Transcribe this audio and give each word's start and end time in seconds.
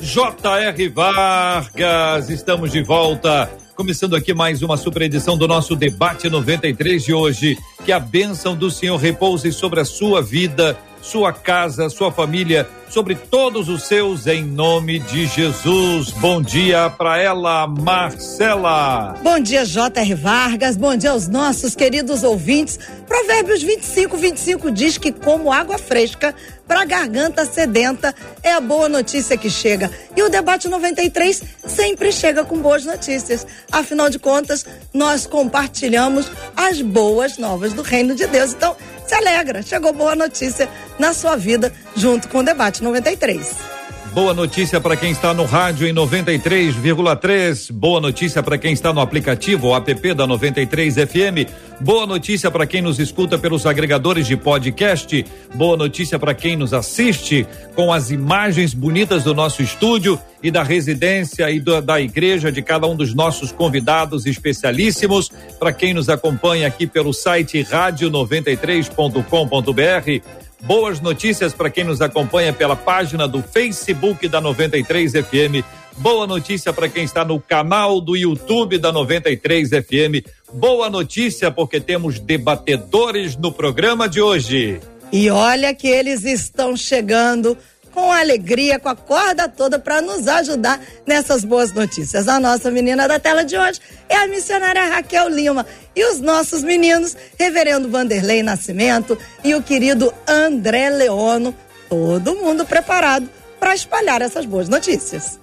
J.R. 0.00 0.88
Vargas. 0.88 2.30
Estamos 2.30 2.70
de 2.72 2.82
volta. 2.82 3.50
Começando 3.74 4.14
aqui 4.16 4.32
mais 4.32 4.62
uma 4.62 4.76
super 4.76 5.02
edição 5.02 5.36
do 5.36 5.46
nosso 5.46 5.74
debate 5.74 6.28
93 6.28 7.04
de 7.04 7.12
hoje. 7.12 7.58
Que 7.84 7.92
a 7.92 8.00
bênção 8.00 8.56
do 8.56 8.70
Senhor 8.70 8.96
repouse 8.96 9.52
sobre 9.52 9.80
a 9.80 9.84
sua 9.84 10.22
vida 10.22 10.76
sua 11.00 11.32
casa, 11.32 11.88
sua 11.88 12.10
família, 12.12 12.68
sobre 12.88 13.14
todos 13.14 13.68
os 13.68 13.84
seus, 13.84 14.26
em 14.26 14.42
nome 14.42 14.98
de 14.98 15.26
Jesus. 15.26 16.10
Bom 16.12 16.40
dia 16.40 16.90
para 16.90 17.18
ela, 17.18 17.66
Marcela. 17.66 19.14
Bom 19.22 19.38
dia, 19.38 19.64
J.R. 19.64 20.14
Vargas. 20.14 20.76
Bom 20.76 20.96
dia 20.96 21.10
aos 21.10 21.28
nossos 21.28 21.74
queridos 21.74 22.22
ouvintes. 22.22 22.78
Provérbios 23.06 23.62
25, 23.62 24.16
25 24.16 24.70
diz 24.70 24.98
que, 24.98 25.12
como 25.12 25.52
água 25.52 25.78
fresca, 25.78 26.34
para 26.66 26.82
a 26.82 26.84
garganta 26.84 27.46
sedenta 27.46 28.14
é 28.42 28.52
a 28.52 28.60
boa 28.60 28.88
notícia 28.88 29.36
que 29.36 29.48
chega. 29.48 29.90
E 30.14 30.22
o 30.22 30.28
debate 30.28 30.68
93 30.68 31.42
sempre 31.66 32.12
chega 32.12 32.44
com 32.44 32.58
boas 32.58 32.84
notícias. 32.84 33.46
Afinal 33.72 34.10
de 34.10 34.18
contas, 34.18 34.66
nós 34.92 35.26
compartilhamos 35.26 36.30
as 36.54 36.82
boas 36.82 37.38
novas 37.38 37.72
do 37.72 37.80
reino 37.80 38.14
de 38.14 38.26
Deus. 38.26 38.52
Então, 38.52 38.76
se 39.08 39.14
alegra, 39.14 39.62
chegou 39.62 39.92
boa 39.92 40.14
notícia 40.14 40.68
na 40.98 41.14
sua 41.14 41.36
vida 41.36 41.72
junto 41.96 42.28
com 42.28 42.38
o 42.38 42.42
debate 42.42 42.82
93. 42.82 43.77
Boa 44.18 44.34
notícia 44.34 44.80
para 44.80 44.96
quem 44.96 45.12
está 45.12 45.32
no 45.32 45.44
rádio 45.44 45.86
em 45.86 45.94
93,3. 45.94 47.70
Boa 47.70 48.00
notícia 48.00 48.42
para 48.42 48.58
quem 48.58 48.72
está 48.72 48.92
no 48.92 49.00
aplicativo, 49.00 49.68
o 49.68 49.76
app 49.76 50.12
da 50.12 50.26
93 50.26 50.92
FM. 50.92 51.48
Boa 51.80 52.04
notícia 52.04 52.50
para 52.50 52.66
quem 52.66 52.82
nos 52.82 52.98
escuta 52.98 53.38
pelos 53.38 53.64
agregadores 53.64 54.26
de 54.26 54.36
podcast. 54.36 55.24
Boa 55.54 55.76
notícia 55.76 56.18
para 56.18 56.34
quem 56.34 56.56
nos 56.56 56.74
assiste 56.74 57.46
com 57.76 57.92
as 57.92 58.10
imagens 58.10 58.74
bonitas 58.74 59.22
do 59.22 59.32
nosso 59.32 59.62
estúdio 59.62 60.20
e 60.42 60.50
da 60.50 60.64
residência 60.64 61.48
e 61.48 61.60
do, 61.60 61.80
da 61.80 62.00
igreja 62.00 62.50
de 62.50 62.60
cada 62.60 62.88
um 62.88 62.96
dos 62.96 63.14
nossos 63.14 63.52
convidados 63.52 64.26
especialíssimos. 64.26 65.30
Para 65.60 65.72
quem 65.72 65.94
nos 65.94 66.08
acompanha 66.08 66.66
aqui 66.66 66.88
pelo 66.88 67.12
site 67.12 67.62
rádio93.com.br 67.62 70.47
Boas 70.62 71.00
notícias 71.00 71.54
para 71.54 71.70
quem 71.70 71.84
nos 71.84 72.00
acompanha 72.00 72.52
pela 72.52 72.74
página 72.74 73.28
do 73.28 73.42
Facebook 73.42 74.26
da 74.28 74.40
93 74.40 75.12
FM. 75.12 75.64
Boa 75.96 76.26
notícia 76.26 76.72
para 76.72 76.88
quem 76.88 77.04
está 77.04 77.24
no 77.24 77.40
canal 77.40 78.00
do 78.00 78.16
YouTube 78.16 78.78
da 78.78 78.92
93 78.92 79.70
FM. 79.70 80.26
Boa 80.52 80.90
notícia 80.90 81.50
porque 81.50 81.80
temos 81.80 82.18
debatedores 82.18 83.36
no 83.36 83.52
programa 83.52 84.08
de 84.08 84.20
hoje. 84.20 84.80
E 85.12 85.30
olha 85.30 85.74
que 85.74 85.88
eles 85.88 86.24
estão 86.24 86.76
chegando 86.76 87.56
com 87.98 88.12
alegria, 88.12 88.78
com 88.78 88.88
a 88.88 88.94
corda 88.94 89.48
toda 89.48 89.76
para 89.76 90.00
nos 90.00 90.28
ajudar 90.28 90.80
nessas 91.04 91.42
boas 91.42 91.72
notícias. 91.72 92.28
A 92.28 92.38
nossa 92.38 92.70
menina 92.70 93.08
da 93.08 93.18
tela 93.18 93.44
de 93.44 93.58
hoje 93.58 93.80
é 94.08 94.14
a 94.14 94.28
missionária 94.28 94.84
Raquel 94.84 95.28
Lima 95.28 95.66
e 95.96 96.04
os 96.04 96.20
nossos 96.20 96.62
meninos, 96.62 97.16
Reverendo 97.36 97.90
Vanderlei 97.90 98.40
Nascimento 98.40 99.18
e 99.42 99.52
o 99.52 99.60
querido 99.60 100.14
André 100.28 100.90
Leono, 100.90 101.52
todo 101.88 102.36
mundo 102.36 102.64
preparado 102.64 103.28
para 103.58 103.74
espalhar 103.74 104.22
essas 104.22 104.46
boas 104.46 104.68
notícias. 104.68 105.40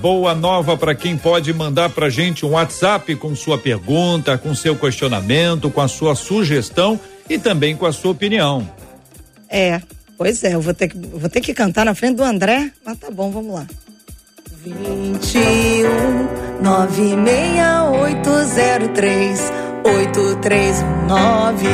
Boa 0.00 0.34
nova 0.34 0.78
para 0.78 0.94
quem 0.94 1.18
pode 1.18 1.52
mandar 1.52 1.90
para 1.90 2.08
gente 2.08 2.46
um 2.46 2.52
WhatsApp 2.52 3.14
com 3.16 3.36
sua 3.36 3.58
pergunta, 3.58 4.38
com 4.38 4.54
seu 4.54 4.74
questionamento, 4.74 5.70
com 5.70 5.82
a 5.82 5.88
sua 5.88 6.14
sugestão 6.14 6.98
e 7.28 7.38
também 7.38 7.76
com 7.76 7.84
a 7.84 7.92
sua 7.92 8.12
opinião. 8.12 8.66
É, 9.50 9.82
Pois 10.20 10.44
é, 10.44 10.54
eu 10.54 10.60
vou 10.60 10.74
ter 10.74 10.88
que, 10.88 10.98
vou 10.98 11.30
ter 11.30 11.40
que 11.40 11.54
cantar 11.54 11.86
na 11.86 11.94
frente 11.94 12.16
do 12.16 12.22
André, 12.22 12.70
mas 12.84 12.98
tá 12.98 13.10
bom, 13.10 13.30
vamos 13.30 13.54
lá. 13.54 13.66
21 14.62 15.80
96803 16.60 19.40
8319 19.82 21.68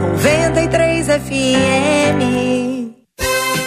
93 0.00 1.06
FM. 1.08 2.69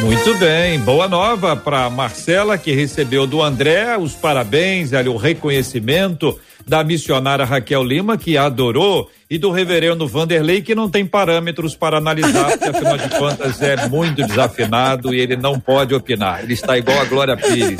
Muito 0.03 0.35
bem, 0.37 0.79
boa 0.81 1.07
nova 1.07 1.55
para 1.55 1.89
Marcela 1.89 2.57
que 2.57 2.73
recebeu 2.73 3.25
do 3.25 3.41
André 3.41 3.97
os 3.97 4.13
parabéns, 4.13 4.91
ali, 4.91 5.07
o 5.07 5.15
reconhecimento 5.15 6.37
da 6.67 6.83
missionária 6.83 7.45
Raquel 7.45 7.81
Lima, 7.81 8.17
que 8.17 8.37
adorou, 8.37 9.09
e 9.29 9.37
do 9.37 9.49
reverendo 9.49 10.05
Vanderlei, 10.05 10.61
que 10.61 10.75
não 10.75 10.89
tem 10.89 11.05
parâmetros 11.05 11.73
para 11.73 11.97
analisar, 11.97 12.51
porque 12.51 12.69
afinal 12.69 12.97
de 12.97 13.09
contas 13.17 13.61
é 13.61 13.87
muito 13.87 14.27
desafinado 14.27 15.13
e 15.13 15.19
ele 15.21 15.37
não 15.37 15.57
pode 15.57 15.95
opinar. 15.95 16.43
Ele 16.43 16.53
está 16.53 16.77
igual 16.77 16.99
a 16.99 17.05
Glória 17.05 17.37
Pires, 17.37 17.79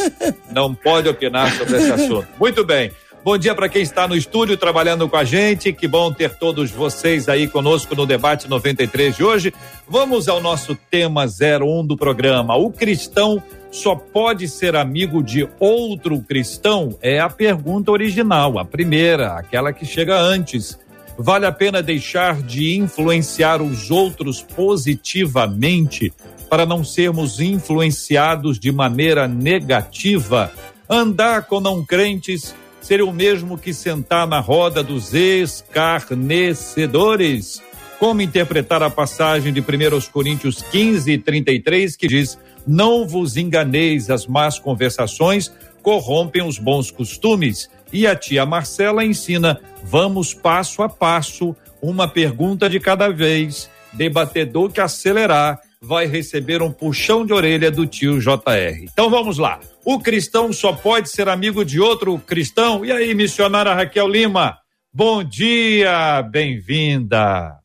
não 0.50 0.74
pode 0.74 1.10
opinar 1.10 1.52
sobre 1.52 1.78
esse 1.78 1.92
assunto. 1.92 2.28
Muito 2.40 2.64
bem. 2.66 2.90
Bom 3.24 3.38
dia 3.38 3.56
para 3.56 3.70
quem 3.70 3.82
está 3.82 4.06
no 4.06 4.18
estúdio 4.18 4.58
trabalhando 4.58 5.08
com 5.08 5.16
a 5.16 5.24
gente. 5.24 5.72
Que 5.72 5.88
bom 5.88 6.12
ter 6.12 6.36
todos 6.36 6.72
vocês 6.72 7.30
aí 7.30 7.48
conosco 7.48 7.96
no 7.96 8.06
debate 8.06 8.50
93 8.50 9.16
de 9.16 9.24
hoje. 9.24 9.54
Vamos 9.88 10.28
ao 10.28 10.42
nosso 10.42 10.76
tema 10.92 11.24
01 11.26 11.86
do 11.86 11.96
programa. 11.96 12.58
O 12.58 12.70
cristão 12.70 13.42
só 13.72 13.96
pode 13.96 14.50
ser 14.50 14.76
amigo 14.76 15.24
de 15.24 15.48
outro 15.58 16.22
cristão? 16.22 16.98
É 17.02 17.22
a 17.22 17.30
pergunta 17.30 17.92
original, 17.92 18.60
a 18.60 18.66
primeira, 18.66 19.38
aquela 19.38 19.72
que 19.72 19.86
chega 19.86 20.20
antes. 20.20 20.78
Vale 21.18 21.46
a 21.46 21.52
pena 21.54 21.82
deixar 21.82 22.42
de 22.42 22.76
influenciar 22.76 23.62
os 23.62 23.90
outros 23.90 24.42
positivamente 24.42 26.12
para 26.50 26.66
não 26.66 26.84
sermos 26.84 27.40
influenciados 27.40 28.60
de 28.60 28.70
maneira 28.70 29.30
negativa? 29.30 30.52
Andar 30.90 31.44
com 31.44 31.62
não 31.62 31.86
crentes 31.86 32.54
seria 32.84 33.06
o 33.06 33.14
mesmo 33.14 33.58
que 33.58 33.74
sentar 33.74 34.28
na 34.28 34.40
roda 34.40 34.84
dos 34.84 35.16
escarnecedores? 35.16 37.64
Como 37.98 38.22
interpretar 38.22 38.84
a 38.84 38.90
passagem 38.90 39.54
de 39.54 39.62
1 39.62 39.64
Coríntios 40.12 40.62
15, 40.62 41.18
33, 41.18 41.96
que 41.96 42.08
diz: 42.08 42.38
não 42.68 43.08
vos 43.08 43.38
enganeis, 43.38 44.10
as 44.10 44.28
más 44.28 44.60
conversações 44.60 45.50
corrompem 45.82 46.44
os 46.44 46.58
bons 46.58 46.92
costumes. 46.92 47.70
E 47.92 48.08
a 48.08 48.16
tia 48.16 48.46
Marcela 48.46 49.04
ensina: 49.06 49.60
vamos 49.84 50.34
passo 50.34 50.82
a 50.84 50.90
passo, 50.90 51.56
uma 51.82 52.08
pergunta 52.08 52.70
de 52.70 52.80
cada 52.80 53.10
vez. 53.10 53.70
Debatedor 53.94 54.72
que 54.72 54.82
acelerar 54.82 55.60
vai 55.84 56.08
receber 56.08 56.62
um 56.62 56.72
puxão 56.72 57.26
de 57.26 57.34
orelha 57.34 57.70
do 57.70 57.86
tio 57.86 58.20
JR. 58.20 58.82
Então 58.82 59.10
vamos 59.10 59.38
lá. 59.38 59.60
O 59.84 60.00
cristão 60.00 60.54
só 60.54 60.72
pode 60.72 61.10
ser 61.10 61.28
amigo 61.28 61.66
de 61.66 61.80
outro 61.80 62.18
cristão? 62.20 62.86
E 62.86 62.92
aí, 62.92 63.14
missionária 63.14 63.74
Raquel 63.74 64.08
Lima? 64.08 64.58
Bom 64.94 65.22
dia, 65.24 66.22
bem-vinda. 66.22 67.60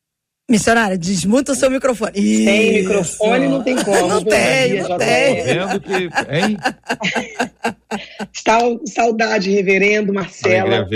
Missionária, 0.49 0.97
desmuta 0.97 1.53
o 1.53 1.55
seu 1.55 1.69
microfone. 1.69 2.11
Isso. 2.15 2.43
Sem 2.43 2.73
microfone 2.81 3.47
não 3.47 3.63
tem 3.63 3.75
como. 3.77 4.07
Não 4.07 4.23
tem, 4.23 4.81
não 4.81 4.97
tem. 4.97 5.43
Vendo 5.43 5.79
que, 5.79 6.09
hein? 6.29 6.57
Saudade, 8.85 9.51
reverendo 9.51 10.11
Marcela. 10.11 10.87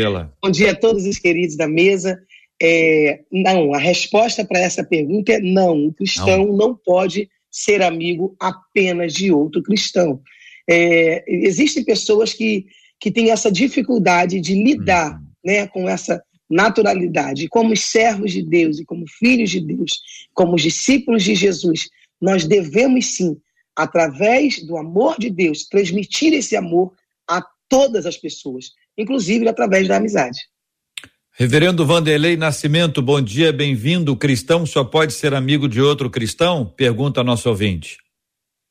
Bom 0.41 0.49
dia 0.49 0.71
a 0.71 0.75
todos 0.75 1.05
os 1.05 1.19
queridos 1.19 1.55
da 1.55 1.67
mesa. 1.67 2.19
É, 2.61 3.21
não, 3.31 3.73
a 3.73 3.77
resposta 3.77 4.45
para 4.45 4.59
essa 4.59 4.83
pergunta 4.83 5.33
é 5.33 5.39
não. 5.39 5.87
O 5.87 5.93
cristão 5.93 6.45
não. 6.45 6.57
não 6.57 6.75
pode 6.75 7.29
ser 7.51 7.81
amigo 7.81 8.35
apenas 8.39 9.13
de 9.13 9.31
outro 9.31 9.61
cristão. 9.61 10.21
É, 10.69 11.23
existem 11.27 11.83
pessoas 11.83 12.33
que, 12.33 12.65
que 12.99 13.11
têm 13.11 13.31
essa 13.31 13.51
dificuldade 13.51 14.39
de 14.39 14.55
lidar 14.55 15.19
hum. 15.19 15.25
né, 15.43 15.67
com 15.67 15.87
essa 15.87 16.23
naturalidade. 16.49 17.47
Como 17.47 17.75
servos 17.75 18.31
de 18.31 18.41
Deus 18.41 18.79
e 18.79 18.85
como 18.85 19.05
filhos 19.07 19.49
de 19.49 19.59
Deus, 19.59 19.91
como 20.33 20.55
discípulos 20.55 21.23
de 21.23 21.35
Jesus, 21.35 21.89
nós 22.21 22.45
devemos 22.45 23.15
sim, 23.15 23.37
através 23.75 24.65
do 24.65 24.77
amor 24.77 25.17
de 25.19 25.29
Deus, 25.29 25.67
transmitir 25.67 26.33
esse 26.33 26.55
amor 26.55 26.93
a 27.27 27.43
todas 27.67 28.05
as 28.05 28.17
pessoas, 28.17 28.71
inclusive 28.97 29.47
através 29.47 29.87
da 29.87 29.97
amizade. 29.97 30.39
Reverendo 31.35 31.83
Vanderlei 31.83 32.37
Nascimento, 32.37 33.01
bom 33.01 33.19
dia, 33.19 33.51
bem-vindo. 33.51 34.15
Cristão 34.15 34.67
só 34.67 34.83
pode 34.83 35.13
ser 35.13 35.33
amigo 35.33 35.67
de 35.67 35.81
outro 35.81 36.07
cristão? 36.07 36.63
Pergunta 36.63 37.23
nosso 37.23 37.49
ouvinte. 37.49 37.97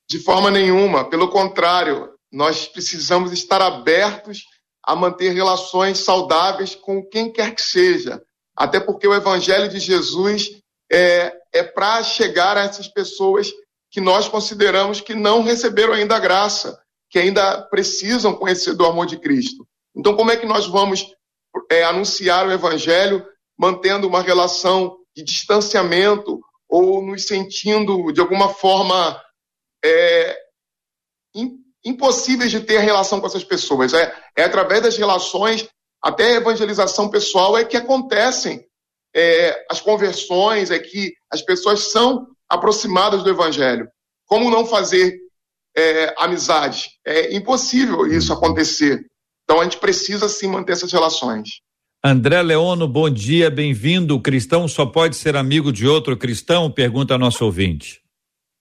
De 0.09 0.21
forma 0.21 0.49
nenhuma, 0.49 1.11
pelo 1.11 1.27
contrário, 1.27 2.11
nós 2.31 2.69
precisamos 2.69 3.33
estar 3.33 3.61
abertos 3.61 4.45
a 4.81 4.95
manter 4.95 5.33
relações 5.33 5.99
saudáveis 5.99 6.77
com 6.77 7.05
quem 7.05 7.33
quer 7.33 7.53
que 7.53 7.63
seja. 7.63 8.23
Até 8.57 8.79
porque 8.79 9.09
o 9.09 9.15
Evangelho 9.15 9.69
de 9.69 9.81
Jesus 9.81 10.49
é, 10.91 11.33
é 11.53 11.65
para 11.65 12.01
chegar 12.05 12.57
a 12.57 12.63
essas 12.63 12.87
pessoas 12.87 13.51
que 13.91 14.01
nós 14.01 14.29
consideramos 14.29 15.01
que 15.01 15.17
não 15.17 15.43
receberam 15.43 15.95
ainda 15.95 16.15
a 16.15 16.21
graça, 16.21 16.79
que 17.11 17.19
ainda 17.19 17.61
precisam 17.63 18.33
conhecer 18.33 18.75
do 18.75 18.87
amor 18.87 19.07
de 19.07 19.19
Cristo. 19.19 19.67
Então, 19.97 20.15
como 20.15 20.31
é 20.31 20.37
que 20.37 20.47
nós 20.47 20.69
vamos 20.69 21.09
é, 21.71 21.85
anunciar 21.85 22.47
o 22.47 22.53
Evangelho 22.53 23.25
mantendo 23.59 24.09
uma 24.09 24.23
relação 24.23 24.97
de 25.15 25.23
distanciamento 25.23 26.41
ou 26.69 27.05
nos 27.05 27.27
sentindo, 27.27 28.11
de 28.13 28.21
alguma 28.21 28.49
forma, 28.49 29.21
é, 29.85 30.39
impossíveis 31.85 32.51
de 32.51 32.61
ter 32.61 32.79
relação 32.79 33.21
com 33.21 33.27
essas 33.27 33.45
pessoas. 33.45 33.93
É, 33.93 34.15
é 34.37 34.45
através 34.45 34.83
das 34.83 34.97
relações, 34.97 35.69
até 36.03 36.33
a 36.33 36.37
evangelização 36.37 37.11
pessoal, 37.11 37.57
é 37.57 37.65
que 37.65 37.77
acontecem 37.77 38.67
é, 39.15 39.65
as 39.71 39.81
conversões, 39.81 40.71
é 40.71 40.79
que 40.79 41.13
as 41.31 41.43
pessoas 41.43 41.91
são 41.91 42.27
aproximadas 42.49 43.23
do 43.23 43.31
Evangelho. 43.31 43.89
Como 44.27 44.51
não 44.51 44.67
fazer 44.67 45.19
é, 45.77 46.15
amizade? 46.17 46.91
É 47.07 47.35
impossível 47.35 48.07
isso 48.07 48.33
acontecer. 48.33 49.05
Então 49.45 49.61
a 49.61 49.65
gente 49.65 49.79
precisa 49.79 50.29
sim 50.29 50.49
manter 50.49 50.73
essas 50.73 50.93
relações. 50.93 51.61
André 52.05 52.43
Leono, 52.43 52.89
bom 52.89 53.09
dia, 53.09 53.49
bem-vindo. 53.49 54.17
O 54.17 54.21
cristão 54.21 54.67
só 54.67 54.85
pode 54.85 55.15
ser 55.15 55.37
amigo 55.37 55.73
de 55.73 55.87
outro 55.87 56.17
cristão? 56.17 56.71
Pergunta 56.71 57.17
nosso 57.17 57.45
ouvinte. 57.45 58.03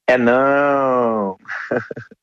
É 0.07 0.18
não. 0.18 1.38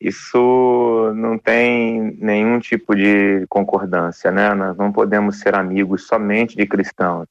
Isso 0.00 1.12
não 1.16 1.36
tem 1.36 2.16
nenhum 2.20 2.60
tipo 2.60 2.94
de 2.94 3.44
concordância, 3.48 4.30
né? 4.30 4.54
Nós 4.54 4.76
não 4.76 4.92
podemos 4.92 5.40
ser 5.40 5.56
amigos 5.56 6.06
somente 6.06 6.56
de 6.56 6.66
cristãos. 6.66 7.26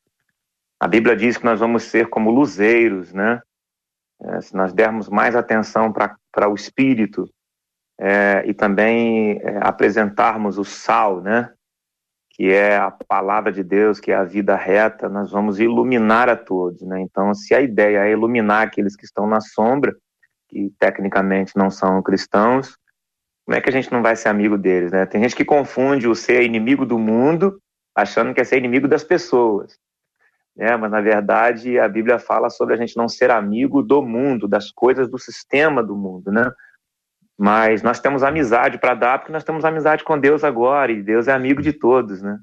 A 0.77 0.87
Bíblia 0.87 1.15
diz 1.15 1.37
que 1.37 1.45
nós 1.45 1.61
vamos 1.61 1.83
ser 1.83 2.09
como 2.09 2.29
luzeiros, 2.29 3.13
né? 3.13 3.41
É, 4.21 4.41
se 4.41 4.53
nós 4.53 4.73
dermos 4.73 5.07
mais 5.07 5.35
atenção 5.35 5.93
para 5.93 6.49
o 6.49 6.55
espírito 6.55 7.29
é, 7.99 8.43
e 8.45 8.53
também 8.53 9.39
é, 9.41 9.59
apresentarmos 9.61 10.57
o 10.57 10.63
sal, 10.63 11.21
né? 11.21 11.51
Que 12.31 12.53
é 12.53 12.77
a 12.77 12.91
palavra 12.91 13.51
de 13.51 13.63
Deus, 13.63 13.99
que 13.99 14.11
é 14.11 14.15
a 14.15 14.23
vida 14.23 14.55
reta, 14.55 15.09
nós 15.09 15.31
vamos 15.31 15.59
iluminar 15.59 16.29
a 16.29 16.35
todos, 16.35 16.81
né? 16.83 17.01
Então, 17.01 17.33
se 17.33 17.55
a 17.55 17.61
ideia 17.61 18.05
é 18.05 18.11
iluminar 18.11 18.67
aqueles 18.67 18.95
que 18.95 19.05
estão 19.05 19.25
na 19.27 19.41
sombra, 19.41 19.95
que 20.47 20.71
tecnicamente 20.79 21.53
não 21.55 21.69
são 21.69 22.01
cristãos, 22.01 22.77
como 23.45 23.57
é 23.57 23.61
que 23.61 23.69
a 23.69 23.73
gente 23.73 23.91
não 23.91 24.01
vai 24.01 24.15
ser 24.15 24.29
amigo 24.29 24.57
deles, 24.57 24.91
né? 24.91 25.05
Tem 25.05 25.21
gente 25.21 25.35
que 25.35 25.45
confunde 25.45 26.07
o 26.07 26.15
ser 26.15 26.43
inimigo 26.43 26.85
do 26.85 26.99
mundo, 26.99 27.59
achando 27.95 28.33
que 28.33 28.41
é 28.41 28.43
ser 28.43 28.57
inimigo 28.57 28.87
das 28.87 29.03
pessoas 29.03 29.77
né? 30.57 30.75
Mas 30.75 30.89
na 30.89 30.99
verdade 30.99 31.79
a 31.79 31.87
Bíblia 31.87 32.17
fala 32.17 32.49
sobre 32.49 32.73
a 32.73 32.77
gente 32.77 32.97
não 32.97 33.07
ser 33.07 33.29
amigo 33.29 33.83
do 33.83 34.01
mundo, 34.01 34.47
das 34.47 34.71
coisas 34.71 35.07
do 35.07 35.19
sistema 35.19 35.83
do 35.83 35.95
mundo, 35.95 36.31
né? 36.31 36.51
Mas 37.37 37.83
nós 37.83 37.99
temos 37.99 38.23
amizade 38.23 38.79
para 38.79 38.95
dar 38.95 39.19
porque 39.19 39.31
nós 39.31 39.43
temos 39.43 39.63
amizade 39.63 40.03
com 40.03 40.19
Deus 40.19 40.43
agora 40.43 40.91
e 40.91 41.03
Deus 41.03 41.27
é 41.27 41.33
amigo 41.33 41.61
de 41.61 41.71
todos, 41.71 42.21
né? 42.21 42.37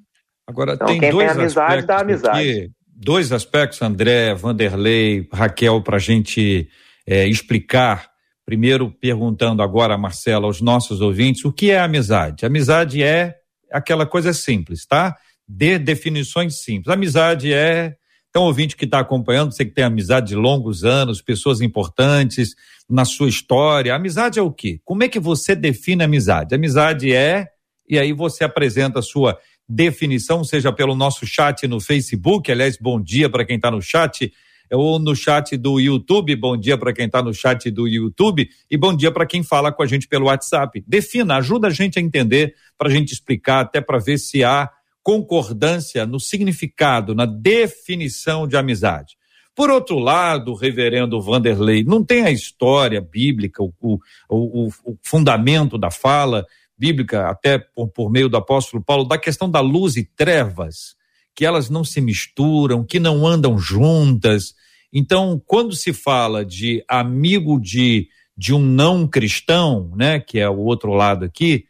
Agora 0.46 0.74
então, 0.74 0.86
tem 0.86 1.00
quem 1.00 1.10
dois 1.10 1.32
tem 1.32 1.40
amizade 1.40 1.86
dá 1.86 1.98
amizade. 1.98 2.70
Dois 2.96 3.32
aspectos, 3.32 3.82
André, 3.82 4.34
Vanderlei, 4.34 5.28
Raquel, 5.32 5.82
para 5.82 5.96
a 5.96 6.00
gente 6.00 6.68
é, 7.06 7.26
explicar. 7.26 8.08
Primeiro, 8.46 8.90
perguntando 8.90 9.62
agora, 9.62 9.98
Marcela, 9.98 10.46
aos 10.46 10.60
nossos 10.60 11.00
ouvintes, 11.00 11.44
o 11.44 11.52
que 11.52 11.70
é 11.70 11.80
amizade? 11.80 12.46
Amizade 12.46 13.02
é 13.02 13.34
aquela 13.72 14.06
coisa 14.06 14.32
simples, 14.32 14.86
tá? 14.86 15.16
Dê 15.48 15.78
definições 15.78 16.62
simples. 16.62 16.92
Amizade 16.92 17.52
é 17.52 17.96
então, 18.36 18.46
ouvinte 18.46 18.74
que 18.74 18.84
está 18.84 18.98
acompanhando, 18.98 19.52
você 19.52 19.64
que 19.64 19.70
tem 19.70 19.84
amizade 19.84 20.26
de 20.26 20.34
longos 20.34 20.82
anos, 20.82 21.22
pessoas 21.22 21.60
importantes 21.60 22.56
na 22.90 23.04
sua 23.04 23.28
história. 23.28 23.94
Amizade 23.94 24.40
é 24.40 24.42
o 24.42 24.50
quê? 24.50 24.80
Como 24.84 25.04
é 25.04 25.08
que 25.08 25.20
você 25.20 25.54
define 25.54 26.02
amizade? 26.02 26.52
Amizade 26.52 27.14
é, 27.14 27.46
e 27.88 27.96
aí 27.96 28.12
você 28.12 28.42
apresenta 28.42 28.98
a 28.98 29.02
sua 29.02 29.38
definição, 29.68 30.42
seja 30.42 30.72
pelo 30.72 30.96
nosso 30.96 31.24
chat 31.24 31.68
no 31.68 31.80
Facebook, 31.80 32.50
aliás, 32.50 32.76
bom 32.76 33.00
dia 33.00 33.30
para 33.30 33.44
quem 33.44 33.54
está 33.54 33.70
no 33.70 33.80
chat, 33.80 34.32
ou 34.68 34.98
no 34.98 35.14
chat 35.14 35.56
do 35.56 35.78
YouTube, 35.78 36.34
bom 36.34 36.56
dia 36.56 36.76
para 36.76 36.92
quem 36.92 37.06
está 37.06 37.22
no 37.22 37.32
chat 37.32 37.70
do 37.70 37.86
YouTube, 37.86 38.50
e 38.68 38.76
bom 38.76 38.96
dia 38.96 39.12
para 39.12 39.26
quem 39.26 39.44
fala 39.44 39.70
com 39.70 39.80
a 39.80 39.86
gente 39.86 40.08
pelo 40.08 40.26
WhatsApp. 40.26 40.82
Defina, 40.88 41.36
ajuda 41.36 41.68
a 41.68 41.70
gente 41.70 42.00
a 42.00 42.02
entender, 42.02 42.56
para 42.76 42.88
a 42.88 42.92
gente 42.92 43.12
explicar, 43.12 43.60
até 43.60 43.80
para 43.80 44.00
ver 44.00 44.18
se 44.18 44.42
há 44.42 44.68
concordância 45.04 46.06
no 46.06 46.18
significado, 46.18 47.14
na 47.14 47.26
definição 47.26 48.48
de 48.48 48.56
amizade. 48.56 49.16
Por 49.54 49.70
outro 49.70 49.98
lado, 49.98 50.50
o 50.50 50.56
reverendo 50.56 51.20
Vanderlei 51.20 51.84
não 51.84 52.02
tem 52.02 52.24
a 52.24 52.30
história 52.30 53.00
bíblica, 53.00 53.62
o, 53.62 53.72
o, 53.80 53.98
o, 54.28 54.68
o 54.84 54.98
fundamento 55.02 55.78
da 55.78 55.90
fala 55.90 56.44
bíblica, 56.76 57.28
até 57.28 57.58
por, 57.58 57.88
por 57.88 58.10
meio 58.10 58.28
do 58.28 58.36
apóstolo 58.36 58.82
Paulo, 58.82 59.04
da 59.04 59.18
questão 59.18 59.48
da 59.48 59.60
luz 59.60 59.96
e 59.96 60.04
trevas, 60.04 60.96
que 61.36 61.44
elas 61.44 61.70
não 61.70 61.84
se 61.84 62.00
misturam, 62.00 62.82
que 62.82 62.98
não 62.98 63.26
andam 63.26 63.58
juntas. 63.58 64.54
Então, 64.92 65.40
quando 65.46 65.76
se 65.76 65.92
fala 65.92 66.44
de 66.44 66.82
amigo 66.88 67.60
de, 67.60 68.08
de 68.36 68.52
um 68.54 68.60
não 68.60 69.06
cristão, 69.06 69.92
né, 69.94 70.18
que 70.18 70.40
é 70.40 70.48
o 70.48 70.58
outro 70.58 70.92
lado 70.92 71.24
aqui, 71.24 71.66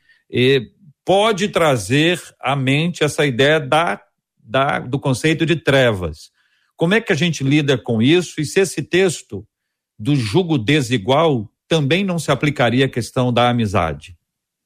pode 1.05 1.49
trazer 1.49 2.21
à 2.41 2.57
mente 2.57 3.05
essa 3.05 3.27
ideia 3.27 3.61
da, 3.61 4.01
da, 4.39 4.79
do 4.81 4.99
conceito 4.99 5.45
de 5.45 5.57
trevas. 5.57 6.31
Como 6.77 6.95
é 6.95 7.01
que 7.01 7.13
a 7.13 7.17
gente 7.17 7.45
lida 7.45 7.79
com 7.79 8.01
isso? 8.03 8.41
E 8.41 8.45
se 8.45 8.61
esse 8.61 8.83
texto 8.83 9.47
do 9.99 10.17
jugo 10.17 10.59
desigual 10.59 11.49
também 11.69 12.05
não 12.05 12.19
se 12.19 12.31
aplicaria 12.31 12.87
à 12.87 12.89
questão 12.89 13.33
da 13.33 13.49
amizade? 13.49 14.17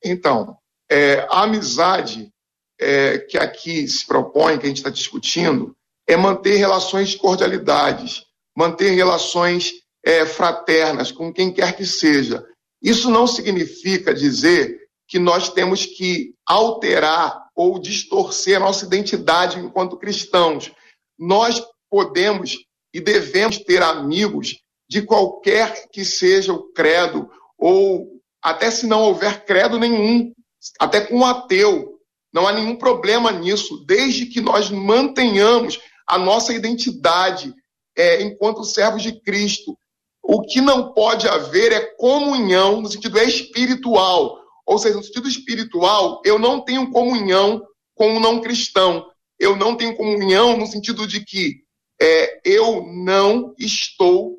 Então, 0.04 0.56
é, 0.90 1.26
a 1.30 1.42
amizade 1.42 2.32
é, 2.80 3.18
que 3.18 3.36
aqui 3.36 3.86
se 3.88 4.06
propõe, 4.06 4.58
que 4.58 4.64
a 4.64 4.68
gente 4.68 4.78
está 4.78 4.90
discutindo, 4.90 5.76
é 6.06 6.16
manter 6.16 6.56
relações 6.56 7.10
de 7.10 7.18
cordialidades, 7.18 8.24
manter 8.56 8.92
relações 8.92 9.72
é, 10.04 10.24
fraternas 10.24 11.12
com 11.12 11.32
quem 11.32 11.52
quer 11.52 11.76
que 11.76 11.84
seja. 11.84 12.44
Isso 12.82 13.10
não 13.10 13.26
significa 13.26 14.14
dizer 14.14 14.87
que 15.08 15.18
nós 15.18 15.48
temos 15.48 15.86
que 15.86 16.34
alterar 16.46 17.48
ou 17.56 17.78
distorcer 17.78 18.58
a 18.58 18.60
nossa 18.60 18.84
identidade 18.84 19.58
enquanto 19.58 19.96
cristãos. 19.96 20.70
Nós 21.18 21.60
podemos 21.90 22.58
e 22.92 23.00
devemos 23.00 23.58
ter 23.58 23.82
amigos 23.82 24.56
de 24.88 25.02
qualquer 25.02 25.88
que 25.90 26.04
seja 26.04 26.52
o 26.52 26.72
credo, 26.72 27.28
ou 27.58 28.20
até 28.42 28.70
se 28.70 28.86
não 28.86 29.02
houver 29.02 29.44
credo 29.44 29.78
nenhum, 29.78 30.32
até 30.78 31.00
com 31.00 31.18
um 31.18 31.24
ateu. 31.24 31.98
Não 32.32 32.46
há 32.46 32.52
nenhum 32.52 32.76
problema 32.76 33.32
nisso, 33.32 33.84
desde 33.86 34.26
que 34.26 34.40
nós 34.40 34.70
mantenhamos 34.70 35.78
a 36.06 36.18
nossa 36.18 36.52
identidade 36.52 37.54
é, 37.96 38.22
enquanto 38.22 38.64
servos 38.64 39.02
de 39.02 39.20
Cristo. 39.20 39.76
O 40.22 40.42
que 40.42 40.60
não 40.60 40.92
pode 40.92 41.26
haver 41.26 41.72
é 41.72 41.80
comunhão 41.96 42.80
no 42.80 42.88
sentido 42.88 43.18
espiritual, 43.18 44.37
ou 44.68 44.76
seja, 44.76 44.96
no 44.98 45.02
sentido 45.02 45.26
espiritual, 45.26 46.20
eu 46.26 46.38
não 46.38 46.60
tenho 46.60 46.90
comunhão 46.90 47.66
com 47.94 48.14
o 48.14 48.20
não 48.20 48.38
cristão. 48.38 49.10
Eu 49.38 49.56
não 49.56 49.74
tenho 49.74 49.96
comunhão 49.96 50.58
no 50.58 50.66
sentido 50.66 51.06
de 51.06 51.24
que 51.24 51.62
é, 51.98 52.38
eu 52.44 52.84
não 52.86 53.54
estou 53.58 54.36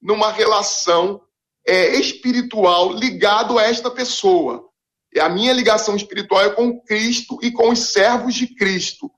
numa 0.00 0.30
relação 0.30 1.20
é, 1.66 1.96
espiritual 1.96 2.92
ligado 2.92 3.58
a 3.58 3.64
esta 3.64 3.90
pessoa. 3.90 4.64
A 5.18 5.28
minha 5.28 5.52
ligação 5.52 5.96
espiritual 5.96 6.42
é 6.42 6.50
com 6.50 6.80
Cristo 6.82 7.40
e 7.42 7.50
com 7.50 7.70
os 7.70 7.90
servos 7.90 8.34
de 8.34 8.54
Cristo. 8.54 9.10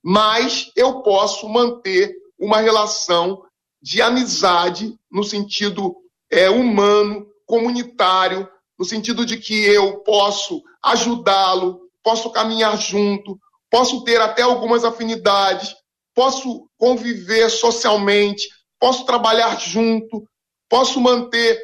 Mas 0.00 0.70
eu 0.76 1.02
posso 1.02 1.48
manter 1.48 2.14
uma 2.38 2.60
relação 2.60 3.42
de 3.82 4.00
amizade 4.00 4.96
no 5.10 5.24
sentido 5.24 5.96
é, 6.30 6.48
humano, 6.48 7.26
comunitário, 7.44 8.48
no 8.78 8.84
sentido 8.84 9.24
de 9.24 9.36
que 9.36 9.64
eu 9.64 9.98
posso 10.00 10.62
ajudá-lo, 10.82 11.80
posso 12.02 12.30
caminhar 12.30 12.76
junto, 12.76 13.38
posso 13.70 14.04
ter 14.04 14.20
até 14.20 14.42
algumas 14.42 14.84
afinidades, 14.84 15.74
posso 16.14 16.68
conviver 16.76 17.48
socialmente, 17.48 18.48
posso 18.78 19.04
trabalhar 19.04 19.58
junto, 19.60 20.24
posso 20.68 21.00
manter 21.00 21.60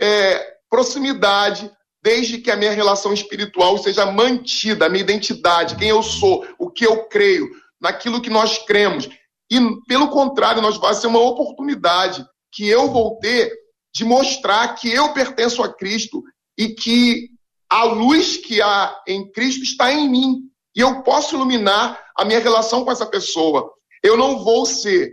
é, 0.00 0.56
proximidade, 0.68 1.70
desde 2.02 2.38
que 2.38 2.50
a 2.50 2.56
minha 2.56 2.70
relação 2.70 3.12
espiritual 3.12 3.78
seja 3.78 4.06
mantida, 4.06 4.86
a 4.86 4.88
minha 4.88 5.02
identidade, 5.02 5.76
quem 5.76 5.88
eu 5.88 6.02
sou, 6.02 6.46
o 6.58 6.70
que 6.70 6.86
eu 6.86 7.08
creio, 7.08 7.50
naquilo 7.80 8.20
que 8.20 8.30
nós 8.30 8.58
cremos. 8.58 9.08
E, 9.50 9.58
pelo 9.88 10.08
contrário, 10.08 10.62
nós 10.62 10.76
vai 10.76 10.94
ser 10.94 11.06
uma 11.06 11.20
oportunidade 11.20 12.24
que 12.52 12.68
eu 12.68 12.90
vou 12.90 13.18
ter 13.18 13.52
de 13.94 14.04
mostrar 14.04 14.74
que 14.74 14.92
eu 14.92 15.12
pertenço 15.12 15.62
a 15.62 15.72
Cristo 15.72 16.22
e 16.58 16.68
que 16.68 17.28
a 17.68 17.84
luz 17.84 18.36
que 18.36 18.62
há 18.62 18.96
em 19.06 19.30
Cristo 19.30 19.62
está 19.62 19.92
em 19.92 20.08
mim. 20.08 20.42
E 20.74 20.80
eu 20.80 21.02
posso 21.02 21.34
iluminar 21.34 21.98
a 22.16 22.24
minha 22.24 22.38
relação 22.38 22.84
com 22.84 22.92
essa 22.92 23.06
pessoa. 23.06 23.70
Eu 24.02 24.16
não 24.16 24.38
vou 24.38 24.64
ser 24.64 25.10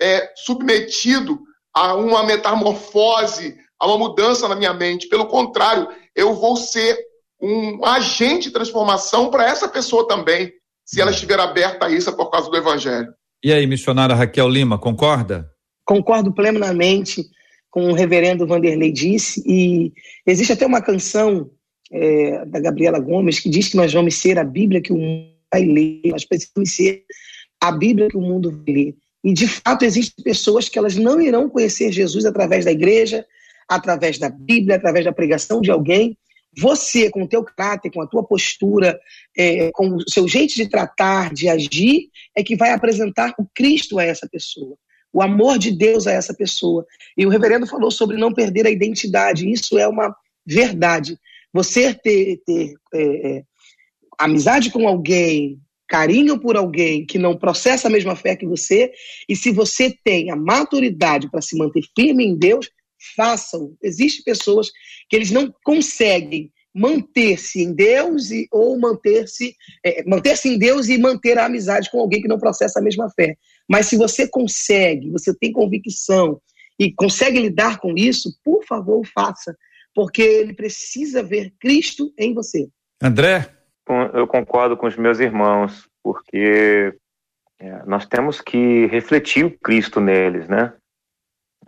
é, 0.00 0.32
submetido 0.36 1.38
a 1.74 1.94
uma 1.94 2.22
metamorfose, 2.24 3.56
a 3.78 3.86
uma 3.86 3.98
mudança 3.98 4.48
na 4.48 4.56
minha 4.56 4.72
mente. 4.72 5.08
Pelo 5.08 5.26
contrário, 5.26 5.88
eu 6.14 6.34
vou 6.34 6.56
ser 6.56 6.98
um 7.40 7.84
agente 7.84 8.48
de 8.48 8.52
transformação 8.52 9.30
para 9.30 9.44
essa 9.44 9.68
pessoa 9.68 10.06
também, 10.06 10.52
se 10.84 11.00
ela 11.00 11.10
estiver 11.10 11.38
aberta 11.38 11.86
a 11.86 11.90
isso 11.90 12.14
por 12.14 12.30
causa 12.30 12.50
do 12.50 12.56
Evangelho. 12.56 13.08
E 13.42 13.52
aí, 13.52 13.66
missionária 13.66 14.14
Raquel 14.14 14.48
Lima, 14.48 14.78
concorda? 14.78 15.50
Concordo 15.84 16.34
plenamente 16.34 17.24
com 17.70 17.84
o 17.84 17.92
reverendo 17.92 18.46
Vanderlei 18.46 18.92
disse, 18.92 19.42
e 19.46 19.92
existe 20.26 20.52
até 20.52 20.66
uma 20.66 20.82
canção 20.82 21.50
é, 21.92 22.44
da 22.46 22.60
Gabriela 22.60 22.98
Gomes 22.98 23.38
que 23.38 23.48
diz 23.48 23.68
que 23.68 23.76
nós 23.76 23.92
vamos 23.92 24.16
ser 24.16 24.38
a 24.38 24.44
Bíblia 24.44 24.80
que 24.80 24.92
o 24.92 24.96
mundo 24.96 25.30
vai 25.52 25.64
ler, 25.64 26.02
nós 26.06 26.24
precisamos 26.24 26.72
ser 26.72 27.04
a 27.60 27.72
Bíblia 27.72 28.08
que 28.08 28.16
o 28.16 28.20
mundo 28.20 28.50
vai 28.50 28.74
ler. 28.74 28.96
E, 29.22 29.32
de 29.32 29.46
fato, 29.46 29.84
existem 29.84 30.24
pessoas 30.24 30.68
que 30.68 30.78
elas 30.78 30.96
não 30.96 31.20
irão 31.20 31.48
conhecer 31.48 31.92
Jesus 31.92 32.24
através 32.24 32.64
da 32.64 32.72
igreja, 32.72 33.24
através 33.68 34.18
da 34.18 34.30
Bíblia, 34.30 34.76
através 34.76 35.04
da 35.04 35.12
pregação 35.12 35.60
de 35.60 35.70
alguém. 35.70 36.16
Você, 36.58 37.10
com 37.10 37.22
o 37.22 37.28
teu 37.28 37.44
caráter, 37.44 37.92
com 37.92 38.00
a 38.00 38.06
tua 38.06 38.24
postura, 38.24 38.98
é, 39.36 39.70
com 39.72 39.96
o 39.96 40.10
seu 40.10 40.26
jeito 40.26 40.54
de 40.54 40.68
tratar, 40.68 41.32
de 41.32 41.48
agir, 41.48 42.08
é 42.34 42.42
que 42.42 42.56
vai 42.56 42.70
apresentar 42.70 43.34
o 43.38 43.46
Cristo 43.54 43.98
a 43.98 44.04
essa 44.04 44.28
pessoa, 44.28 44.76
o 45.12 45.22
amor 45.22 45.58
de 45.58 45.70
Deus 45.70 46.06
a 46.06 46.12
essa 46.12 46.34
pessoa. 46.34 46.86
E 47.16 47.26
o 47.26 47.28
reverendo 47.28 47.66
falou 47.66 47.90
sobre 47.90 48.16
não 48.16 48.32
perder 48.32 48.66
a 48.66 48.70
identidade. 48.70 49.50
Isso 49.50 49.78
é 49.78 49.86
uma 49.86 50.14
verdade. 50.46 51.18
Você 51.52 51.94
ter, 51.94 52.40
ter 52.46 52.74
é, 52.94 53.38
é 53.38 53.42
amizade 54.18 54.70
com 54.70 54.86
alguém, 54.86 55.58
carinho 55.88 56.38
por 56.38 56.56
alguém 56.56 57.04
que 57.04 57.18
não 57.18 57.36
processa 57.36 57.88
a 57.88 57.90
mesma 57.90 58.14
fé 58.14 58.36
que 58.36 58.46
você, 58.46 58.92
e 59.28 59.34
se 59.34 59.50
você 59.50 59.92
tem 60.04 60.30
a 60.30 60.36
maturidade 60.36 61.28
para 61.30 61.42
se 61.42 61.56
manter 61.56 61.82
firme 61.96 62.24
em 62.24 62.38
Deus, 62.38 62.70
façam. 63.16 63.74
Existem 63.82 64.22
pessoas 64.22 64.70
que 65.08 65.16
eles 65.16 65.30
não 65.30 65.52
conseguem 65.64 66.52
manter-se 66.72 67.60
em 67.62 67.72
Deus 67.72 68.30
e, 68.30 68.46
ou 68.52 68.78
manter-se 68.78 69.56
é, 69.84 70.04
manter-se 70.04 70.48
em 70.48 70.56
Deus 70.56 70.88
e 70.88 70.98
manter 70.98 71.36
a 71.36 71.46
amizade 71.46 71.90
com 71.90 71.98
alguém 71.98 72.22
que 72.22 72.28
não 72.28 72.38
processa 72.38 72.78
a 72.78 72.82
mesma 72.82 73.10
fé. 73.10 73.36
Mas 73.70 73.86
se 73.86 73.96
você 73.96 74.26
consegue, 74.26 75.10
você 75.10 75.32
tem 75.32 75.52
convicção 75.52 76.40
e 76.76 76.92
consegue 76.92 77.38
lidar 77.38 77.78
com 77.78 77.94
isso, 77.96 78.36
por 78.42 78.64
favor, 78.64 79.06
faça, 79.06 79.56
porque 79.94 80.20
ele 80.20 80.52
precisa 80.52 81.22
ver 81.22 81.52
Cristo 81.60 82.12
em 82.18 82.34
você. 82.34 82.68
André, 83.00 83.48
eu 84.12 84.26
concordo 84.26 84.76
com 84.76 84.88
os 84.88 84.96
meus 84.96 85.20
irmãos, 85.20 85.88
porque 86.02 86.92
é, 87.60 87.84
nós 87.86 88.06
temos 88.06 88.40
que 88.40 88.86
refletir 88.86 89.44
o 89.44 89.58
Cristo 89.58 90.00
neles, 90.00 90.48
né? 90.48 90.72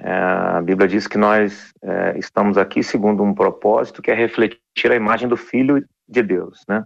É, 0.01 0.13
a 0.13 0.61
Bíblia 0.61 0.89
diz 0.89 1.07
que 1.07 1.17
nós 1.17 1.73
é, 1.85 2.19
estamos 2.19 2.59
aqui 2.59 2.83
segundo 2.83 3.23
um 3.23 3.33
propósito 3.33 4.03
que 4.03 4.11
é 4.11 4.15
refletir 4.15 4.91
a 4.91 4.97
imagem 4.97 5.29
do 5.29 5.37
Filho 5.37 5.87
de 6.09 6.23
Deus, 6.23 6.63
né? 6.69 6.83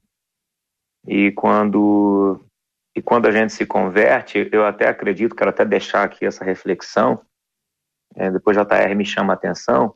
E 1.08 1.32
quando 1.32 2.44
e 2.96 3.02
quando 3.02 3.26
a 3.26 3.30
gente 3.30 3.52
se 3.52 3.66
converte, 3.66 4.48
eu 4.50 4.64
até 4.64 4.88
acredito, 4.88 5.36
quero 5.36 5.50
até 5.50 5.66
deixar 5.66 6.02
aqui 6.02 6.24
essa 6.24 6.42
reflexão, 6.42 7.20
é, 8.14 8.30
depois 8.30 8.56
JR 8.56 8.94
me 8.96 9.04
chama 9.04 9.34
a 9.34 9.36
atenção, 9.36 9.94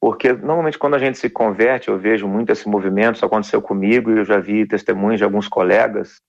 porque 0.00 0.32
normalmente 0.32 0.80
quando 0.80 0.94
a 0.94 0.98
gente 0.98 1.16
se 1.16 1.30
converte, 1.30 1.88
eu 1.88 1.96
vejo 1.96 2.26
muito 2.26 2.50
esse 2.50 2.68
movimento, 2.68 3.14
isso 3.14 3.24
aconteceu 3.24 3.62
comigo 3.62 4.10
e 4.10 4.18
eu 4.18 4.24
já 4.24 4.40
vi 4.40 4.66
testemunhos 4.66 5.18
de 5.18 5.24
alguns 5.24 5.46
colegas, 5.46 6.20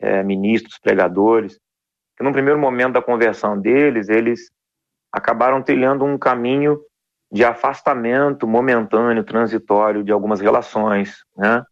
é, 0.00 0.24
ministros, 0.24 0.76
pregadores, 0.80 1.60
que 2.16 2.24
no 2.24 2.32
primeiro 2.32 2.58
momento 2.58 2.94
da 2.94 3.02
conversão 3.02 3.56
deles, 3.56 4.08
eles 4.08 4.50
acabaram 5.12 5.62
trilhando 5.62 6.04
um 6.04 6.18
caminho 6.18 6.80
de 7.30 7.44
afastamento 7.44 8.44
momentâneo, 8.44 9.22
transitório 9.22 10.02
de 10.02 10.10
algumas 10.10 10.40
relações, 10.40 11.24
né? 11.36 11.64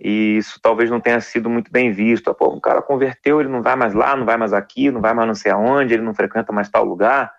E 0.00 0.36
isso 0.36 0.58
talvez 0.60 0.90
não 0.90 1.00
tenha 1.00 1.20
sido 1.20 1.48
muito 1.48 1.70
bem 1.70 1.92
visto. 1.92 2.34
Pô, 2.34 2.52
um 2.52 2.60
cara 2.60 2.82
converteu, 2.82 3.40
ele 3.40 3.48
não 3.48 3.62
vai 3.62 3.76
mais 3.76 3.94
lá, 3.94 4.16
não 4.16 4.26
vai 4.26 4.36
mais 4.36 4.52
aqui, 4.52 4.90
não 4.90 5.00
vai 5.00 5.14
mais 5.14 5.28
não 5.28 5.34
sei 5.34 5.52
aonde, 5.52 5.94
ele 5.94 6.02
não 6.02 6.14
frequenta 6.14 6.52
mais 6.52 6.68
tal 6.68 6.84
lugar 6.84 7.32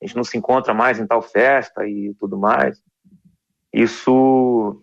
a 0.00 0.06
gente 0.06 0.16
não 0.16 0.24
se 0.24 0.38
encontra 0.38 0.72
mais 0.72 0.98
em 0.98 1.06
tal 1.06 1.20
festa 1.20 1.86
e 1.86 2.14
tudo 2.14 2.38
mais. 2.38 2.80
Isso 3.72 4.80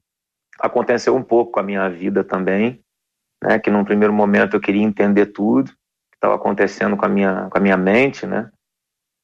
aconteceu 0.59 1.15
um 1.15 1.23
pouco 1.23 1.53
com 1.53 1.59
a 1.59 1.63
minha 1.63 1.89
vida 1.89 2.23
também, 2.23 2.83
né? 3.43 3.57
Que 3.57 3.69
num 3.69 3.85
primeiro 3.85 4.13
momento 4.13 4.55
eu 4.55 4.61
queria 4.61 4.83
entender 4.83 5.27
tudo 5.27 5.71
que 5.71 6.17
estava 6.17 6.35
acontecendo 6.35 6.97
com 6.97 7.05
a 7.05 7.09
minha 7.09 7.49
com 7.49 7.57
a 7.57 7.61
minha 7.61 7.77
mente, 7.77 8.27
né? 8.27 8.49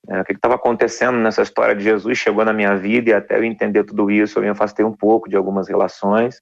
É, 0.10 0.22
o 0.22 0.26
que 0.26 0.34
estava 0.34 0.56
acontecendo 0.56 1.20
nessa 1.20 1.44
história 1.44 1.76
de 1.76 1.84
Jesus 1.84 2.18
chegou 2.18 2.44
na 2.44 2.54
minha 2.54 2.76
vida 2.76 3.12
e 3.12 3.14
até 3.14 3.38
eu 3.38 3.44
entender 3.44 3.84
tudo 3.84 4.10
isso 4.10 4.40
eu 4.40 4.44
me 4.44 4.50
afastei 4.50 4.84
um 4.84 4.96
pouco 4.96 5.30
de 5.30 5.36
algumas 5.36 5.68
relações 5.68 6.42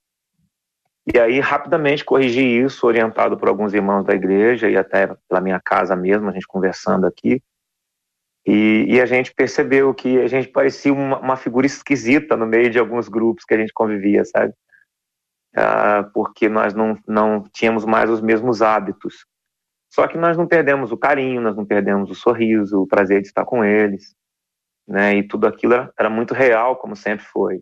e 1.14 1.20
aí 1.20 1.40
rapidamente 1.40 2.06
corrigi 2.06 2.42
isso 2.42 2.86
orientado 2.86 3.38
por 3.38 3.48
alguns 3.48 3.74
irmãos 3.74 4.04
da 4.04 4.14
igreja 4.14 4.70
e 4.70 4.78
até 4.78 5.08
pela 5.28 5.42
minha 5.42 5.60
casa 5.60 5.96
mesmo 5.96 6.30
a 6.30 6.32
gente 6.32 6.48
conversando 6.48 7.06
aqui 7.06 7.42
e, 8.46 8.96
e, 8.96 9.02
a 9.02 9.06
gente 9.06 9.34
percebeu 9.34 9.94
que 9.94 10.18
a 10.20 10.28
gente 10.28 10.48
parecia 10.48 10.92
uma, 10.94 11.20
uma, 11.20 11.36
figura 11.36 11.68
esquisita 11.68 12.36
no 12.36 12.48
meio 12.48 12.70
de 12.70 12.80
alguns 12.80 13.08
grupos 13.08 13.46
que 13.46 13.54
a 13.54 13.58
gente 13.58 13.72
convivia, 13.72 14.24
sabe? 14.26 14.54
Ah, 15.56 16.10
porque 16.14 16.48
nós 16.50 16.74
não, 16.74 16.98
não 17.08 17.44
tínhamos 17.54 17.86
mais 17.86 18.10
os 18.10 18.22
mesmos 18.22 18.62
hábitos. 18.62 19.26
Só 19.92 20.08
que 20.08 20.18
nós 20.18 20.38
não 20.38 20.48
perdemos 20.48 20.92
o 20.92 20.98
carinho, 20.98 21.42
nós 21.42 21.56
não 21.56 21.66
perdemos 21.66 22.10
o 22.10 22.16
sorriso, 22.16 22.82
o 22.82 22.88
prazer 22.88 23.22
de 23.22 23.28
estar 23.28 23.46
com 23.46 23.64
eles, 23.64 24.16
né? 24.88 25.18
E 25.18 25.28
tudo 25.28 25.46
aquilo 25.46 25.74
era, 25.74 25.94
era 26.00 26.10
muito 26.10 26.34
real, 26.34 26.78
como 26.78 26.96
sempre 26.96 27.26
foi. 27.26 27.60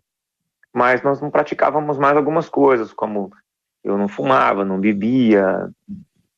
Mas 0.78 1.02
nós 1.02 1.20
não 1.20 1.28
praticávamos 1.28 1.98
mais 1.98 2.16
algumas 2.16 2.48
coisas, 2.48 2.92
como 2.92 3.32
eu 3.82 3.98
não 3.98 4.06
fumava, 4.06 4.64
não 4.64 4.78
bebia, 4.78 5.68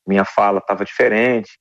minha 0.07 0.25
fala 0.25 0.57
estava 0.57 0.83
diferente. 0.83 1.59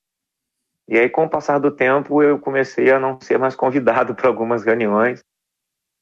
E 0.88 0.98
aí, 0.98 1.06
com 1.10 1.24
o 1.24 1.28
passar 1.28 1.58
do 1.58 1.70
tempo, 1.70 2.22
eu 2.22 2.38
comecei 2.38 2.90
a 2.90 2.98
não 2.98 3.20
ser 3.20 3.38
mais 3.38 3.54
convidado 3.54 4.14
para 4.16 4.28
algumas 4.28 4.64
reuniões, 4.64 5.22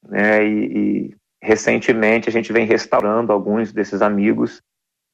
né? 0.07 0.41
E, 0.45 0.77
e, 0.77 1.15
recentemente 1.43 2.29
a 2.29 2.31
gente 2.31 2.53
vem 2.53 2.65
restaurando 2.65 3.33
alguns 3.33 3.73
desses 3.73 4.01
amigos, 4.01 4.61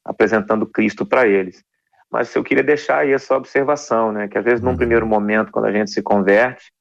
apresentando 0.06 0.68
Cristo 0.68 1.04
para 1.04 1.28
eles. 1.28 1.64
Mas 2.12 2.34
eu 2.36 2.44
queria 2.44 2.64
deixar 2.64 3.00
aí 3.00 3.12
essa 3.12 3.36
observação, 3.36 4.12
né? 4.12 4.28
Que 4.28 4.38
às 4.38 4.46
vezes, 4.46 4.62
num 4.62 4.70
uhum. 4.70 4.78
primeiro 4.78 5.08
momento, 5.08 5.52
quando 5.52 5.66
a 5.66 5.72
gente 5.72 5.90
se 5.90 6.04
converte, 6.04 6.72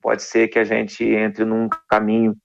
pode 0.00 0.22
ser 0.22 0.46
que 0.46 0.58
a 0.60 0.64
gente 0.64 1.02
entre 1.04 1.44
num 1.44 1.68
caminho 1.88 2.36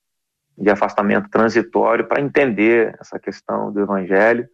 de 0.57 0.69
afastamento 0.69 1.29
transitório 1.29 2.07
para 2.07 2.21
entender 2.21 2.95
essa 2.99 3.19
questão 3.19 3.71
do 3.71 3.81
Evangelho, 3.81 4.47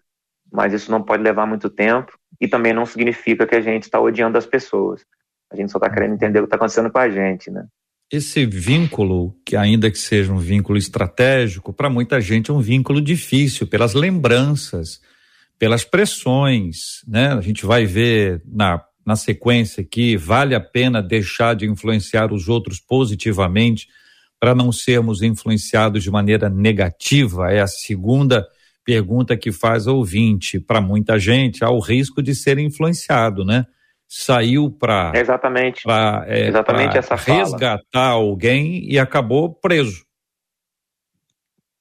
mas 0.51 0.74
isso 0.74 0.91
não 0.91 1.03
pode 1.03 1.24
levar 1.24 1.46
muito 1.46 1.70
tempo 1.70 2.17
e 2.39 2.48
também 2.48 2.74
não 2.74 2.86
significa 2.86 3.46
que 3.46 3.55
a 3.55 3.62
gente 3.62 3.84
está 3.84 4.00
odiando 4.00 4.38
as 4.38 4.46
pessoas. 4.46 5.05
A 5.51 5.55
gente 5.55 5.72
só 5.72 5.77
está 5.77 5.89
querendo 5.89 6.13
entender 6.13 6.39
o 6.39 6.43
que 6.43 6.48
está 6.48 6.55
acontecendo 6.55 6.91
com 6.91 6.98
a 6.98 7.10
gente, 7.10 7.51
né? 7.51 7.65
Esse 8.12 8.46
vínculo, 8.46 9.34
que 9.46 9.55
ainda 9.55 9.89
que 9.89 9.98
seja 9.98 10.34
um 10.34 10.38
vínculo 10.38 10.77
estratégico, 10.77 11.72
para 11.72 11.89
muita 11.89 12.20
gente 12.20 12.51
é 12.51 12.53
um 12.53 12.60
vínculo 12.60 13.01
difícil, 13.01 13.67
pelas 13.67 13.93
lembranças, 13.93 15.00
pelas 15.58 15.86
pressões, 15.86 17.03
né? 17.08 17.31
A 17.31 17.39
gente 17.39 17.65
vai 17.65 17.86
ver 17.86 18.41
na, 18.46 18.84
na 19.05 19.15
sequência 19.15 19.84
que 19.84 20.17
vale 20.17 20.55
a 20.55 20.60
pena 20.60 21.01
deixar 21.01 21.55
de 21.55 21.65
influenciar 21.65 22.34
os 22.34 22.50
outros 22.50 22.79
positivamente 22.79 23.88
para 24.41 24.55
não 24.55 24.71
sermos 24.71 25.21
influenciados 25.21 26.01
de 26.01 26.10
maneira 26.10 26.50
negativa? 26.50 27.51
É 27.51 27.62
a 27.62 27.67
segunda 27.67 28.45
pergunta 28.83 29.38
que 29.38 29.51
faz 29.51 29.86
ouvinte. 29.86 30.60
Para 30.60 30.81
muita 30.81 31.19
gente, 31.19 31.63
há 31.63 31.69
o 31.69 31.79
risco 31.79 32.24
de 32.24 32.33
ser 32.33 32.57
influenciado, 32.57 33.45
né? 33.45 33.65
saiu 34.13 34.69
para 34.69 35.13
exatamente 35.15 35.83
pra, 35.83 36.25
é, 36.27 36.50
exatamente 36.50 36.98
essa 36.98 37.15
resgatar 37.15 37.79
fala. 37.93 38.15
alguém 38.15 38.83
e 38.91 39.00
acabou 39.00 39.53
preso. 39.53 40.05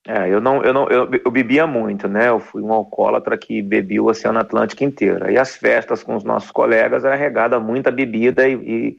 É, 0.07 0.29
eu 0.33 0.41
não, 0.41 0.63
eu 0.63 0.73
não, 0.73 0.89
eu, 0.89 1.11
eu, 1.25 1.31
bebia 1.31 1.67
muito, 1.67 2.07
né? 2.07 2.29
Eu 2.29 2.39
fui 2.39 2.63
um 2.63 2.73
alcoólatra 2.73 3.37
que 3.37 3.61
bebia 3.61 4.01
o 4.01 4.07
Oceano 4.07 4.39
Atlântico 4.39 4.85
inteiro. 4.85 5.29
E 5.29 5.37
as 5.37 5.57
festas 5.57 6.05
com 6.05 6.15
os 6.15 6.23
nossos 6.23 6.53
colegas 6.53 7.05
era 7.05 7.17
regada 7.17 7.59
muita 7.59 7.91
bebida 7.91 8.49
e, 8.49 8.55
e, 8.55 8.99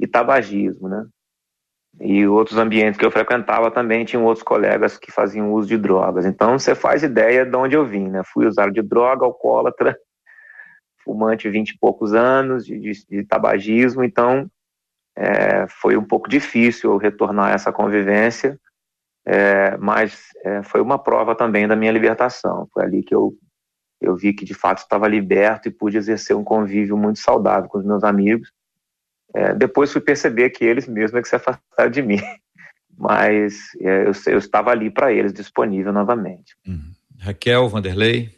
e 0.00 0.06
tabagismo, 0.06 0.88
né? 0.88 1.06
E 2.00 2.26
outros 2.26 2.56
ambientes 2.56 2.98
que 2.98 3.04
eu 3.04 3.10
frequentava 3.10 3.70
também 3.70 4.06
tinham 4.06 4.24
outros 4.24 4.42
colegas 4.42 4.96
que 4.96 5.12
faziam 5.12 5.52
uso 5.52 5.68
de 5.68 5.76
drogas. 5.76 6.24
Então 6.24 6.58
você 6.58 6.74
faz 6.74 7.02
ideia 7.02 7.44
de 7.44 7.54
onde 7.54 7.76
eu 7.76 7.84
vim, 7.84 8.08
né? 8.08 8.22
Fui 8.24 8.46
usuário 8.46 8.72
de 8.72 8.80
droga, 8.80 9.26
alcoólatra, 9.26 9.94
fumante 11.04 11.48
vinte 11.50 11.70
e 11.70 11.78
poucos 11.78 12.14
anos, 12.14 12.64
de, 12.64 12.78
de, 12.78 12.92
de 13.06 13.24
tabagismo, 13.24 14.02
então 14.02 14.50
é, 15.14 15.66
foi 15.68 15.96
um 15.96 16.04
pouco 16.04 16.28
difícil 16.28 16.92
eu 16.92 16.96
retornar 16.96 17.50
a 17.50 17.52
essa 17.52 17.70
convivência, 17.70 18.58
é, 19.26 19.76
mas 19.76 20.28
é, 20.44 20.62
foi 20.62 20.80
uma 20.80 20.98
prova 20.98 21.34
também 21.34 21.68
da 21.68 21.76
minha 21.76 21.92
libertação. 21.92 22.66
Foi 22.72 22.82
ali 22.82 23.02
que 23.02 23.14
eu, 23.14 23.34
eu 24.00 24.16
vi 24.16 24.32
que 24.32 24.44
de 24.44 24.54
fato 24.54 24.78
estava 24.78 25.06
liberto 25.06 25.68
e 25.68 25.72
pude 25.72 25.98
exercer 25.98 26.34
um 26.34 26.44
convívio 26.44 26.96
muito 26.96 27.18
saudável 27.18 27.68
com 27.68 27.78
os 27.78 27.84
meus 27.84 28.04
amigos. 28.04 28.50
É, 29.34 29.54
depois 29.54 29.92
fui 29.92 30.00
perceber 30.00 30.50
que 30.50 30.64
eles 30.64 30.86
mesmos 30.86 31.18
é 31.18 31.22
que 31.22 31.28
se 31.28 31.36
afastaram 31.36 31.90
de 31.90 32.02
mim, 32.02 32.18
mas 32.98 33.54
é, 33.80 34.06
eu, 34.06 34.12
eu, 34.32 34.38
estava 34.38 34.70
ali 34.70 34.90
para 34.90 35.12
eles, 35.12 35.32
disponível 35.32 35.92
novamente. 35.92 36.56
Uhum. 36.66 36.92
Raquel, 37.18 37.68
Vanderlei. 37.68 38.30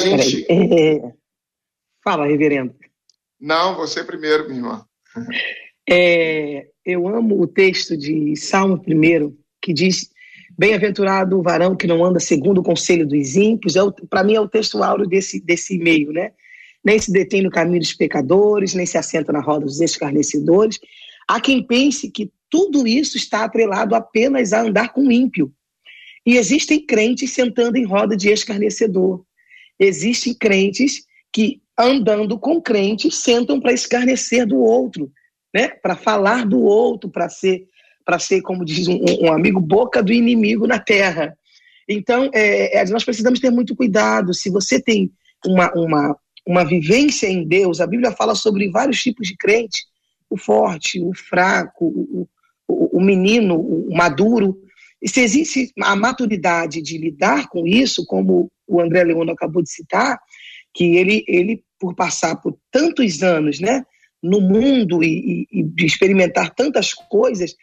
Gente, 0.00 0.46
fala, 2.02 2.26
reverendo. 2.26 2.74
Não, 3.40 3.76
você 3.76 4.04
primeiro, 4.04 4.46
minha 4.48 4.58
irmã. 4.58 4.84
É, 5.88 6.66
eu 6.84 7.06
amo 7.06 7.40
o 7.40 7.46
texto 7.46 7.96
de 7.96 8.34
Salmo 8.34 8.82
1, 8.84 9.36
que 9.62 9.72
diz: 9.72 10.10
Bem-aventurado 10.58 11.38
o 11.38 11.42
varão 11.42 11.76
que 11.76 11.86
não 11.86 12.04
anda 12.04 12.18
segundo 12.18 12.58
o 12.58 12.64
conselho 12.64 13.06
dos 13.06 13.36
ímpios. 13.36 13.76
É 13.76 13.80
Para 14.10 14.24
mim, 14.24 14.34
é 14.34 14.40
o 14.40 14.48
texto 14.48 14.82
áureo 14.82 15.06
desse, 15.06 15.40
desse 15.40 15.78
meio, 15.78 16.10
né? 16.12 16.32
Nem 16.86 16.98
se 16.98 17.10
detém 17.10 17.42
no 17.42 17.50
caminho 17.50 17.80
dos 17.80 17.92
pecadores, 17.92 18.74
nem 18.74 18.86
se 18.86 18.96
assenta 18.96 19.32
na 19.32 19.40
roda 19.40 19.66
dos 19.66 19.80
escarnecedores. 19.80 20.78
Há 21.26 21.40
quem 21.40 21.66
pense 21.66 22.10
que 22.10 22.30
tudo 22.48 22.86
isso 22.86 23.16
está 23.16 23.44
atrelado 23.44 23.94
apenas 23.96 24.52
a 24.52 24.62
andar 24.62 24.92
com 24.92 25.10
ímpio. 25.10 25.52
E 26.24 26.36
existem 26.36 26.84
crentes 26.84 27.32
sentando 27.32 27.76
em 27.76 27.84
roda 27.84 28.16
de 28.16 28.30
escarnecedor. 28.30 29.24
Existem 29.78 30.32
crentes 30.32 31.04
que, 31.32 31.60
andando 31.76 32.38
com 32.38 32.60
crentes, 32.60 33.16
sentam 33.16 33.60
para 33.60 33.72
escarnecer 33.72 34.46
do 34.46 34.58
outro 34.58 35.10
né? 35.56 35.68
Para 35.68 35.96
falar 35.96 36.44
do 36.44 36.60
outro, 36.60 37.08
para 37.08 37.30
ser, 37.30 37.66
para 38.04 38.18
ser, 38.18 38.42
como 38.42 38.62
diz 38.62 38.86
um, 38.88 39.00
um, 39.22 39.32
amigo, 39.32 39.58
boca 39.58 40.02
do 40.02 40.12
inimigo 40.12 40.66
na 40.66 40.78
terra. 40.78 41.34
Então, 41.88 42.28
é, 42.34 42.78
é, 42.78 42.84
nós 42.90 43.04
precisamos 43.04 43.40
ter 43.40 43.50
muito 43.50 43.74
cuidado. 43.74 44.34
Se 44.34 44.50
você 44.50 44.78
tem 44.78 45.10
uma, 45.46 45.72
uma, 45.72 46.16
uma 46.46 46.64
vivência 46.64 47.26
em 47.26 47.46
Deus, 47.46 47.80
a 47.80 47.86
Bíblia 47.86 48.12
fala 48.12 48.34
sobre 48.34 48.70
vários 48.70 49.02
tipos 49.02 49.26
de 49.26 49.36
crente: 49.36 49.84
o 50.30 50.36
forte, 50.36 51.00
o 51.00 51.12
fraco, 51.12 51.86
o, 51.86 52.28
o, 52.68 52.98
o 52.98 53.00
menino, 53.00 53.58
o 53.58 53.94
maduro. 53.94 54.58
E 55.02 55.08
se 55.08 55.20
existe 55.20 55.72
a 55.82 55.94
maturidade 55.94 56.80
de 56.80 56.96
lidar 56.96 57.48
com 57.48 57.66
isso, 57.66 58.06
como 58.06 58.50
o 58.66 58.80
André 58.80 59.04
Leono 59.04 59.32
acabou 59.32 59.62
de 59.62 59.70
citar, 59.70 60.18
que 60.72 60.96
ele, 60.96 61.24
ele 61.26 61.62
por 61.78 61.94
passar 61.94 62.36
por 62.36 62.56
tantos 62.70 63.22
anos, 63.22 63.60
né, 63.60 63.84
no 64.22 64.40
mundo 64.40 65.02
e, 65.02 65.46
e, 65.52 65.62
e 65.62 65.84
experimentar 65.84 66.54
tantas 66.54 66.94
coisas, 66.94 67.54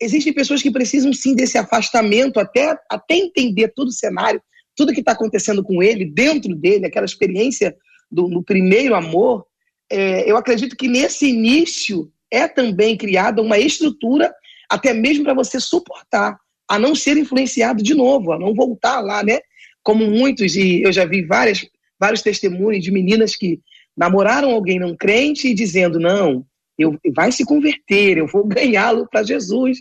existem 0.00 0.32
pessoas 0.32 0.62
que 0.62 0.70
precisam 0.70 1.12
sim 1.12 1.34
desse 1.34 1.58
afastamento 1.58 2.40
até, 2.40 2.76
até 2.90 3.14
entender 3.16 3.72
todo 3.74 3.88
o 3.88 3.92
cenário, 3.92 4.42
tudo 4.74 4.92
que 4.92 5.00
está 5.00 5.12
acontecendo 5.12 5.62
com 5.62 5.82
ele, 5.82 6.04
dentro 6.04 6.54
dele, 6.54 6.86
aquela 6.86 7.06
experiência 7.06 7.76
do, 8.12 8.28
no 8.28 8.42
primeiro 8.42 8.94
amor. 8.94 9.46
É, 9.90 10.30
eu 10.30 10.36
acredito 10.36 10.76
que 10.76 10.86
nesse 10.86 11.28
início 11.28 12.12
é 12.30 12.46
também 12.46 12.96
criada 12.96 13.40
uma 13.40 13.58
estrutura, 13.58 14.32
até 14.68 14.92
mesmo 14.92 15.24
para 15.24 15.34
você 15.34 15.58
suportar, 15.58 16.38
a 16.68 16.78
não 16.78 16.94
ser 16.94 17.16
influenciado 17.16 17.82
de 17.82 17.94
novo, 17.94 18.32
a 18.32 18.38
não 18.38 18.54
voltar 18.54 19.00
lá, 19.00 19.22
né? 19.22 19.40
Como 19.82 20.06
muitos, 20.06 20.54
e 20.54 20.82
eu 20.82 20.92
já 20.92 21.04
vi 21.04 21.24
várias, 21.24 21.66
vários 21.98 22.22
testemunhos 22.22 22.84
de 22.84 22.90
meninas 22.90 23.34
que 23.34 23.60
namoraram 23.96 24.50
alguém 24.50 24.78
não 24.78 24.96
crente 24.96 25.48
e 25.48 25.54
dizendo, 25.54 25.98
não, 25.98 26.46
eu, 26.78 26.98
vai 27.14 27.30
se 27.30 27.44
converter, 27.44 28.16
eu 28.18 28.26
vou 28.26 28.44
ganhá-lo 28.48 29.06
para 29.10 29.22
Jesus. 29.22 29.78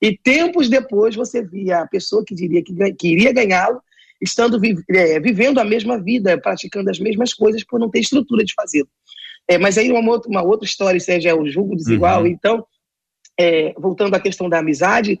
E 0.00 0.16
tempos 0.16 0.68
depois 0.68 1.14
você 1.14 1.42
via 1.42 1.80
a 1.80 1.86
pessoa 1.86 2.24
que 2.26 2.34
diria 2.34 2.62
que 2.62 2.74
queria 2.94 3.32
ganhá-lo, 3.32 3.80
estando 4.20 4.60
é, 4.90 5.20
vivendo 5.20 5.58
a 5.58 5.64
mesma 5.64 6.00
vida, 6.00 6.40
praticando 6.40 6.90
as 6.90 6.98
mesmas 6.98 7.34
coisas 7.34 7.64
por 7.64 7.78
não 7.78 7.90
ter 7.90 8.00
estrutura 8.00 8.44
de 8.44 8.54
fazê-lo. 8.54 8.88
É, 9.48 9.58
mas 9.58 9.76
aí 9.76 9.90
uma 9.92 10.10
outra, 10.10 10.30
uma 10.30 10.42
outra 10.42 10.66
história, 10.66 10.98
seja 10.98 11.30
é 11.30 11.34
o 11.34 11.46
julgo 11.46 11.76
desigual. 11.76 12.22
Uhum. 12.22 12.26
Então, 12.26 12.66
é, 13.38 13.72
voltando 13.76 14.14
à 14.14 14.20
questão 14.20 14.48
da 14.48 14.58
amizade, 14.58 15.18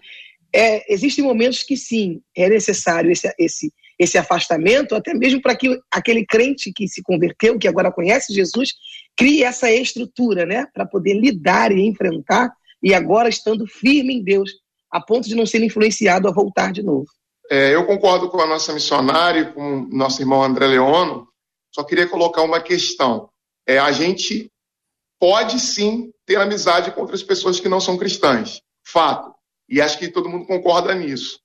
é, 0.54 0.92
existem 0.92 1.24
momentos 1.24 1.62
que 1.62 1.76
sim, 1.76 2.22
é 2.36 2.48
necessário 2.48 3.10
esse, 3.10 3.32
esse 3.38 3.72
esse 3.98 4.18
afastamento, 4.18 4.94
até 4.94 5.14
mesmo 5.14 5.40
para 5.40 5.56
que 5.56 5.78
aquele 5.90 6.24
crente 6.26 6.72
que 6.72 6.88
se 6.88 7.02
converteu, 7.02 7.58
que 7.58 7.68
agora 7.68 7.92
conhece 7.92 8.34
Jesus, 8.34 8.72
crie 9.16 9.44
essa 9.44 9.70
estrutura, 9.70 10.44
né, 10.44 10.66
para 10.72 10.86
poder 10.86 11.14
lidar 11.14 11.72
e 11.72 11.86
enfrentar, 11.86 12.52
e 12.82 12.92
agora 12.92 13.28
estando 13.28 13.66
firme 13.66 14.14
em 14.14 14.22
Deus, 14.22 14.50
a 14.90 15.00
ponto 15.00 15.28
de 15.28 15.34
não 15.34 15.46
ser 15.46 15.62
influenciado 15.62 16.28
a 16.28 16.32
voltar 16.32 16.72
de 16.72 16.82
novo. 16.82 17.06
É, 17.50 17.74
eu 17.74 17.86
concordo 17.86 18.28
com 18.30 18.40
a 18.40 18.46
nossa 18.46 18.72
missionária 18.72 19.40
e 19.40 19.52
com 19.52 19.80
o 19.80 19.88
nosso 19.88 20.20
irmão 20.22 20.42
André 20.42 20.66
Leono, 20.66 21.28
só 21.74 21.82
queria 21.84 22.08
colocar 22.08 22.42
uma 22.42 22.60
questão. 22.60 23.28
É, 23.66 23.78
a 23.78 23.92
gente 23.92 24.50
pode 25.18 25.60
sim 25.60 26.12
ter 26.26 26.36
amizade 26.36 26.90
com 26.92 27.00
outras 27.00 27.22
pessoas 27.22 27.60
que 27.60 27.68
não 27.68 27.80
são 27.80 27.98
cristãs, 27.98 28.60
fato. 28.86 29.34
E 29.68 29.80
acho 29.80 29.98
que 29.98 30.08
todo 30.08 30.28
mundo 30.28 30.46
concorda 30.46 30.94
nisso. 30.94 31.40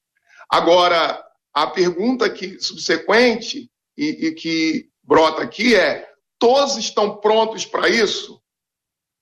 Agora, 0.49 1.23
a 1.53 1.67
pergunta 1.67 2.29
que 2.29 2.59
subsequente 2.59 3.69
e, 3.97 4.27
e 4.27 4.31
que 4.33 4.89
brota 5.03 5.43
aqui 5.43 5.75
é: 5.75 6.07
todos 6.37 6.77
estão 6.77 7.17
prontos 7.17 7.65
para 7.65 7.89
isso? 7.89 8.41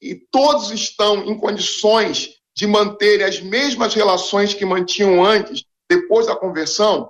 E 0.01 0.15
todos 0.15 0.71
estão 0.71 1.25
em 1.25 1.37
condições 1.37 2.37
de 2.55 2.67
manterem 2.67 3.25
as 3.25 3.39
mesmas 3.39 3.93
relações 3.93 4.53
que 4.53 4.65
mantinham 4.65 5.23
antes, 5.23 5.63
depois 5.89 6.27
da 6.27 6.35
conversão? 6.35 7.09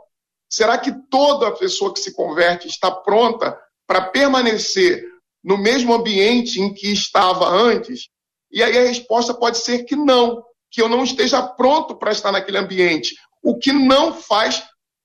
Será 0.50 0.78
que 0.78 0.92
toda 1.10 1.56
pessoa 1.56 1.94
que 1.94 2.00
se 2.00 2.14
converte 2.14 2.68
está 2.68 2.90
pronta 2.90 3.58
para 3.86 4.02
permanecer 4.02 5.04
no 5.44 5.58
mesmo 5.58 5.94
ambiente 5.94 6.62
em 6.62 6.74
que 6.74 6.92
estava 6.92 7.48
antes? 7.48 8.08
E 8.52 8.64
aí 8.64 8.78
a 8.78 8.84
resposta 8.84 9.34
pode 9.34 9.58
ser 9.58 9.84
que 9.84 9.96
não, 9.96 10.44
que 10.72 10.82
eu 10.82 10.88
não 10.88 11.04
esteja 11.04 11.42
pronto 11.42 11.96
para 11.96 12.12
estar 12.12 12.32
naquele 12.32 12.58
ambiente, 12.58 13.16
o 13.44 13.58
que 13.58 13.74
não 13.74 14.14
faz 14.14 14.64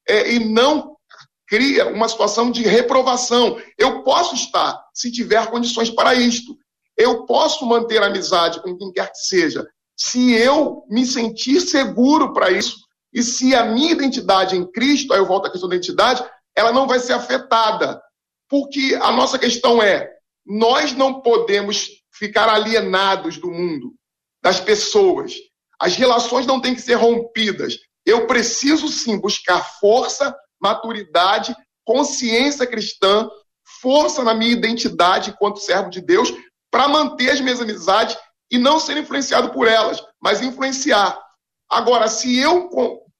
é, 0.08 0.32
e 0.32 0.38
não 0.38 0.96
cria 1.46 1.88
uma 1.88 2.08
situação 2.08 2.50
de 2.50 2.62
reprovação. 2.62 3.60
Eu 3.76 4.02
posso 4.02 4.34
estar, 4.34 4.82
se 4.94 5.10
tiver 5.10 5.50
condições 5.50 5.90
para 5.90 6.14
isto. 6.14 6.56
Eu 6.96 7.26
posso 7.26 7.66
manter 7.66 8.02
amizade 8.02 8.62
com 8.62 8.76
quem 8.76 8.92
quer 8.92 9.10
que 9.10 9.18
seja, 9.18 9.66
se 9.96 10.32
eu 10.32 10.84
me 10.88 11.04
sentir 11.04 11.60
seguro 11.60 12.32
para 12.32 12.50
isso 12.50 12.76
e 13.12 13.22
se 13.22 13.54
a 13.54 13.64
minha 13.64 13.92
identidade 13.92 14.56
em 14.56 14.70
Cristo, 14.70 15.12
aí 15.12 15.18
eu 15.18 15.26
volto 15.26 15.46
à 15.46 15.50
questão 15.50 15.68
da 15.68 15.76
identidade, 15.76 16.24
ela 16.56 16.72
não 16.72 16.86
vai 16.86 16.98
ser 16.98 17.12
afetada. 17.12 18.00
Porque 18.48 18.98
a 19.00 19.12
nossa 19.12 19.38
questão 19.38 19.82
é: 19.82 20.10
nós 20.46 20.92
não 20.94 21.20
podemos 21.20 21.88
ficar 22.12 22.48
alienados 22.48 23.38
do 23.38 23.50
mundo, 23.50 23.94
das 24.42 24.60
pessoas. 24.60 25.34
As 25.80 25.96
relações 25.96 26.46
não 26.46 26.60
têm 26.60 26.74
que 26.74 26.80
ser 26.80 26.94
rompidas. 26.94 27.78
Eu 28.04 28.26
preciso 28.26 28.88
sim 28.88 29.18
buscar 29.18 29.62
força, 29.80 30.34
maturidade, 30.60 31.54
consciência 31.84 32.66
cristã, 32.66 33.28
força 33.80 34.22
na 34.22 34.34
minha 34.34 34.52
identidade 34.52 35.30
enquanto 35.30 35.58
servo 35.58 35.90
de 35.90 36.00
Deus, 36.00 36.32
para 36.70 36.88
manter 36.88 37.30
as 37.30 37.40
minhas 37.40 37.60
amizades 37.60 38.16
e 38.50 38.58
não 38.58 38.78
ser 38.78 38.96
influenciado 38.96 39.50
por 39.50 39.66
elas, 39.66 40.02
mas 40.20 40.40
influenciar. 40.40 41.18
Agora, 41.70 42.06
se 42.06 42.38
eu, 42.38 42.68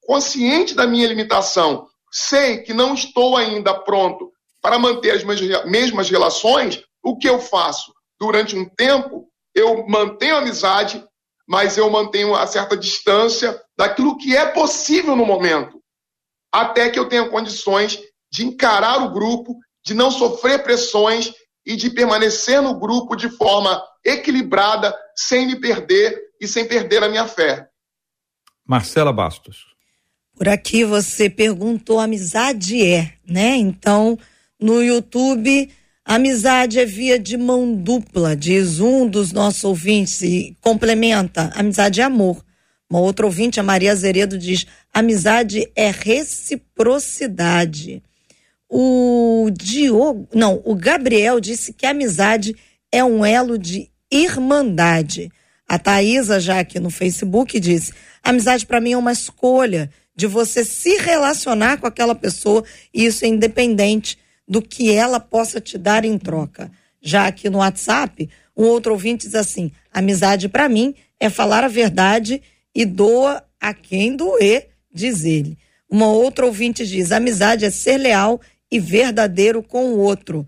consciente 0.05 0.73
da 0.73 0.87
minha 0.87 1.07
limitação, 1.07 1.87
sei 2.11 2.59
que 2.59 2.73
não 2.73 2.93
estou 2.93 3.35
ainda 3.35 3.73
pronto 3.73 4.31
para 4.61 4.79
manter 4.79 5.11
as 5.11 5.23
mesmas 5.65 6.09
relações, 6.09 6.83
o 7.03 7.17
que 7.17 7.27
eu 7.27 7.39
faço? 7.39 7.93
Durante 8.19 8.55
um 8.55 8.67
tempo, 8.69 9.27
eu 9.53 9.85
mantenho 9.87 10.35
a 10.35 10.39
amizade, 10.39 11.03
mas 11.47 11.77
eu 11.77 11.89
mantenho 11.89 12.29
uma 12.29 12.47
certa 12.47 12.77
distância 12.77 13.61
daquilo 13.77 14.17
que 14.17 14.35
é 14.35 14.45
possível 14.45 15.15
no 15.15 15.25
momento, 15.25 15.81
até 16.51 16.89
que 16.89 16.97
eu 16.97 17.09
tenha 17.09 17.27
condições 17.29 17.99
de 18.31 18.45
encarar 18.45 19.03
o 19.03 19.11
grupo, 19.11 19.57
de 19.85 19.93
não 19.93 20.09
sofrer 20.09 20.63
pressões 20.63 21.33
e 21.65 21.75
de 21.75 21.89
permanecer 21.89 22.61
no 22.61 22.79
grupo 22.79 23.15
de 23.15 23.29
forma 23.29 23.83
equilibrada, 24.03 24.95
sem 25.15 25.45
me 25.45 25.59
perder 25.59 26.19
e 26.39 26.47
sem 26.47 26.67
perder 26.67 27.03
a 27.03 27.09
minha 27.09 27.27
fé. 27.27 27.67
Marcela 28.65 29.11
Bastos. 29.11 29.72
Por 30.35 30.49
aqui 30.49 30.83
você 30.83 31.29
perguntou 31.29 31.99
amizade 31.99 32.85
é, 32.85 33.13
né? 33.25 33.55
Então, 33.55 34.19
no 34.59 34.83
YouTube 34.83 35.69
Amizade 36.05 36.79
é 36.79 36.85
via 36.85 37.17
de 37.17 37.37
mão 37.37 37.73
dupla, 37.73 38.35
diz 38.35 38.81
um 38.81 39.07
dos 39.07 39.31
nossos 39.31 39.63
ouvintes 39.63 40.21
e 40.21 40.53
complementa. 40.59 41.49
Amizade 41.55 42.01
é 42.01 42.03
amor. 42.03 42.43
Uma 42.89 42.99
outra 42.99 43.25
ouvinte, 43.25 43.57
a 43.57 43.63
Maria 43.63 43.93
Azeredo, 43.93 44.37
diz: 44.37 44.67
amizade 44.93 45.71
é 45.73 45.89
reciprocidade. 45.89 48.03
O 48.69 49.49
Diogo, 49.53 50.27
não, 50.33 50.61
o 50.65 50.75
Gabriel 50.75 51.39
disse 51.39 51.71
que 51.71 51.85
amizade 51.85 52.53
é 52.91 53.01
um 53.01 53.25
elo 53.25 53.57
de 53.57 53.89
irmandade. 54.11 55.31
A 55.65 55.79
Thaisa, 55.79 56.37
já 56.37 56.59
aqui 56.59 56.81
no 56.81 56.89
Facebook, 56.89 57.61
disse: 57.61 57.93
amizade 58.21 58.65
para 58.65 58.81
mim 58.81 58.91
é 58.91 58.97
uma 58.97 59.13
escolha 59.13 59.89
de 60.15 60.27
você 60.27 60.63
se 60.63 60.97
relacionar 60.97 61.77
com 61.77 61.87
aquela 61.87 62.15
pessoa, 62.15 62.63
e 62.93 63.05
isso 63.05 63.25
é 63.25 63.27
independente 63.27 64.17
do 64.47 64.61
que 64.61 64.91
ela 64.91 65.19
possa 65.19 65.59
te 65.59 65.77
dar 65.77 66.05
em 66.05 66.17
troca. 66.17 66.71
Já 67.01 67.27
aqui 67.27 67.49
no 67.49 67.57
WhatsApp, 67.57 68.29
um 68.55 68.65
outro 68.65 68.93
ouvinte 68.93 69.25
diz 69.25 69.35
assim: 69.35 69.71
amizade 69.91 70.47
para 70.47 70.69
mim 70.69 70.93
é 71.19 71.29
falar 71.29 71.63
a 71.63 71.67
verdade 71.67 72.41
e 72.73 72.85
doa 72.85 73.43
a 73.59 73.73
quem 73.73 74.15
doer, 74.15 74.69
diz 74.93 75.23
ele. 75.23 75.57
Uma 75.89 76.07
outra 76.07 76.45
ouvinte 76.45 76.85
diz: 76.85 77.11
amizade 77.11 77.65
é 77.65 77.69
ser 77.69 77.97
leal 77.97 78.39
e 78.71 78.79
verdadeiro 78.79 79.61
com 79.61 79.93
o 79.93 79.99
outro. 79.99 80.47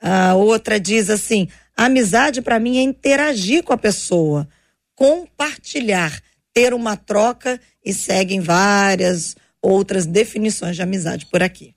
A 0.00 0.34
outra 0.34 0.78
diz 0.78 1.10
assim: 1.10 1.48
amizade 1.76 2.42
para 2.42 2.60
mim 2.60 2.78
é 2.78 2.82
interagir 2.82 3.62
com 3.62 3.72
a 3.72 3.78
pessoa, 3.78 4.48
compartilhar, 4.94 6.20
ter 6.52 6.74
uma 6.74 6.96
troca 6.96 7.60
e 7.88 7.94
seguem 7.94 8.40
várias 8.40 9.34
outras 9.62 10.04
definições 10.04 10.76
de 10.76 10.82
amizade 10.82 11.24
por 11.24 11.42
aqui. 11.42 11.74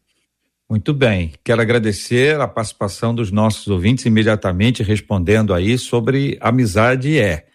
Muito 0.69 0.93
bem. 0.93 1.31
Quero 1.41 1.61
agradecer 1.61 2.39
a 2.39 2.47
participação 2.49 3.15
dos 3.15 3.31
nossos 3.31 3.67
ouvintes 3.67 4.05
imediatamente 4.05 4.83
respondendo 4.83 5.53
aí 5.53 5.77
sobre 5.77 6.37
amizade 6.41 7.17
é. 7.17 7.45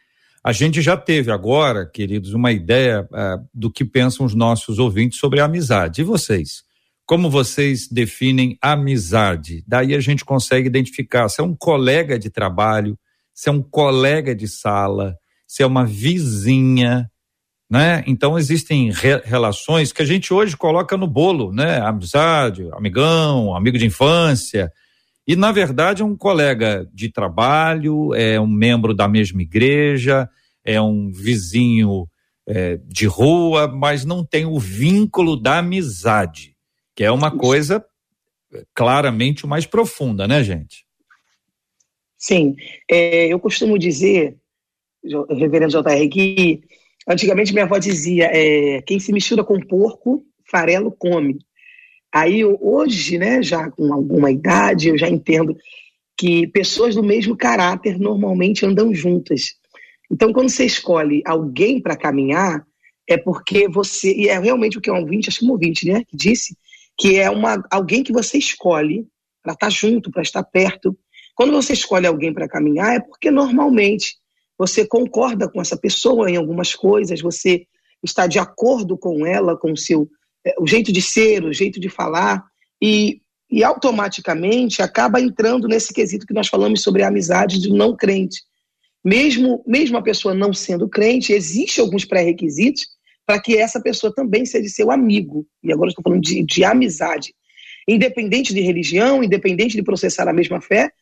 A 0.42 0.52
gente 0.52 0.80
já 0.80 0.96
teve 0.96 1.30
agora, 1.30 1.84
queridos, 1.84 2.32
uma 2.32 2.50
ideia 2.50 3.02
uh, 3.02 3.46
do 3.52 3.70
que 3.70 3.84
pensam 3.84 4.24
os 4.24 4.34
nossos 4.34 4.78
ouvintes 4.78 5.18
sobre 5.18 5.40
amizade. 5.40 6.00
E 6.00 6.04
vocês? 6.04 6.62
Como 7.04 7.28
vocês 7.28 7.88
definem 7.88 8.56
amizade? 8.60 9.62
Daí 9.66 9.94
a 9.94 10.00
gente 10.00 10.24
consegue 10.24 10.66
identificar 10.66 11.28
se 11.28 11.42
é 11.42 11.44
um 11.44 11.54
colega 11.54 12.18
de 12.18 12.30
trabalho, 12.30 12.98
se 13.34 13.48
é 13.50 13.52
um 13.52 13.62
colega 13.62 14.34
de 14.34 14.48
sala, 14.48 15.16
se 15.46 15.62
é 15.62 15.66
uma 15.66 15.84
vizinha, 15.84 17.10
né? 17.68 18.04
Então 18.06 18.38
existem 18.38 18.90
re 18.90 19.20
relações 19.24 19.92
que 19.92 20.02
a 20.02 20.04
gente 20.04 20.32
hoje 20.32 20.56
coloca 20.56 20.96
no 20.96 21.06
bolo, 21.06 21.52
né? 21.52 21.80
Amizade, 21.80 22.68
amigão, 22.72 23.54
amigo 23.54 23.76
de 23.76 23.86
infância. 23.86 24.72
E 25.26 25.34
na 25.34 25.50
verdade 25.50 26.02
é 26.02 26.04
um 26.04 26.16
colega 26.16 26.88
de 26.92 27.10
trabalho, 27.10 28.14
é 28.14 28.40
um 28.40 28.46
membro 28.46 28.94
da 28.94 29.08
mesma 29.08 29.42
igreja, 29.42 30.28
é 30.64 30.80
um 30.80 31.10
vizinho 31.10 32.06
é, 32.46 32.78
de 32.86 33.06
rua, 33.06 33.66
mas 33.66 34.04
não 34.04 34.24
tem 34.24 34.46
o 34.46 34.58
vínculo 34.58 35.36
da 35.36 35.58
amizade, 35.58 36.54
que 36.94 37.02
é 37.02 37.10
uma 37.10 37.30
coisa 37.30 37.84
claramente 38.74 39.46
mais 39.46 39.66
profunda, 39.66 40.28
né, 40.28 40.42
gente? 40.42 40.86
Sim, 42.16 42.56
é, 42.90 43.26
eu 43.26 43.38
costumo 43.38 43.78
dizer, 43.78 44.36
reverendo 45.30 45.72
J.R., 45.72 46.08
que 46.08 46.62
Antigamente 47.06 47.52
minha 47.52 47.64
avó 47.64 47.78
dizia: 47.78 48.30
é, 48.32 48.82
quem 48.82 48.98
se 48.98 49.12
mistura 49.12 49.44
com 49.44 49.60
porco, 49.60 50.24
farelo 50.50 50.90
come. 50.90 51.38
Aí 52.12 52.44
hoje, 52.44 53.18
né, 53.18 53.42
já 53.42 53.70
com 53.70 53.92
alguma 53.92 54.30
idade, 54.30 54.88
eu 54.88 54.98
já 54.98 55.08
entendo 55.08 55.56
que 56.16 56.46
pessoas 56.46 56.94
do 56.94 57.02
mesmo 57.02 57.36
caráter 57.36 57.98
normalmente 57.98 58.64
andam 58.64 58.94
juntas. 58.94 59.54
Então, 60.10 60.32
quando 60.32 60.48
você 60.48 60.64
escolhe 60.64 61.22
alguém 61.26 61.80
para 61.80 61.96
caminhar, 61.96 62.64
é 63.08 63.16
porque 63.16 63.68
você. 63.68 64.12
E 64.14 64.28
é 64.28 64.38
realmente 64.38 64.78
o 64.78 64.80
que 64.80 64.88
é 64.88 64.92
um 64.92 65.00
ouvinte, 65.00 65.28
acho 65.28 65.40
que 65.40 65.44
um 65.44 65.50
ouvinte, 65.50 65.86
né? 65.86 66.04
Que 66.04 66.16
disse 66.16 66.56
que 66.98 67.16
é 67.18 67.28
uma, 67.28 67.62
alguém 67.70 68.02
que 68.02 68.12
você 68.12 68.38
escolhe 68.38 69.06
para 69.42 69.52
estar 69.52 69.66
tá 69.66 69.70
junto, 69.70 70.10
para 70.10 70.22
estar 70.22 70.42
perto. 70.42 70.96
Quando 71.34 71.52
você 71.52 71.74
escolhe 71.74 72.06
alguém 72.06 72.32
para 72.32 72.48
caminhar, 72.48 72.96
é 72.96 73.00
porque 73.00 73.30
normalmente 73.30 74.16
você 74.58 74.86
concorda 74.86 75.48
com 75.48 75.60
essa 75.60 75.76
pessoa 75.76 76.30
em 76.30 76.36
algumas 76.36 76.74
coisas, 76.74 77.20
você 77.20 77.66
está 78.02 78.26
de 78.26 78.38
acordo 78.38 78.96
com 78.96 79.26
ela, 79.26 79.56
com 79.56 79.72
o 79.72 79.76
seu 79.76 80.08
é, 80.46 80.54
o 80.60 80.66
jeito 80.66 80.92
de 80.92 81.02
ser, 81.02 81.44
o 81.44 81.52
jeito 81.52 81.80
de 81.80 81.88
falar, 81.88 82.44
e, 82.80 83.20
e 83.50 83.64
automaticamente 83.64 84.80
acaba 84.80 85.20
entrando 85.20 85.66
nesse 85.66 85.92
quesito 85.92 86.26
que 86.26 86.34
nós 86.34 86.46
falamos 86.46 86.82
sobre 86.82 87.02
a 87.02 87.08
amizade 87.08 87.60
do 87.60 87.74
não 87.74 87.96
crente. 87.96 88.42
Mesmo, 89.04 89.62
mesmo 89.66 89.96
a 89.96 90.02
pessoa 90.02 90.34
não 90.34 90.52
sendo 90.52 90.88
crente, 90.88 91.32
existem 91.32 91.84
alguns 91.84 92.04
pré-requisitos 92.04 92.86
para 93.26 93.40
que 93.40 93.56
essa 93.56 93.80
pessoa 93.80 94.14
também 94.14 94.46
seja 94.46 94.68
seu 94.68 94.90
amigo. 94.90 95.44
E 95.64 95.72
agora 95.72 95.88
estou 95.88 96.02
falando 96.02 96.22
de, 96.22 96.44
de 96.44 96.64
amizade. 96.64 97.34
Independente 97.88 98.54
de 98.54 98.60
religião, 98.60 99.22
independente 99.22 99.76
de 99.76 99.82
processar 99.82 100.28
a 100.28 100.32
mesma 100.32 100.60
fé, 100.60 100.92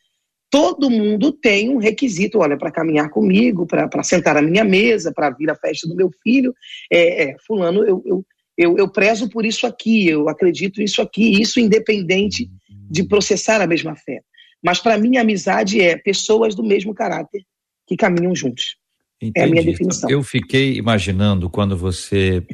todo 0.55 0.89
mundo 0.89 1.33
tem 1.33 1.69
um 1.69 1.79
requisito, 1.79 2.39
olha, 2.39 2.57
para 2.57 2.71
caminhar 2.71 3.11
comigo, 3.11 3.67
para 3.67 4.05
sentar 4.05 4.37
à 4.37 4.41
minha 4.41 4.63
mesa, 4.63 5.13
para 5.13 5.31
vir 5.31 5.51
à 5.51 5.57
festa 5.57 5.89
do 5.89 5.97
meu 5.97 6.09
filho. 6.23 6.55
É, 6.89 7.25
é 7.25 7.37
fulano, 7.45 7.83
eu, 7.83 8.01
eu, 8.07 8.25
eu, 8.57 8.79
eu 8.79 8.89
prezo 8.89 9.29
por 9.29 9.45
isso 9.45 9.67
aqui, 9.67 10.07
eu 10.07 10.29
acredito 10.29 10.81
nisso 10.81 11.03
aqui, 11.03 11.43
isso 11.43 11.59
independente 11.59 12.49
de 12.89 13.03
processar 13.03 13.61
a 13.61 13.67
mesma 13.67 13.97
fé. 13.97 14.21
Mas 14.63 14.79
para 14.79 14.97
mim, 14.97 15.17
a 15.17 15.23
amizade 15.23 15.81
é 15.81 15.97
pessoas 15.97 16.55
do 16.55 16.63
mesmo 16.63 16.95
caráter 16.95 17.43
que 17.85 17.97
caminham 17.97 18.33
juntos. 18.33 18.77
Entendi. 19.21 19.41
É 19.41 19.43
a 19.43 19.47
minha 19.49 19.65
definição. 19.65 20.09
Eu 20.09 20.23
fiquei 20.23 20.77
imaginando 20.77 21.51
quando 21.51 21.77
você 21.77 22.47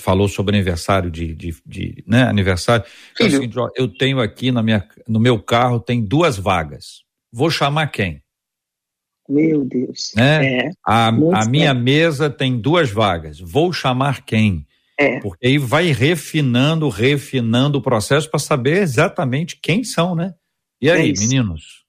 falou 0.00 0.28
sobre 0.28 0.56
aniversário 0.56 1.10
de, 1.10 1.34
de, 1.34 1.54
de 1.66 2.04
né, 2.06 2.22
aniversário. 2.22 2.86
Filho. 3.14 3.38
Assim, 3.38 3.70
eu 3.76 3.86
tenho 3.86 4.18
aqui 4.18 4.50
na 4.50 4.62
minha, 4.62 4.88
no 5.06 5.20
meu 5.20 5.38
carro 5.38 5.78
tem 5.78 6.02
duas 6.02 6.38
vagas 6.38 7.04
vou 7.34 7.50
chamar 7.50 7.88
quem? 7.88 8.22
Meu 9.28 9.64
Deus. 9.64 10.12
Né? 10.14 10.58
É, 10.58 10.70
a, 10.86 11.08
a 11.08 11.46
minha 11.48 11.74
mesa 11.74 12.30
tem 12.30 12.60
duas 12.60 12.90
vagas. 12.90 13.40
Vou 13.40 13.72
chamar 13.72 14.24
quem? 14.24 14.64
É. 14.98 15.18
Porque 15.18 15.48
aí 15.48 15.58
vai 15.58 15.86
refinando, 15.86 16.88
refinando 16.88 17.78
o 17.78 17.82
processo 17.82 18.30
para 18.30 18.38
saber 18.38 18.82
exatamente 18.82 19.58
quem 19.60 19.82
são, 19.82 20.14
né? 20.14 20.34
E 20.80 20.88
aí, 20.88 21.10
é 21.10 21.20
meninos? 21.20 21.84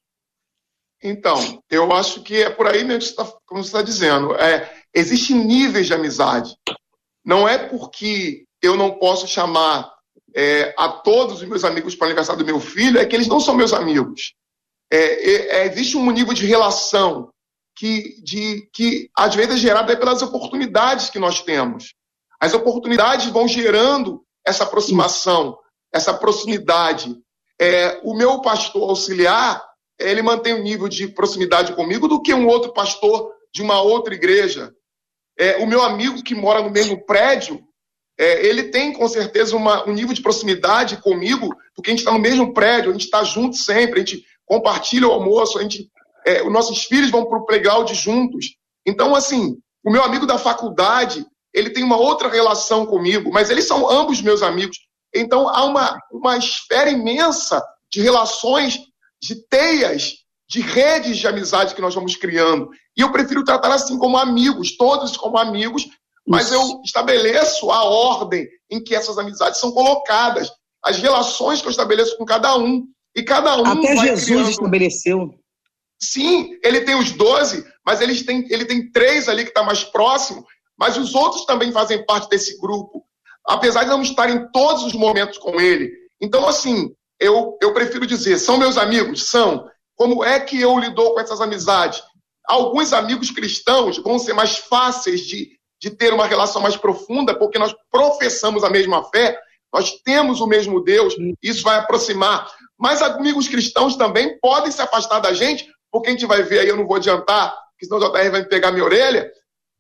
Então, 1.04 1.62
eu 1.70 1.94
acho 1.94 2.24
que 2.24 2.42
é 2.42 2.50
por 2.50 2.66
aí 2.66 2.84
mesmo, 2.84 3.16
tá, 3.16 3.32
como 3.46 3.64
você 3.64 3.68
está 3.68 3.84
dizendo. 3.84 4.34
É, 4.36 4.74
existem 4.94 5.36
níveis 5.46 5.86
de 5.86 5.94
amizade. 5.94 6.56
Não 7.24 7.48
é 7.48 7.60
porque 7.60 8.46
eu 8.62 8.76
não 8.76 8.98
posso 8.98 9.28
chamar 9.28 9.94
é, 10.36 10.74
a 10.76 10.90
todos 10.90 11.42
os 11.42 11.48
meus 11.48 11.64
amigos 11.64 11.94
para 11.94 12.06
o 12.06 12.08
aniversário 12.08 12.44
do 12.44 12.46
meu 12.46 12.60
filho, 12.60 12.98
é 12.98 13.06
que 13.06 13.16
eles 13.16 13.28
não 13.28 13.40
são 13.40 13.56
meus 13.56 13.74
amigos. 13.74 14.34
É, 14.96 14.98
é, 14.98 15.58
é, 15.58 15.66
existe 15.66 15.98
um 15.98 16.10
nível 16.10 16.34
de 16.34 16.46
relação 16.46 17.30
que, 17.76 18.22
de, 18.24 18.70
que 18.72 19.10
às 19.14 19.36
vezes 19.36 19.56
é 19.56 19.58
gerado 19.58 19.98
pelas 19.98 20.22
oportunidades 20.22 21.10
que 21.10 21.20
nós 21.20 21.42
temos. 21.42 21.94
As 22.40 22.54
oportunidades 22.54 23.26
vão 23.28 23.46
gerando 23.46 24.24
essa 24.48 24.64
aproximação, 24.64 25.58
essa 25.94 26.14
proximidade. 26.14 27.14
É, 27.60 28.00
o 28.06 28.16
meu 28.16 28.40
pastor 28.40 28.90
auxiliar, 28.90 29.62
ele 30.00 30.22
mantém 30.22 30.54
um 30.54 30.64
nível 30.64 30.88
de 30.88 31.10
proximidade 31.10 31.76
comigo 31.76 32.08
do 32.08 32.22
que 32.22 32.34
um 32.34 32.48
outro 32.48 32.72
pastor 32.72 33.34
de 33.54 33.62
uma 33.62 33.82
outra 33.82 34.14
igreja. 34.14 34.74
É, 35.38 35.58
o 35.58 35.68
meu 35.68 35.84
amigo 35.84 36.24
que 36.24 36.34
mora 36.34 36.62
no 36.62 36.70
mesmo 36.70 37.06
prédio, 37.06 37.62
é, 38.18 38.46
ele 38.46 38.64
tem 38.70 38.94
com 38.94 39.10
certeza 39.10 39.58
uma, 39.58 39.86
um 39.90 39.94
nível 39.94 40.14
de 40.14 40.22
proximidade 40.22 40.96
comigo, 41.02 41.54
porque 41.76 41.90
a 41.90 41.92
gente 41.92 42.00
está 42.00 42.14
no 42.14 42.20
mesmo 42.20 42.54
prédio, 42.54 42.92
a 42.92 42.94
gente 42.94 43.04
está 43.04 43.26
junto 43.26 43.58
sempre, 43.58 44.00
a 44.00 44.06
gente 44.06 44.26
compartilha 44.46 45.08
o 45.08 45.12
almoço, 45.12 45.58
a 45.58 45.62
gente, 45.62 45.90
é, 46.26 46.44
os 46.44 46.52
nossos 46.52 46.84
filhos 46.84 47.12
vão 47.12 47.26
para 47.26 47.38
o 47.38 47.46
playground 47.46 47.92
juntos. 47.92 48.56
Então, 48.86 49.16
assim, 49.16 49.58
o 49.84 49.92
meu 49.92 50.04
amigo 50.04 50.26
da 50.26 50.38
faculdade, 50.38 51.26
ele 51.54 51.70
tem 51.70 51.84
uma 51.84 51.98
outra 51.98 52.30
relação 52.30 52.86
comigo, 52.86 53.32
mas 53.32 53.50
eles 53.50 53.68
são 53.68 53.90
ambos 53.90 54.22
meus 54.22 54.42
amigos. 54.42 54.78
Então, 55.14 55.48
há 55.48 55.64
uma, 55.64 55.98
uma 56.12 56.38
esfera 56.38 56.90
imensa 56.90 57.64
de 57.92 58.02
relações, 58.02 58.80
de 59.22 59.36
teias, 59.48 60.14
de 60.48 60.62
redes 60.62 61.18
de 61.18 61.28
amizade 61.28 61.74
que 61.74 61.82
nós 61.82 61.96
vamos 61.96 62.16
criando. 62.16 62.70
E 62.96 63.02
eu 63.02 63.12
prefiro 63.12 63.44
tratar 63.44 63.74
assim 63.74 63.98
como 63.98 64.18
amigos, 64.18 64.76
todos 64.78 65.18
como 65.18 65.38
amigos, 65.38 65.88
mas 66.28 66.52
eu 66.52 66.82
estabeleço 66.84 67.72
a 67.72 67.84
ordem 67.84 68.48
em 68.70 68.84
que 68.84 68.96
essas 68.96 69.18
amizades 69.18 69.60
são 69.60 69.72
colocadas, 69.72 70.52
as 70.84 70.98
relações 70.98 71.62
que 71.62 71.68
eu 71.68 71.72
estabeleço 71.72 72.18
com 72.18 72.26
cada 72.26 72.58
um. 72.58 72.84
E 73.16 73.24
cada 73.24 73.58
um. 73.58 73.66
Até 73.66 73.96
Jesus 73.96 74.26
criando... 74.26 74.50
estabeleceu. 74.50 75.36
Sim, 76.02 76.58
ele 76.64 76.82
tem 76.82 76.96
os 76.96 77.12
doze, 77.12 77.66
mas 77.86 78.02
ele 78.02 78.22
tem, 78.24 78.46
ele 78.50 78.66
tem 78.66 78.92
três 78.92 79.30
ali 79.30 79.44
que 79.44 79.50
está 79.50 79.64
mais 79.64 79.84
próximo, 79.84 80.46
mas 80.78 80.98
os 80.98 81.16
outros 81.16 81.46
também 81.46 81.72
fazem 81.72 82.06
parte 82.06 82.30
desse 82.30 82.60
grupo, 82.60 83.04
apesar 83.48 83.84
de 83.84 83.90
não 83.90 84.02
estar 84.02 84.30
em 84.30 84.52
todos 84.52 84.84
os 84.84 84.94
momentos 84.94 85.38
com 85.38 85.60
ele. 85.60 85.90
Então, 86.22 86.46
assim, 86.48 86.94
eu, 87.20 87.58
eu 87.62 87.74
prefiro 87.74 88.06
dizer, 88.06 88.38
são 88.40 88.58
meus 88.58 88.78
amigos? 88.78 89.30
São. 89.30 89.70
Como 89.96 90.24
é 90.24 90.40
que 90.40 90.60
eu 90.60 90.78
lido 90.78 91.14
com 91.14 91.20
essas 91.20 91.40
amizades? 91.40 92.04
Alguns 92.46 92.92
amigos 92.92 93.32
cristãos 93.32 93.98
vão 93.98 94.20
ser 94.20 94.34
mais 94.34 94.58
fáceis 94.58 95.22
de, 95.22 95.58
de 95.82 95.90
ter 95.90 96.14
uma 96.14 96.28
relação 96.28 96.62
mais 96.62 96.76
profunda, 96.76 97.38
porque 97.38 97.58
nós 97.58 97.74
professamos 97.90 98.64
a 98.64 98.70
mesma 98.70 99.04
fé, 99.06 99.40
nós 99.74 99.94
temos 100.04 100.42
o 100.42 100.48
mesmo 100.48 100.84
Deus, 100.84 101.16
isso 101.42 101.64
vai 101.64 101.78
aproximar. 101.78 102.50
Mas 102.78 103.02
amigos 103.02 103.48
cristãos 103.48 103.96
também 103.96 104.38
podem 104.40 104.72
se 104.72 104.82
afastar 104.82 105.20
da 105.20 105.34
gente, 105.34 105.68
porque 105.92 106.10
a 106.10 106.12
gente 106.12 106.26
vai 106.26 106.44
ver 106.44 106.60
aí, 106.60 106.68
eu 106.68 106.76
não 106.76 106.88
vou 106.88 106.98
adiantar, 106.98 107.56
porque 107.72 107.86
senão 107.86 107.98
o 107.98 108.12
JR 108.12 108.32
vai 108.32 108.42
me 108.42 108.50
pegar 108.50 108.72
minha 108.72 108.84
orelha, 108.84 109.32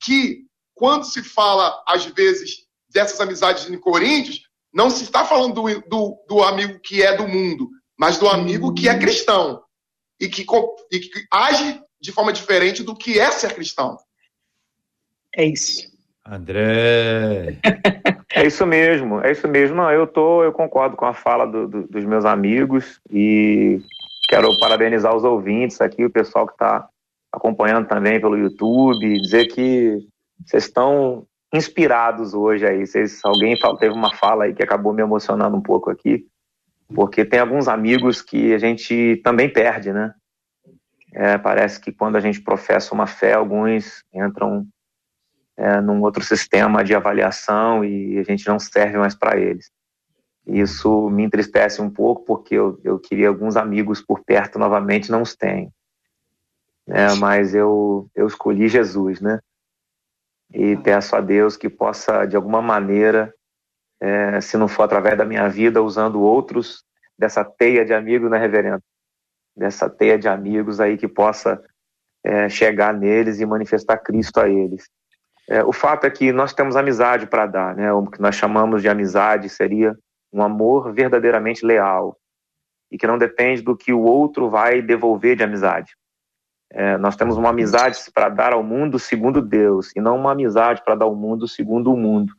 que 0.01 0.45
quando 0.73 1.05
se 1.05 1.23
fala, 1.23 1.81
às 1.88 2.05
vezes, 2.05 2.65
dessas 2.89 3.19
amizades 3.19 3.69
em 3.69 3.77
Coríntios, 3.77 4.41
não 4.73 4.89
se 4.89 5.03
está 5.03 5.23
falando 5.23 5.53
do, 5.53 5.81
do, 5.88 6.25
do 6.27 6.43
amigo 6.43 6.79
que 6.84 7.01
é 7.01 7.15
do 7.15 7.27
mundo, 7.27 7.69
mas 7.97 8.17
do 8.17 8.27
amigo 8.27 8.73
que 8.73 8.89
é 8.89 8.99
cristão 8.99 9.63
e 10.19 10.27
que, 10.27 10.45
e 10.91 10.99
que 10.99 11.25
age 11.31 11.81
de 11.99 12.12
forma 12.12 12.34
diferente 12.34 12.84
do 12.84 12.95
que 12.95 13.19
é 13.19 13.31
ser 13.31 13.53
cristão. 13.53 13.97
É 15.34 15.45
isso. 15.45 15.88
André. 16.25 17.60
é 18.36 18.45
isso 18.45 18.65
mesmo, 18.65 19.21
é 19.21 19.32
isso 19.32 19.48
mesmo. 19.48 19.78
Não, 19.78 19.89
eu 19.89 20.06
tô, 20.06 20.43
eu 20.43 20.52
concordo 20.52 20.98
com 20.98 21.06
a 21.06 21.13
fala 21.13 21.45
do, 21.45 21.69
do, 21.69 21.88
dos 21.88 22.04
meus 22.04 22.26
amigos 22.26 23.00
e 23.10 23.80
quero 24.28 24.50
parabenizar 24.60 25.15
os 25.15 25.24
ouvintes 25.24 25.80
aqui, 25.80 26.04
o 26.04 26.10
pessoal 26.10 26.45
que 26.45 26.52
está 26.52 26.86
acompanhando 27.32 27.88
também 27.88 28.19
pelo 28.19 28.38
YouTube, 28.38 29.21
dizer 29.21 29.48
que 29.48 30.06
vocês 30.45 30.65
estão 30.65 31.26
inspirados 31.54 32.34
hoje 32.34 32.67
aí. 32.67 32.86
Vocês, 32.86 33.21
alguém 33.24 33.56
teve 33.80 33.93
uma 33.93 34.13
fala 34.13 34.43
aí 34.43 34.54
que 34.54 34.63
acabou 34.63 34.91
me 34.91 35.02
emocionando 35.02 35.56
um 35.56 35.62
pouco 35.62 35.89
aqui, 35.89 36.28
porque 36.93 37.24
tem 37.24 37.39
alguns 37.39 37.69
amigos 37.69 38.21
que 38.21 38.54
a 38.54 38.58
gente 38.58 39.21
também 39.24 39.48
perde, 39.48 39.93
né? 39.93 40.13
É, 41.13 41.38
parece 41.38 41.80
que 41.80 41.93
quando 41.93 42.17
a 42.17 42.19
gente 42.19 42.41
professa 42.41 42.93
uma 42.93 43.08
fé, 43.08 43.34
alguns 43.34 44.04
entram 44.13 44.67
é, 45.58 45.80
num 45.80 46.02
outro 46.02 46.24
sistema 46.24 46.84
de 46.84 46.94
avaliação 46.94 47.84
e 47.84 48.20
a 48.20 48.24
gente 48.24 48.48
não 48.48 48.60
serve 48.60 48.98
mais 48.98 49.15
para 49.15 49.39
eles. 49.39 49.72
Isso 50.46 51.10
me 51.10 51.24
entristece 51.24 51.82
um 51.82 51.89
pouco 51.89 52.24
porque 52.24 52.56
eu, 52.56 52.80
eu 52.84 53.00
queria 53.00 53.30
alguns 53.30 53.56
amigos 53.56 54.02
por 54.02 54.24
perto 54.24 54.60
novamente, 54.60 55.12
não 55.12 55.22
os 55.22 55.36
tenho. 55.36 55.72
É, 56.88 57.15
mas 57.15 57.56
eu, 57.56 58.08
eu 58.13 58.28
escolhi 58.28 58.68
Jesus, 58.68 59.20
né? 59.20 59.39
E 60.54 60.78
peço 60.78 61.15
a 61.15 61.22
Deus 61.22 61.58
que 61.58 61.68
possa, 61.68 62.26
de 62.26 62.36
alguma 62.36 62.62
maneira, 62.62 63.34
é, 64.00 64.39
se 64.39 64.56
não 64.56 64.68
for 64.68 64.84
através 64.84 65.18
da 65.18 65.26
minha 65.26 65.48
vida, 65.50 65.82
usando 65.82 66.22
outros 66.22 66.84
dessa 67.18 67.44
teia 67.44 67.84
de 67.84 67.94
amigos, 67.94 68.30
né, 68.30 68.38
reverendo? 68.38 68.84
Dessa 69.56 69.89
teia 69.89 70.20
de 70.20 70.28
amigos 70.28 70.80
aí 70.80 70.96
que 70.96 71.08
possa 71.08 71.60
é, 72.24 72.48
chegar 72.50 72.94
neles 72.94 73.39
e 73.39 73.46
manifestar 73.46 73.98
Cristo 73.98 74.39
a 74.39 74.48
eles. 74.48 74.88
É, 75.47 75.63
o 75.63 75.71
fato 75.71 76.05
é 76.05 76.10
que 76.10 76.31
nós 76.31 76.53
temos 76.53 76.75
amizade 76.75 77.27
para 77.27 77.45
dar, 77.45 77.75
né? 77.75 77.91
O 77.93 78.08
que 78.08 78.19
nós 78.19 78.36
chamamos 78.36 78.81
de 78.81 78.89
amizade 78.89 79.47
seria 79.47 79.95
um 80.34 80.41
amor 80.41 80.91
verdadeiramente 80.91 81.65
leal 81.65 82.17
e 82.91 82.97
que 82.97 83.08
não 83.08 83.17
depende 83.17 83.62
do 83.62 83.75
que 83.75 83.93
o 83.93 84.01
outro 84.01 84.49
vai 84.49 84.81
devolver 84.81 85.36
de 85.36 85.43
amizade. 85.43 85.95
É, 86.71 86.97
nós 86.97 87.15
temos 87.15 87.38
uma 87.38 87.49
amizade 87.49 87.99
para 88.13 88.27
dar 88.29 88.53
ao 88.53 88.63
mundo 88.63 88.97
segundo 88.97 89.41
Deus 89.41 89.91
e 89.95 90.01
não 90.01 90.17
uma 90.17 90.31
amizade 90.31 90.84
para 90.84 90.95
dar 90.95 91.05
ao 91.05 91.15
mundo 91.15 91.47
segundo 91.47 91.93
o 91.93 91.97
mundo. 91.97 92.34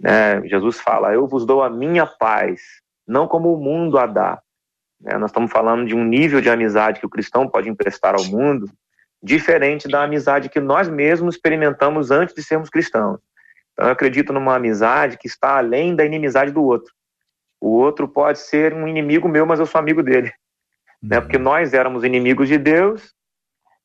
Né? 0.00 0.40
Jesus 0.48 0.80
fala: 0.80 1.12
Eu 1.12 1.26
vos 1.26 1.44
dou 1.44 1.62
a 1.62 1.68
minha 1.68 2.06
paz, 2.06 2.62
não 3.06 3.28
como 3.28 3.52
o 3.52 3.60
mundo 3.60 3.98
a 3.98 4.06
dá. 4.06 4.40
Né? 5.00 5.18
Nós 5.18 5.30
estamos 5.30 5.50
falando 5.52 5.86
de 5.86 5.94
um 5.94 6.04
nível 6.04 6.40
de 6.40 6.48
amizade 6.48 6.98
que 6.98 7.06
o 7.06 7.10
cristão 7.10 7.48
pode 7.48 7.68
emprestar 7.68 8.14
ao 8.14 8.24
mundo 8.24 8.70
diferente 9.22 9.88
da 9.88 10.04
amizade 10.04 10.48
que 10.48 10.60
nós 10.60 10.88
mesmos 10.88 11.34
experimentamos 11.34 12.10
antes 12.10 12.34
de 12.34 12.42
sermos 12.42 12.70
cristãos. 12.70 13.20
Então, 13.72 13.86
eu 13.86 13.92
acredito 13.92 14.32
numa 14.32 14.56
amizade 14.56 15.18
que 15.18 15.26
está 15.26 15.58
além 15.58 15.94
da 15.94 16.04
inimizade 16.04 16.50
do 16.50 16.62
outro. 16.62 16.92
O 17.60 17.70
outro 17.70 18.08
pode 18.08 18.38
ser 18.38 18.72
um 18.72 18.86
inimigo 18.86 19.28
meu, 19.28 19.44
mas 19.46 19.58
eu 19.58 19.66
sou 19.66 19.78
amigo 19.78 20.02
dele. 20.02 20.32
Né? 21.02 21.16
Uhum. 21.16 21.22
Porque 21.22 21.38
nós 21.38 21.74
éramos 21.74 22.04
inimigos 22.04 22.48
de 22.48 22.58
Deus 22.58 23.12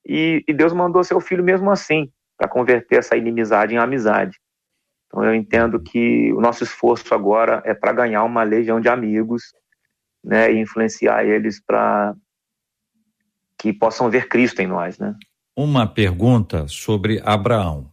e, 0.06 0.43
e 0.48 0.54
Deus 0.54 0.74
mandou 0.74 1.04
seu 1.04 1.19
filho 1.19 1.43
mesmo 1.43 1.72
assim, 1.72 2.12
para 2.38 2.48
converter 2.48 2.98
essa 2.98 3.15
inimizade 3.15 3.74
em 3.74 3.78
amizade. 3.78 4.39
Então, 5.08 5.24
eu 5.24 5.34
entendo 5.34 5.80
que 5.80 6.34
o 6.34 6.41
nosso 6.41 6.63
esforço 6.63 7.13
agora 7.13 7.62
é 7.65 7.74
para 7.74 7.93
ganhar 7.93 8.24
uma 8.24 8.43
legião 8.43 8.82
de 8.82 8.89
amigos 8.89 9.54
né, 10.24 10.52
e 10.52 10.60
influenciar 10.60 11.24
eles 11.24 11.62
para 11.63 12.15
que 13.63 13.71
possam 13.71 14.10
ver 14.10 14.28
Cristo 14.28 14.62
em 14.62 14.67
nós, 14.67 14.99
né? 14.99 15.15
Uma 15.56 15.88
pergunta 15.88 16.67
sobre 16.67 17.21
Abraão. 17.23 17.89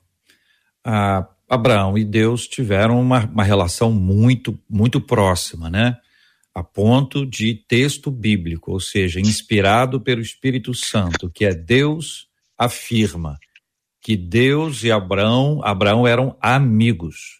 Ah, 0.84 1.28
Abraão 1.48 1.96
e 1.96 2.04
Deus 2.04 2.48
tiveram 2.48 3.00
uma, 3.00 3.24
uma 3.26 3.44
relação 3.44 3.92
muito, 3.92 4.58
muito 4.68 5.00
próxima, 5.00 5.70
né? 5.70 5.96
A 6.52 6.64
ponto 6.64 7.24
de 7.24 7.54
texto 7.54 8.10
bíblico, 8.10 8.72
ou 8.72 8.80
seja, 8.80 9.20
inspirado 9.20 10.00
pelo 10.00 10.20
Espírito 10.20 10.74
Santo, 10.74 11.30
que 11.30 11.44
é 11.44 11.54
Deus 11.54 12.26
afirma 12.58 13.38
que 14.00 14.16
Deus 14.16 14.82
e 14.82 14.90
Abraão, 14.90 15.60
Abraão 15.62 16.04
eram 16.04 16.36
amigos. 16.40 17.38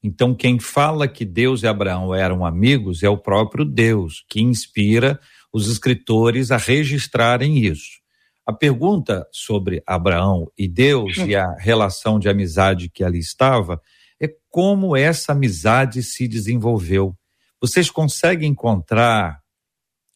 Então, 0.00 0.36
quem 0.36 0.60
fala 0.60 1.08
que 1.08 1.24
Deus 1.24 1.64
e 1.64 1.66
Abraão 1.66 2.14
eram 2.14 2.46
amigos 2.46 3.02
é 3.02 3.08
o 3.08 3.18
próprio 3.18 3.64
Deus, 3.64 4.24
que 4.28 4.40
inspira 4.40 5.18
os 5.52 5.68
escritores 5.68 6.50
a 6.50 6.56
registrarem 6.56 7.58
isso. 7.58 8.00
A 8.44 8.52
pergunta 8.52 9.26
sobre 9.30 9.82
Abraão 9.86 10.50
e 10.58 10.66
Deus 10.66 11.16
e 11.18 11.36
a 11.36 11.54
relação 11.54 12.18
de 12.18 12.28
amizade 12.28 12.88
que 12.88 13.04
ali 13.04 13.18
estava 13.18 13.80
é 14.20 14.28
como 14.48 14.96
essa 14.96 15.32
amizade 15.32 16.02
se 16.02 16.26
desenvolveu. 16.26 17.16
Vocês 17.60 17.90
conseguem 17.90 18.50
encontrar 18.50 19.40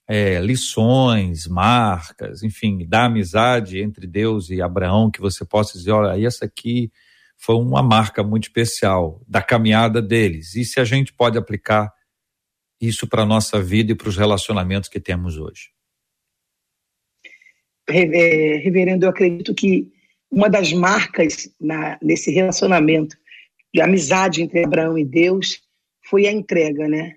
é, 0.09 0.41
lições, 0.41 1.47
marcas, 1.47 2.43
enfim, 2.43 2.87
da 2.87 3.05
amizade 3.05 3.81
entre 3.81 4.07
Deus 4.07 4.51
e 4.51 4.63
Abraão 4.63 5.11
que 5.11 5.21
você 5.21 5.45
possa 5.45 5.77
dizer, 5.77 5.93
olha, 5.93 6.25
essa 6.25 6.45
aqui 6.45 6.91
foi 7.37 7.57
uma 7.57 7.83
marca 7.83 8.23
muito 8.23 8.45
especial 8.45 9.21
da 9.29 9.43
caminhada 9.43 10.01
deles. 10.01 10.55
E 10.55 10.65
se 10.65 10.81
a 10.81 10.85
gente 10.85 11.13
pode 11.13 11.37
aplicar 11.37 11.93
isso 12.81 13.07
para 13.07 13.23
a 13.23 13.27
nossa 13.27 13.61
vida 13.61 13.93
e 13.93 13.95
para 13.95 14.09
os 14.09 14.17
relacionamentos 14.17 14.89
que 14.89 15.01
temos 15.01 15.39
hoje? 15.39 15.71
É, 17.89 18.57
reverendo, 18.57 19.07
eu 19.07 19.11
acredito 19.11 19.55
que 19.55 19.91
uma 20.31 20.51
das 20.51 20.73
marcas 20.73 21.49
na, 21.61 21.99
nesse 22.03 22.31
relacionamento 22.33 23.17
de 23.73 23.81
amizade 23.81 24.43
entre 24.43 24.65
Abraão 24.65 24.99
e 24.99 25.05
Deus 25.05 25.61
foi 26.09 26.27
a 26.27 26.33
entrega, 26.33 26.89
né? 26.89 27.15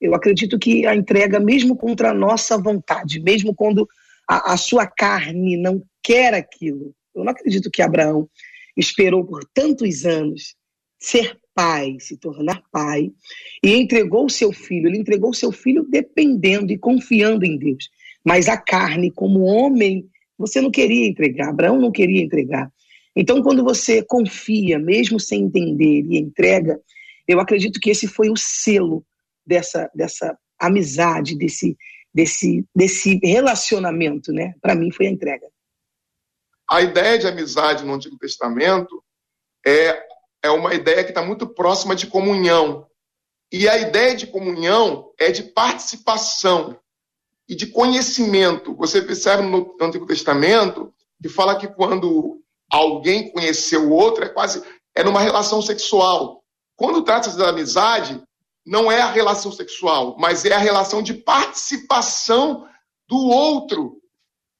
Eu 0.00 0.14
acredito 0.14 0.58
que 0.58 0.86
a 0.86 0.94
entrega, 0.94 1.40
mesmo 1.40 1.76
contra 1.76 2.10
a 2.10 2.14
nossa 2.14 2.56
vontade, 2.56 3.20
mesmo 3.20 3.54
quando 3.54 3.88
a, 4.28 4.52
a 4.52 4.56
sua 4.56 4.86
carne 4.86 5.56
não 5.56 5.82
quer 6.02 6.34
aquilo, 6.34 6.94
eu 7.14 7.24
não 7.24 7.32
acredito 7.32 7.70
que 7.70 7.82
Abraão 7.82 8.28
esperou 8.76 9.24
por 9.24 9.44
tantos 9.52 10.04
anos 10.06 10.54
ser 11.00 11.36
pai, 11.58 11.96
se 11.98 12.16
tornar 12.16 12.62
pai, 12.70 13.10
e 13.60 13.74
entregou 13.74 14.26
o 14.26 14.30
seu 14.30 14.52
filho. 14.52 14.86
Ele 14.86 14.98
entregou 14.98 15.30
o 15.30 15.34
seu 15.34 15.50
filho 15.50 15.84
dependendo 15.90 16.72
e 16.72 16.78
confiando 16.78 17.44
em 17.44 17.58
Deus. 17.58 17.90
Mas 18.24 18.48
a 18.48 18.56
carne, 18.56 19.10
como 19.10 19.40
homem, 19.40 20.08
você 20.38 20.60
não 20.60 20.70
queria 20.70 21.08
entregar. 21.08 21.48
Abraão 21.48 21.80
não 21.80 21.90
queria 21.90 22.22
entregar. 22.22 22.72
Então, 23.16 23.42
quando 23.42 23.64
você 23.64 24.04
confia, 24.04 24.78
mesmo 24.78 25.18
sem 25.18 25.42
entender, 25.42 26.04
e 26.08 26.16
entrega, 26.16 26.80
eu 27.26 27.40
acredito 27.40 27.80
que 27.80 27.90
esse 27.90 28.06
foi 28.06 28.30
o 28.30 28.36
selo 28.36 29.04
dessa, 29.44 29.90
dessa 29.92 30.38
amizade, 30.60 31.36
desse, 31.36 31.76
desse, 32.14 32.64
desse 32.72 33.18
relacionamento, 33.20 34.32
né? 34.32 34.54
Para 34.62 34.76
mim, 34.76 34.92
foi 34.92 35.08
a 35.08 35.10
entrega. 35.10 35.48
A 36.70 36.82
ideia 36.82 37.18
de 37.18 37.26
amizade 37.26 37.84
no 37.84 37.94
Antigo 37.94 38.16
Testamento 38.16 39.02
é 39.66 40.06
é 40.48 40.50
uma 40.50 40.74
ideia 40.74 41.04
que 41.04 41.10
está 41.10 41.22
muito 41.22 41.46
próxima 41.46 41.94
de 41.94 42.06
comunhão. 42.06 42.86
E 43.52 43.68
a 43.68 43.78
ideia 43.78 44.14
de 44.16 44.26
comunhão 44.26 45.12
é 45.18 45.30
de 45.30 45.42
participação 45.42 46.78
e 47.48 47.54
de 47.54 47.66
conhecimento. 47.66 48.74
Você 48.74 49.00
percebe 49.00 49.42
no 49.42 49.76
Antigo 49.80 50.06
Testamento 50.06 50.92
que 51.22 51.28
fala 51.28 51.56
que 51.56 51.66
quando 51.68 52.40
alguém 52.70 53.30
conheceu 53.32 53.88
o 53.88 53.92
outro 53.92 54.24
é 54.24 54.28
quase 54.28 54.62
é 54.94 55.02
numa 55.02 55.20
relação 55.20 55.62
sexual. 55.62 56.42
Quando 56.76 57.02
trata-se 57.02 57.38
da 57.38 57.48
amizade, 57.48 58.22
não 58.66 58.90
é 58.90 59.00
a 59.00 59.10
relação 59.10 59.50
sexual, 59.50 60.16
mas 60.18 60.44
é 60.44 60.52
a 60.52 60.58
relação 60.58 61.02
de 61.02 61.14
participação 61.14 62.68
do 63.08 63.28
outro, 63.28 64.00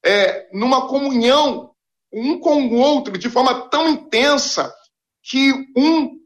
é, 0.03 0.49
numa 0.51 0.87
comunhão 0.87 1.71
um 2.11 2.39
com 2.39 2.67
o 2.67 2.75
outro 2.75 3.17
de 3.17 3.29
forma 3.29 3.69
tão 3.69 3.87
intensa 3.87 4.73
que 5.29 5.53
um 5.77 6.17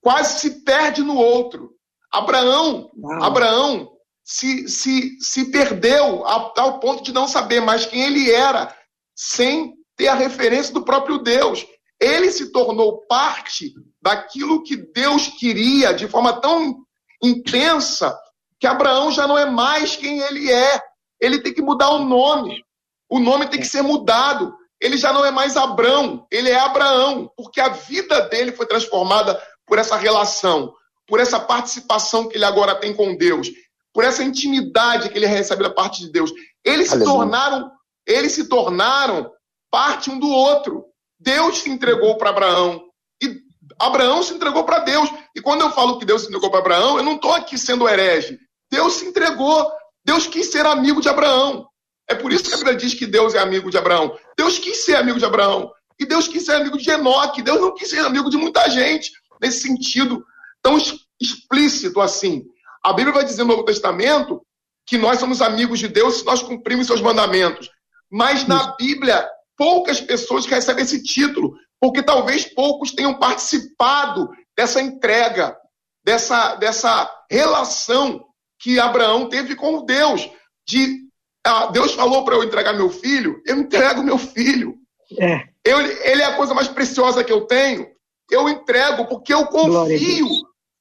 quase 0.00 0.40
se 0.40 0.62
perde 0.62 1.02
no 1.02 1.16
outro. 1.16 1.72
Abraão, 2.12 2.90
Uau. 2.96 3.22
Abraão 3.24 3.90
se, 4.22 4.68
se, 4.68 5.18
se 5.20 5.50
perdeu 5.50 6.24
ao 6.24 6.78
ponto 6.78 7.02
de 7.02 7.12
não 7.12 7.26
saber 7.26 7.60
mais 7.60 7.84
quem 7.84 8.02
ele 8.02 8.30
era, 8.30 8.74
sem 9.14 9.74
ter 9.96 10.08
a 10.08 10.14
referência 10.14 10.72
do 10.72 10.84
próprio 10.84 11.18
Deus. 11.18 11.66
Ele 12.00 12.30
se 12.30 12.52
tornou 12.52 13.04
parte 13.06 13.72
daquilo 14.00 14.62
que 14.62 14.76
Deus 14.76 15.28
queria 15.28 15.92
de 15.92 16.06
forma 16.06 16.40
tão 16.40 16.84
intensa 17.22 18.16
que 18.60 18.66
Abraão 18.66 19.10
já 19.10 19.26
não 19.26 19.36
é 19.36 19.46
mais 19.46 19.96
quem 19.96 20.20
ele 20.20 20.50
é. 20.50 20.80
Ele 21.20 21.40
tem 21.40 21.52
que 21.52 21.62
mudar 21.62 21.90
o 21.90 22.04
nome. 22.04 22.62
O 23.08 23.18
nome 23.18 23.46
tem 23.48 23.60
que 23.60 23.66
ser 23.66 23.82
mudado 23.82 24.54
ele 24.84 24.98
já 24.98 25.14
não 25.14 25.24
é 25.24 25.30
mais 25.30 25.56
Abrão, 25.56 26.26
ele 26.30 26.50
é 26.50 26.58
Abraão, 26.58 27.30
porque 27.36 27.58
a 27.58 27.70
vida 27.70 28.20
dele 28.28 28.52
foi 28.52 28.66
transformada 28.66 29.40
por 29.66 29.78
essa 29.78 29.96
relação. 29.96 30.74
por 31.06 31.20
essa 31.20 31.38
participação 31.38 32.26
que 32.28 32.36
ele 32.36 32.46
agora 32.46 32.74
tem 32.74 32.94
com 32.94 33.14
Deus, 33.14 33.50
por 33.92 34.04
essa 34.04 34.24
intimidade 34.24 35.10
que 35.10 35.18
ele 35.18 35.26
recebe 35.26 35.62
da 35.62 35.68
parte 35.68 36.00
de 36.00 36.10
Deus. 36.10 36.32
Eles 36.64 36.90
Aleluia. 36.90 37.10
se 37.10 37.16
tornaram, 37.16 37.70
eles 38.06 38.32
se 38.32 38.48
tornaram 38.48 39.30
parte 39.70 40.08
um 40.10 40.18
do 40.18 40.28
outro. 40.28 40.86
Deus 41.20 41.58
se 41.58 41.68
entregou 41.68 42.16
para 42.16 42.30
Abraão 42.30 42.82
e 43.22 43.38
Abraão 43.78 44.22
se 44.22 44.32
entregou 44.32 44.64
para 44.64 44.78
Deus. 44.78 45.10
E 45.36 45.42
quando 45.42 45.60
eu 45.60 45.70
falo 45.70 45.98
que 45.98 46.06
Deus 46.06 46.22
se 46.22 46.28
entregou 46.28 46.50
para 46.50 46.60
Abraão, 46.60 46.96
eu 46.96 47.04
não 47.04 47.16
estou 47.16 47.32
aqui 47.32 47.58
sendo 47.58 47.86
herege. 47.86 48.38
Deus 48.70 48.94
se 48.94 49.06
entregou. 49.06 49.70
Deus 50.04 50.26
quis 50.26 50.50
ser 50.50 50.64
amigo 50.64 51.02
de 51.02 51.08
Abraão. 51.10 51.66
É 52.08 52.14
por 52.14 52.32
isso 52.32 52.44
que 52.44 52.54
a 52.54 52.58
Bíblia 52.58 52.76
diz 52.76 52.94
que 52.94 53.06
Deus 53.06 53.34
é 53.34 53.38
amigo 53.38 53.70
de 53.70 53.78
Abraão. 53.78 54.16
Deus 54.36 54.58
quis 54.58 54.84
ser 54.84 54.96
amigo 54.96 55.18
de 55.18 55.24
Abraão. 55.24 55.72
E 55.98 56.04
Deus 56.04 56.28
quis 56.28 56.44
ser 56.44 56.54
amigo 56.54 56.76
de 56.76 56.90
Enoque. 56.90 57.42
Deus 57.42 57.60
não 57.60 57.74
quis 57.74 57.88
ser 57.88 58.00
amigo 58.00 58.28
de 58.28 58.36
muita 58.36 58.68
gente, 58.68 59.12
nesse 59.40 59.62
sentido 59.62 60.24
tão 60.62 60.76
explícito 61.20 62.00
assim. 62.00 62.44
A 62.82 62.92
Bíblia 62.92 63.14
vai 63.14 63.24
dizer 63.24 63.42
no 63.42 63.50
Novo 63.50 63.64
Testamento 63.64 64.42
que 64.86 64.98
nós 64.98 65.18
somos 65.18 65.40
amigos 65.40 65.78
de 65.78 65.88
Deus 65.88 66.16
se 66.16 66.24
nós 66.24 66.42
cumprimos 66.42 66.86
seus 66.86 67.00
mandamentos. 67.00 67.70
Mas 68.10 68.46
na 68.46 68.76
Bíblia, 68.76 69.26
poucas 69.56 70.00
pessoas 70.00 70.46
recebem 70.46 70.84
esse 70.84 71.02
título, 71.02 71.56
porque 71.80 72.02
talvez 72.02 72.44
poucos 72.44 72.92
tenham 72.92 73.14
participado 73.18 74.28
dessa 74.56 74.80
entrega, 74.80 75.56
dessa, 76.04 76.54
dessa 76.56 77.10
relação 77.30 78.24
que 78.58 78.78
Abraão 78.78 79.28
teve 79.28 79.54
com 79.54 79.84
Deus. 79.84 80.28
De 80.66 81.03
ah, 81.44 81.66
Deus 81.66 81.92
falou 81.92 82.24
para 82.24 82.34
eu 82.34 82.42
entregar 82.42 82.72
meu 82.72 82.88
filho, 82.88 83.40
eu 83.46 83.58
entrego 83.58 84.02
meu 84.02 84.16
filho. 84.16 84.76
É. 85.18 85.44
Eu, 85.64 85.80
ele 85.80 86.22
é 86.22 86.24
a 86.24 86.36
coisa 86.36 86.54
mais 86.54 86.68
preciosa 86.68 87.22
que 87.22 87.32
eu 87.32 87.42
tenho. 87.42 87.86
Eu 88.30 88.48
entrego 88.48 89.06
porque 89.06 89.32
eu 89.32 89.46
confio. 89.46 90.28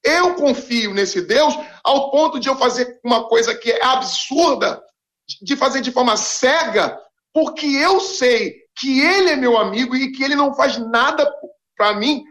Eu 0.03 0.35
confio 0.35 0.93
nesse 0.93 1.21
Deus 1.21 1.57
ao 1.83 2.11
ponto 2.11 2.39
de 2.39 2.49
eu 2.49 2.55
fazer 2.55 2.99
uma 3.03 3.27
coisa 3.27 3.55
que 3.55 3.71
é 3.71 3.85
absurda, 3.85 4.81
de 5.41 5.55
fazer 5.55 5.81
de 5.81 5.91
forma 5.91 6.17
cega, 6.17 6.99
porque 7.33 7.65
eu 7.65 7.99
sei 7.99 8.55
que 8.77 9.01
ele 9.01 9.29
é 9.29 9.35
meu 9.35 9.57
amigo 9.57 9.95
e 9.95 10.11
que 10.11 10.23
ele 10.23 10.35
não 10.35 10.53
faz 10.53 10.77
nada 10.77 11.29
para 11.77 11.93
mim 11.93 12.23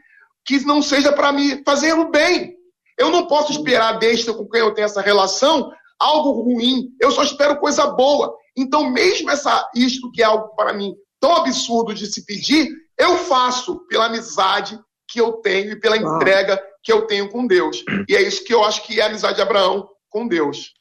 que 0.44 0.64
não 0.66 0.82
seja 0.82 1.12
para 1.12 1.32
me 1.32 1.62
fazer 1.64 1.92
o 1.94 2.10
bem. 2.10 2.54
Eu 2.98 3.10
não 3.10 3.26
posso 3.26 3.52
esperar 3.52 3.98
deste 3.98 4.32
com 4.32 4.48
quem 4.48 4.60
eu 4.60 4.74
tenho 4.74 4.86
essa 4.86 5.00
relação 5.00 5.72
algo 6.02 6.42
ruim. 6.42 6.88
Eu 7.00 7.10
só 7.10 7.22
espero 7.22 7.58
coisa 7.58 7.86
boa. 7.86 8.36
Então, 8.56 8.90
mesmo 8.90 9.30
essa 9.30 9.70
isto 9.74 10.10
que 10.12 10.22
é 10.22 10.24
algo 10.24 10.54
para 10.54 10.72
mim 10.72 10.94
tão 11.20 11.36
absurdo 11.36 11.94
de 11.94 12.06
se 12.06 12.26
pedir, 12.26 12.68
eu 12.98 13.16
faço 13.16 13.86
pela 13.86 14.06
amizade 14.06 14.78
que 15.08 15.20
eu 15.20 15.34
tenho 15.34 15.72
e 15.72 15.80
pela 15.80 15.96
entrega 15.96 16.60
que 16.82 16.92
eu 16.92 17.06
tenho 17.06 17.28
com 17.28 17.46
Deus. 17.46 17.84
E 18.08 18.16
é 18.16 18.22
isso 18.22 18.44
que 18.44 18.52
eu 18.52 18.64
acho 18.64 18.84
que 18.84 19.00
é 19.00 19.04
a 19.04 19.06
amizade 19.06 19.36
de 19.36 19.42
Abraão 19.42 19.88
com 20.10 20.26
Deus. 20.26 20.74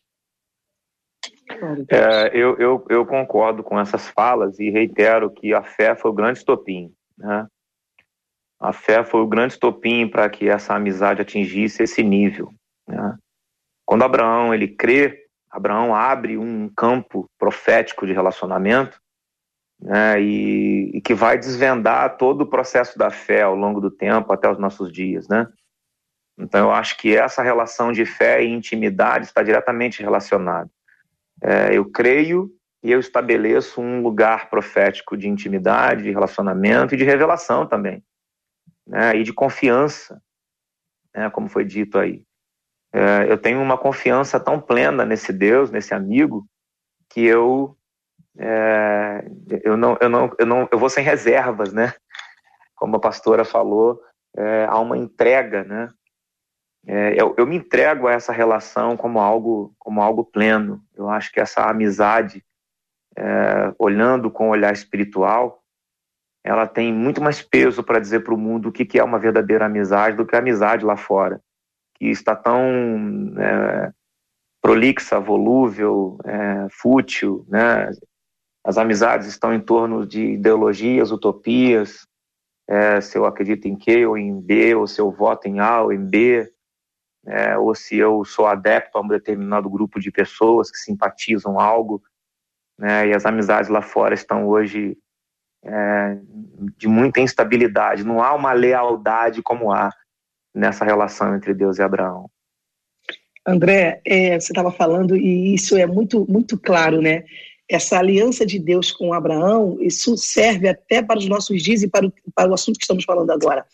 É, 1.90 2.32
eu, 2.34 2.58
eu, 2.58 2.86
eu, 2.90 3.06
concordo 3.06 3.62
com 3.62 3.80
essas 3.80 4.08
falas 4.10 4.58
e 4.60 4.70
reitero 4.70 5.30
que 5.30 5.54
a 5.54 5.62
fé 5.62 5.96
foi 5.96 6.10
o 6.10 6.14
grande 6.14 6.40
estopim. 6.40 6.94
Né? 7.18 7.46
A 8.60 8.74
fé 8.74 9.04
foi 9.04 9.22
o 9.22 9.28
grande 9.28 9.54
estopim 9.54 10.08
para 10.08 10.30
que 10.30 10.48
essa 10.48 10.74
amizade 10.74 11.22
atingisse 11.22 11.84
esse 11.84 12.02
nível. 12.02 12.52
Né? 12.88 13.18
Quando 13.92 14.04
Abraão 14.04 14.54
ele 14.54 14.70
crê, 14.70 15.26
Abraão 15.52 15.94
abre 15.94 16.38
um 16.38 16.70
campo 16.70 17.30
profético 17.38 18.08
de 18.08 18.14
relacionamento 18.14 19.02
né? 19.82 20.22
e, 20.22 20.92
e 20.94 21.02
que 21.02 21.14
vai 21.14 21.38
desvendar 21.38 22.16
todo 22.16 22.44
o 22.44 22.50
processo 22.50 22.98
da 22.98 23.10
fé 23.10 23.42
ao 23.42 23.54
longo 23.54 23.82
do 23.82 23.92
tempo 23.92 24.32
até 24.32 24.50
os 24.50 24.58
nossos 24.58 24.94
dias. 24.94 25.28
Né? 25.28 25.46
Então, 26.40 26.70
eu 26.70 26.72
acho 26.72 26.98
que 27.00 27.18
essa 27.18 27.44
relação 27.44 27.92
de 27.92 28.06
fé 28.06 28.42
e 28.42 28.48
intimidade 28.48 29.26
está 29.26 29.44
diretamente 29.44 30.02
relacionada. 30.02 30.72
É, 31.44 31.78
eu 31.78 31.84
creio 31.84 32.50
e 32.82 32.94
eu 32.94 33.00
estabeleço 33.02 33.82
um 33.82 34.02
lugar 34.02 34.50
profético 34.50 35.18
de 35.18 35.28
intimidade, 35.28 36.04
de 36.04 36.12
relacionamento 36.12 36.96
e 36.96 36.98
de 36.98 37.04
revelação 37.04 37.68
também, 37.68 38.02
né, 38.88 39.18
e 39.18 39.24
de 39.24 39.34
confiança, 39.34 40.24
né, 41.14 41.30
como 41.30 41.50
foi 41.50 41.66
dito 41.66 42.00
aí. 42.00 42.24
É, 42.94 43.32
eu 43.32 43.38
tenho 43.38 43.62
uma 43.62 43.78
confiança 43.78 44.40
tão 44.40 44.60
plena 44.60 45.06
nesse 45.06 45.32
Deus, 45.32 45.72
nesse 45.72 45.94
amigo, 45.94 46.46
que 47.10 47.24
eu 47.26 47.78
é, 48.38 49.26
eu 49.64 49.78
não 49.78 49.98
eu 50.02 50.10
não 50.10 50.36
eu 50.38 50.46
não 50.46 50.70
eu 50.72 50.80
vou 50.80 50.90
sem 50.90 51.04
reservas, 51.04 51.74
né? 51.74 51.94
Como 52.76 52.96
a 52.96 53.00
pastora 53.00 53.46
falou, 53.46 54.02
é, 54.36 54.66
há 54.66 54.80
uma 54.80 54.98
entrega, 54.98 55.64
né? 55.64 55.94
é, 56.88 57.14
eu, 57.20 57.36
eu, 57.38 57.46
me 57.46 57.58
entrego 57.58 58.08
a 58.08 58.14
essa 58.14 58.34
relação 58.34 58.98
como 58.98 59.20
algo, 59.20 59.74
como 59.78 60.02
algo 60.02 60.24
pleno. 60.24 60.84
Eu 60.96 61.10
acho 61.10 61.32
que 61.32 61.40
essa 61.40 61.70
amizade, 61.70 62.44
é, 63.16 63.74
olhando 63.78 64.32
com 64.32 64.50
olhar 64.50 64.74
espiritual, 64.74 65.62
ela 66.44 66.66
tem 66.66 66.92
muito 66.92 67.22
mais 67.22 67.42
peso 67.42 67.84
para 67.84 68.00
dizer 68.00 68.24
para 68.24 68.34
o 68.34 68.38
mundo 68.38 68.70
o 68.70 68.72
que, 68.72 68.86
que 68.86 68.98
é 68.98 69.04
uma 69.04 69.20
verdadeira 69.20 69.66
amizade 69.66 70.18
do 70.18 70.26
que 70.26 70.36
a 70.36 70.40
amizade 70.40 70.84
lá 70.84 70.98
fora, 70.98 71.40
que 72.02 72.08
está 72.10 72.36
tão 72.36 72.66
é, 73.38 73.92
prolixa, 74.60 75.20
volúvel, 75.20 76.18
é, 76.26 76.68
fútil, 76.72 77.46
né? 77.48 77.92
As 78.66 78.80
amizades 78.80 79.28
estão 79.28 79.54
em 79.54 79.60
torno 79.60 80.04
de 80.04 80.32
ideologias, 80.32 81.12
utopias, 81.12 82.08
é, 82.68 83.00
se 83.02 83.20
eu 83.20 83.26
acredito 83.26 83.68
em 83.68 83.78
Q 83.78 84.08
ou 84.08 84.18
em 84.18 84.42
B, 84.42 84.74
ou 84.74 84.88
se 84.88 85.00
eu 85.00 85.12
voto 85.12 85.48
em 85.48 85.60
A 85.60 85.84
ou 85.84 85.94
em 85.94 86.04
B, 86.04 86.52
é, 87.28 87.56
ou 87.56 87.76
se 87.76 87.98
eu 87.98 88.26
sou 88.26 88.48
adepto 88.48 88.98
a 88.98 89.02
um 89.02 89.08
determinado 89.08 89.70
grupo 89.70 90.00
de 90.00 90.10
pessoas 90.10 90.72
que 90.72 90.78
simpatizam 90.78 91.60
algo, 91.60 92.02
né, 92.80 93.10
e 93.10 93.14
as 93.14 93.28
amizades 93.28 93.70
lá 93.70 93.84
fora 93.84 94.16
estão 94.16 94.48
hoje 94.48 94.98
é, 95.64 96.18
de 96.78 96.88
muita 96.88 97.20
instabilidade. 97.20 98.04
Não 98.04 98.24
há 98.24 98.34
uma 98.34 98.54
lealdade 98.54 99.44
como 99.44 99.72
há 99.72 99.92
nessa 100.54 100.86
relação 100.86 101.36
entre 101.36 101.54
Deus 101.54 101.78
e 101.78 101.82
Abraão. 101.82 102.30
André, 103.46 104.02
é, 104.06 104.40
você 104.40 104.52
estava 104.52 104.72
falando 104.72 105.18
e 105.18 105.54
isso 105.54 105.76
é 105.76 105.86
muito 105.86 106.26
muito 106.30 106.58
claro, 106.60 107.02
né? 107.02 107.24
Essa 107.70 107.98
aliança 107.98 108.46
de 108.46 108.60
Deus 108.60 108.92
com 108.92 109.14
Abraão, 109.14 109.78
isso 109.80 110.18
serve 110.18 110.68
até 110.68 111.02
para 111.02 111.18
os 111.18 111.28
nossos 111.28 111.64
dias 111.64 111.82
e 111.82 111.88
para 111.88 112.06
o, 112.06 112.14
para 112.36 112.52
o 112.52 112.54
assunto 112.54 112.78
que 112.78 112.84
estamos 112.84 113.06
falando 113.06 113.32
agora. 113.32 113.66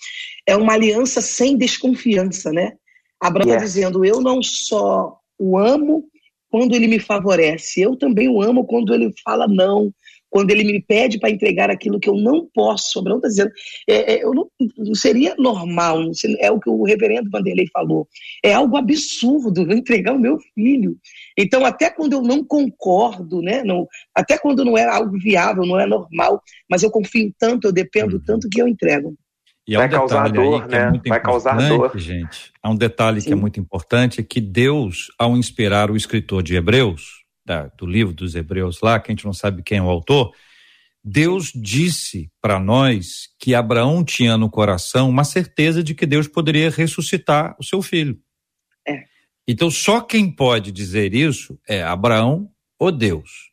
É 0.45 0.55
uma 0.55 0.73
aliança 0.73 1.19
sem 1.19 1.57
desconfiança, 1.57 2.51
né? 2.51 2.73
Abraão 3.19 3.49
está 3.49 3.63
dizendo: 3.63 4.05
Eu 4.05 4.21
não 4.21 4.41
só 4.41 5.19
o 5.37 5.57
amo 5.57 6.05
quando 6.49 6.75
ele 6.75 6.87
me 6.87 6.99
favorece, 6.99 7.81
eu 7.81 7.95
também 7.95 8.29
o 8.29 8.41
amo 8.41 8.65
quando 8.65 8.93
ele 8.93 9.13
fala 9.23 9.47
não, 9.47 9.91
quando 10.29 10.51
ele 10.51 10.63
me 10.63 10.81
pede 10.81 11.19
para 11.19 11.29
entregar 11.29 11.69
aquilo 11.69 11.99
que 11.99 12.09
eu 12.09 12.15
não 12.15 12.47
posso. 12.53 12.99
Abraão 12.99 13.17
está 13.17 13.27
dizendo: 13.27 13.51
é, 13.87 14.13
é, 14.13 14.23
eu 14.23 14.33
não, 14.33 14.49
não, 14.77 14.95
seria 14.95 15.35
normal, 15.37 16.01
não 16.01 16.13
seria, 16.13 16.37
é 16.39 16.51
o 16.51 16.59
que 16.59 16.69
o 16.69 16.83
reverendo 16.83 17.29
Vanderlei 17.29 17.67
falou. 17.71 18.07
É 18.43 18.53
algo 18.53 18.77
absurdo 18.77 19.61
eu 19.61 19.77
entregar 19.77 20.13
o 20.13 20.19
meu 20.19 20.37
filho. 20.53 20.97
Então, 21.37 21.65
até 21.65 21.89
quando 21.89 22.13
eu 22.13 22.21
não 22.21 22.43
concordo, 22.43 23.41
né, 23.41 23.63
não, 23.63 23.87
até 24.13 24.37
quando 24.37 24.65
não 24.65 24.77
é 24.77 24.85
algo 24.85 25.17
viável, 25.17 25.65
não 25.65 25.79
é 25.79 25.85
normal, 25.85 26.41
mas 26.69 26.83
eu 26.83 26.91
confio 26.91 27.33
tanto, 27.37 27.67
eu 27.67 27.71
dependo 27.71 28.17
uhum. 28.17 28.23
tanto 28.25 28.49
que 28.49 28.61
eu 28.61 28.67
entrego. 28.67 29.15
E 29.67 29.75
há 29.75 29.79
um 29.79 29.81
vai 29.81 29.89
causar 29.89 30.29
dor, 30.29 30.63
é 30.63 30.67
né? 30.67 31.01
É 31.05 31.09
vai 31.09 31.19
causar 31.19 31.67
dor. 31.67 31.91
Gente, 31.97 32.53
há 32.63 32.69
um 32.69 32.75
detalhe 32.75 33.19
Sim. 33.19 33.27
que 33.27 33.33
é 33.33 33.35
muito 33.35 33.59
importante, 33.59 34.21
é 34.21 34.23
que 34.23 34.39
Deus, 34.39 35.11
ao 35.19 35.35
inspirar 35.35 35.91
o 35.91 35.97
escritor 35.97 36.41
de 36.41 36.55
Hebreus, 36.55 37.16
da, 37.47 37.67
do 37.67 37.85
livro 37.85 38.13
dos 38.13 38.35
Hebreus 38.35 38.81
lá, 38.81 38.99
que 38.99 39.09
a 39.09 39.13
gente 39.13 39.25
não 39.25 39.33
sabe 39.33 39.63
quem 39.63 39.77
é 39.77 39.81
o 39.81 39.89
autor, 39.89 40.33
Deus 41.03 41.51
disse 41.55 42.29
para 42.41 42.59
nós 42.59 43.29
que 43.39 43.55
Abraão 43.55 44.03
tinha 44.03 44.37
no 44.37 44.49
coração 44.49 45.09
uma 45.09 45.23
certeza 45.23 45.81
de 45.81 45.95
que 45.95 46.05
Deus 46.05 46.27
poderia 46.27 46.69
ressuscitar 46.69 47.55
o 47.57 47.63
seu 47.63 47.81
filho. 47.81 48.19
É. 48.85 49.05
Então, 49.47 49.71
só 49.71 50.01
quem 50.01 50.29
pode 50.29 50.73
dizer 50.73 51.13
isso 51.13 51.57
é 51.65 51.81
Abraão 51.81 52.49
ou 52.77 52.91
Deus. 52.91 53.47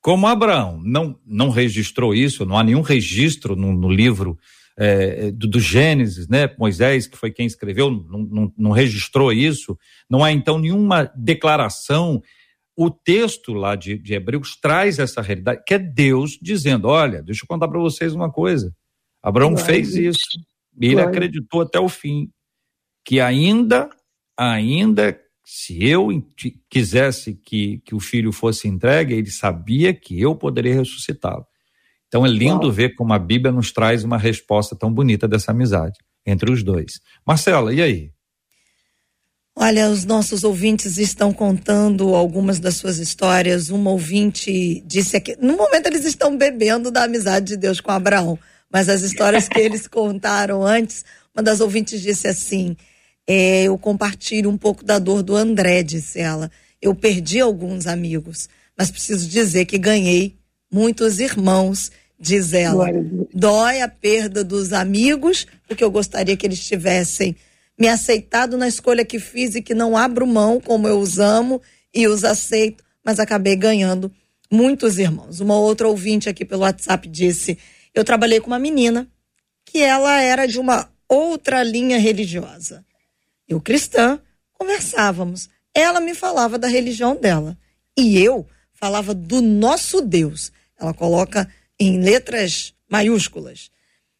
Como 0.00 0.26
Abraão 0.26 0.80
não, 0.82 1.20
não 1.26 1.50
registrou 1.50 2.14
isso, 2.14 2.46
não 2.46 2.56
há 2.56 2.64
nenhum 2.64 2.80
registro 2.80 3.54
no, 3.54 3.74
no 3.74 3.90
livro 3.90 4.38
é, 4.78 5.30
do, 5.32 5.46
do, 5.46 5.60
Gênesis, 5.60 6.28
né? 6.28 6.48
Moisés, 6.56 7.06
que 7.06 7.18
foi 7.18 7.30
quem 7.30 7.44
escreveu, 7.44 7.90
não, 7.90 8.20
não, 8.20 8.52
não 8.56 8.70
registrou 8.70 9.30
isso. 9.30 9.76
Não 10.08 10.24
há 10.24 10.32
então 10.32 10.58
nenhuma 10.58 11.12
declaração. 11.14 12.22
O 12.80 12.92
texto 12.92 13.52
lá 13.54 13.74
de, 13.74 13.98
de 13.98 14.14
Hebreus 14.14 14.54
traz 14.54 15.00
essa 15.00 15.20
realidade, 15.20 15.64
que 15.66 15.74
é 15.74 15.78
Deus 15.80 16.38
dizendo: 16.40 16.86
olha, 16.86 17.20
deixa 17.20 17.42
eu 17.42 17.48
contar 17.48 17.66
para 17.66 17.80
vocês 17.80 18.14
uma 18.14 18.30
coisa. 18.30 18.72
Abraão 19.20 19.56
fez 19.56 19.96
isso. 19.96 20.38
E 20.80 20.86
ele 20.86 21.00
acreditou 21.00 21.62
até 21.62 21.80
o 21.80 21.88
fim 21.88 22.30
que 23.04 23.18
ainda, 23.18 23.90
ainda 24.38 25.18
se 25.44 25.84
eu 25.84 26.08
quisesse 26.70 27.34
que, 27.34 27.80
que 27.84 27.96
o 27.96 28.00
filho 28.00 28.30
fosse 28.30 28.68
entregue, 28.68 29.14
ele 29.14 29.30
sabia 29.30 29.92
que 29.92 30.20
eu 30.20 30.36
poderia 30.36 30.74
ressuscitá-lo. 30.74 31.44
Então 32.06 32.24
é 32.24 32.28
lindo 32.28 32.66
Uau. 32.66 32.72
ver 32.72 32.94
como 32.94 33.12
a 33.12 33.18
Bíblia 33.18 33.50
nos 33.50 33.72
traz 33.72 34.04
uma 34.04 34.18
resposta 34.18 34.76
tão 34.76 34.92
bonita 34.92 35.26
dessa 35.26 35.50
amizade 35.50 35.98
entre 36.24 36.52
os 36.52 36.62
dois. 36.62 37.00
Marcela, 37.26 37.74
e 37.74 37.82
aí? 37.82 38.12
Olha, 39.60 39.90
os 39.90 40.04
nossos 40.04 40.44
ouvintes 40.44 40.98
estão 40.98 41.32
contando 41.32 42.14
algumas 42.14 42.60
das 42.60 42.76
suas 42.76 42.98
histórias. 42.98 43.70
Uma 43.70 43.90
ouvinte 43.90 44.80
disse 44.86 45.16
aqui, 45.16 45.36
no 45.40 45.56
momento 45.56 45.88
eles 45.88 46.04
estão 46.04 46.38
bebendo 46.38 46.92
da 46.92 47.02
amizade 47.02 47.46
de 47.46 47.56
Deus 47.56 47.80
com 47.80 47.90
Abraão, 47.90 48.38
mas 48.72 48.88
as 48.88 49.02
histórias 49.02 49.48
que 49.48 49.58
eles 49.58 49.88
contaram 49.90 50.64
antes, 50.64 51.04
uma 51.34 51.42
das 51.42 51.58
ouvintes 51.58 52.00
disse 52.00 52.28
assim: 52.28 52.76
é, 53.26 53.64
eu 53.64 53.76
compartilho 53.76 54.48
um 54.48 54.56
pouco 54.56 54.84
da 54.84 55.00
dor 55.00 55.24
do 55.24 55.34
André, 55.34 55.82
disse 55.82 56.20
ela. 56.20 56.52
Eu 56.80 56.94
perdi 56.94 57.40
alguns 57.40 57.88
amigos, 57.88 58.48
mas 58.78 58.92
preciso 58.92 59.28
dizer 59.28 59.64
que 59.64 59.76
ganhei 59.76 60.36
muitos 60.70 61.18
irmãos, 61.18 61.90
diz 62.16 62.52
ela. 62.52 62.86
Dói 63.34 63.80
a 63.80 63.88
perda 63.88 64.44
dos 64.44 64.72
amigos, 64.72 65.48
porque 65.66 65.82
eu 65.82 65.90
gostaria 65.90 66.36
que 66.36 66.46
eles 66.46 66.64
tivessem 66.64 67.34
me 67.78 67.88
aceitado 67.88 68.56
na 68.56 68.66
escolha 68.66 69.04
que 69.04 69.20
fiz 69.20 69.54
e 69.54 69.62
que 69.62 69.74
não 69.74 69.96
abro 69.96 70.26
mão, 70.26 70.60
como 70.60 70.88
eu 70.88 70.98
os 70.98 71.18
amo 71.18 71.62
e 71.94 72.08
os 72.08 72.24
aceito, 72.24 72.84
mas 73.04 73.20
acabei 73.20 73.54
ganhando 73.54 74.12
muitos 74.50 74.98
irmãos. 74.98 75.40
Uma 75.40 75.56
outra 75.56 75.86
ouvinte 75.86 76.28
aqui 76.28 76.44
pelo 76.44 76.62
WhatsApp 76.62 77.08
disse: 77.08 77.56
Eu 77.94 78.04
trabalhei 78.04 78.40
com 78.40 78.48
uma 78.48 78.58
menina 78.58 79.08
que 79.64 79.78
ela 79.78 80.20
era 80.20 80.46
de 80.46 80.58
uma 80.58 80.90
outra 81.08 81.62
linha 81.62 81.98
religiosa. 81.98 82.84
Eu, 83.46 83.60
cristã, 83.60 84.20
conversávamos. 84.52 85.48
Ela 85.72 86.00
me 86.00 86.14
falava 86.14 86.58
da 86.58 86.66
religião 86.66 87.14
dela. 87.14 87.56
E 87.96 88.18
eu 88.18 88.46
falava 88.72 89.14
do 89.14 89.40
nosso 89.40 90.00
Deus. 90.00 90.50
Ela 90.78 90.92
coloca 90.92 91.48
em 91.78 92.00
letras 92.00 92.74
maiúsculas. 92.90 93.70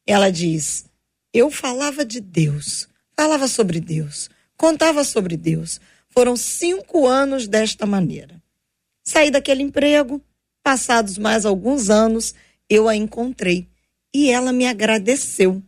Ela 0.06 0.30
diz: 0.30 0.86
Eu 1.32 1.50
falava 1.50 2.04
de 2.04 2.20
Deus 2.20 2.88
falava 3.18 3.48
sobre 3.48 3.80
Deus, 3.80 4.30
contava 4.56 5.02
sobre 5.02 5.36
Deus. 5.36 5.80
Foram 6.08 6.36
cinco 6.36 7.04
anos 7.04 7.48
desta 7.48 7.84
maneira. 7.84 8.40
Saí 9.02 9.28
daquele 9.28 9.60
emprego, 9.60 10.22
passados 10.62 11.18
mais 11.18 11.44
alguns 11.44 11.90
anos, 11.90 12.32
eu 12.70 12.88
a 12.88 12.94
encontrei 12.94 13.66
e 14.14 14.30
ela 14.30 14.52
me 14.52 14.68
agradeceu. 14.68 15.60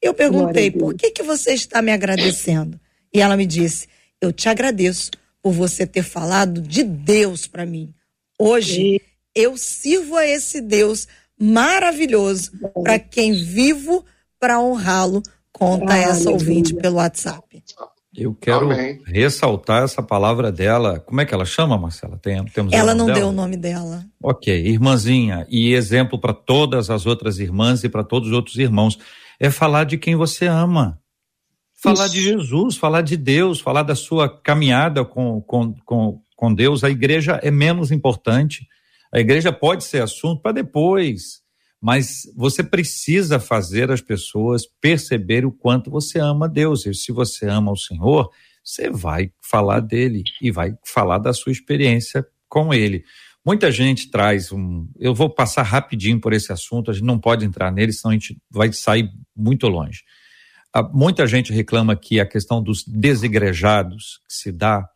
Eu 0.00 0.14
perguntei, 0.14 0.70
por 0.70 0.94
que, 0.94 1.10
que 1.10 1.22
você 1.22 1.52
está 1.52 1.82
me 1.82 1.92
agradecendo? 1.92 2.80
E 3.12 3.20
ela 3.20 3.36
me 3.36 3.44
disse, 3.44 3.86
eu 4.18 4.32
te 4.32 4.48
agradeço 4.48 5.10
por 5.42 5.52
você 5.52 5.86
ter 5.86 6.02
falado 6.02 6.62
de 6.62 6.82
Deus 6.82 7.46
para 7.46 7.66
mim. 7.66 7.92
Hoje, 8.38 9.02
eu 9.34 9.58
sirvo 9.58 10.16
a 10.16 10.26
esse 10.26 10.62
Deus 10.62 11.06
maravilhoso 11.38 12.50
para 12.82 12.98
quem 12.98 13.32
vivo 13.32 14.06
para 14.40 14.60
honrá-lo 14.60 15.22
Conta 15.58 15.92
ah, 15.92 15.98
essa 15.98 16.30
ouvinte 16.30 16.72
pelo 16.72 16.96
WhatsApp. 16.96 17.64
Eu 18.16 18.32
quero 18.32 18.70
Amém. 18.70 19.00
ressaltar 19.04 19.82
essa 19.82 20.00
palavra 20.00 20.52
dela. 20.52 21.00
Como 21.00 21.20
é 21.20 21.24
que 21.24 21.34
ela 21.34 21.44
chama, 21.44 21.76
Marcela? 21.76 22.16
Tem, 22.16 22.44
temos 22.46 22.72
ela 22.72 22.94
não 22.94 23.06
dela? 23.06 23.18
deu 23.18 23.28
o 23.28 23.32
nome 23.32 23.56
dela. 23.56 24.04
Ok, 24.22 24.54
irmãzinha. 24.54 25.46
E 25.50 25.72
exemplo 25.74 26.18
para 26.18 26.32
todas 26.32 26.90
as 26.90 27.06
outras 27.06 27.40
irmãs 27.40 27.82
e 27.82 27.88
para 27.88 28.04
todos 28.04 28.28
os 28.28 28.34
outros 28.34 28.56
irmãos. 28.56 28.98
É 29.40 29.50
falar 29.50 29.84
de 29.84 29.98
quem 29.98 30.14
você 30.14 30.46
ama. 30.46 31.00
Falar 31.80 32.06
Isso. 32.06 32.14
de 32.14 32.22
Jesus, 32.22 32.76
falar 32.76 33.02
de 33.02 33.16
Deus, 33.16 33.60
falar 33.60 33.82
da 33.82 33.94
sua 33.94 34.28
caminhada 34.28 35.04
com, 35.04 35.40
com, 35.40 35.74
com, 35.84 36.20
com 36.36 36.54
Deus. 36.54 36.84
A 36.84 36.90
igreja 36.90 37.40
é 37.42 37.50
menos 37.50 37.90
importante. 37.90 38.66
A 39.12 39.18
igreja 39.18 39.52
pode 39.52 39.82
ser 39.82 40.02
assunto 40.02 40.40
para 40.40 40.52
depois 40.52 41.40
mas 41.80 42.22
você 42.36 42.62
precisa 42.62 43.38
fazer 43.38 43.90
as 43.90 44.00
pessoas 44.00 44.62
perceber 44.80 45.44
o 45.46 45.52
quanto 45.52 45.90
você 45.90 46.18
ama 46.18 46.48
Deus. 46.48 46.86
E 46.86 46.94
se 46.94 47.12
você 47.12 47.46
ama 47.46 47.70
o 47.70 47.76
Senhor, 47.76 48.30
você 48.64 48.90
vai 48.90 49.32
falar 49.40 49.80
dele 49.80 50.22
e 50.42 50.50
vai 50.50 50.74
falar 50.84 51.18
da 51.18 51.32
sua 51.32 51.52
experiência 51.52 52.26
com 52.48 52.74
ele. 52.74 53.04
Muita 53.44 53.70
gente 53.70 54.10
traz 54.10 54.52
um. 54.52 54.86
Eu 54.98 55.14
vou 55.14 55.30
passar 55.30 55.62
rapidinho 55.62 56.20
por 56.20 56.32
esse 56.32 56.52
assunto, 56.52 56.90
a 56.90 56.94
gente 56.94 57.06
não 57.06 57.18
pode 57.18 57.44
entrar 57.44 57.72
nele, 57.72 57.92
senão 57.92 58.10
a 58.10 58.14
gente 58.14 58.36
vai 58.50 58.72
sair 58.72 59.08
muito 59.34 59.68
longe. 59.68 60.02
Ah, 60.74 60.82
muita 60.82 61.26
gente 61.26 61.52
reclama 61.52 61.96
que 61.96 62.20
a 62.20 62.26
questão 62.26 62.62
dos 62.62 62.84
desigrejados 62.86 64.20
que 64.28 64.34
se 64.34 64.52
dá 64.52 64.86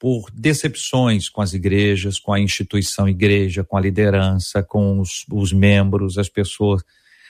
por 0.00 0.30
decepções 0.32 1.28
com 1.28 1.42
as 1.42 1.52
igrejas, 1.52 2.18
com 2.18 2.32
a 2.32 2.40
instituição 2.40 3.06
igreja, 3.06 3.62
com 3.62 3.76
a 3.76 3.80
liderança, 3.80 4.62
com 4.62 4.98
os, 4.98 5.26
os 5.30 5.52
membros, 5.52 6.16
as 6.16 6.30
pessoas. 6.30 6.82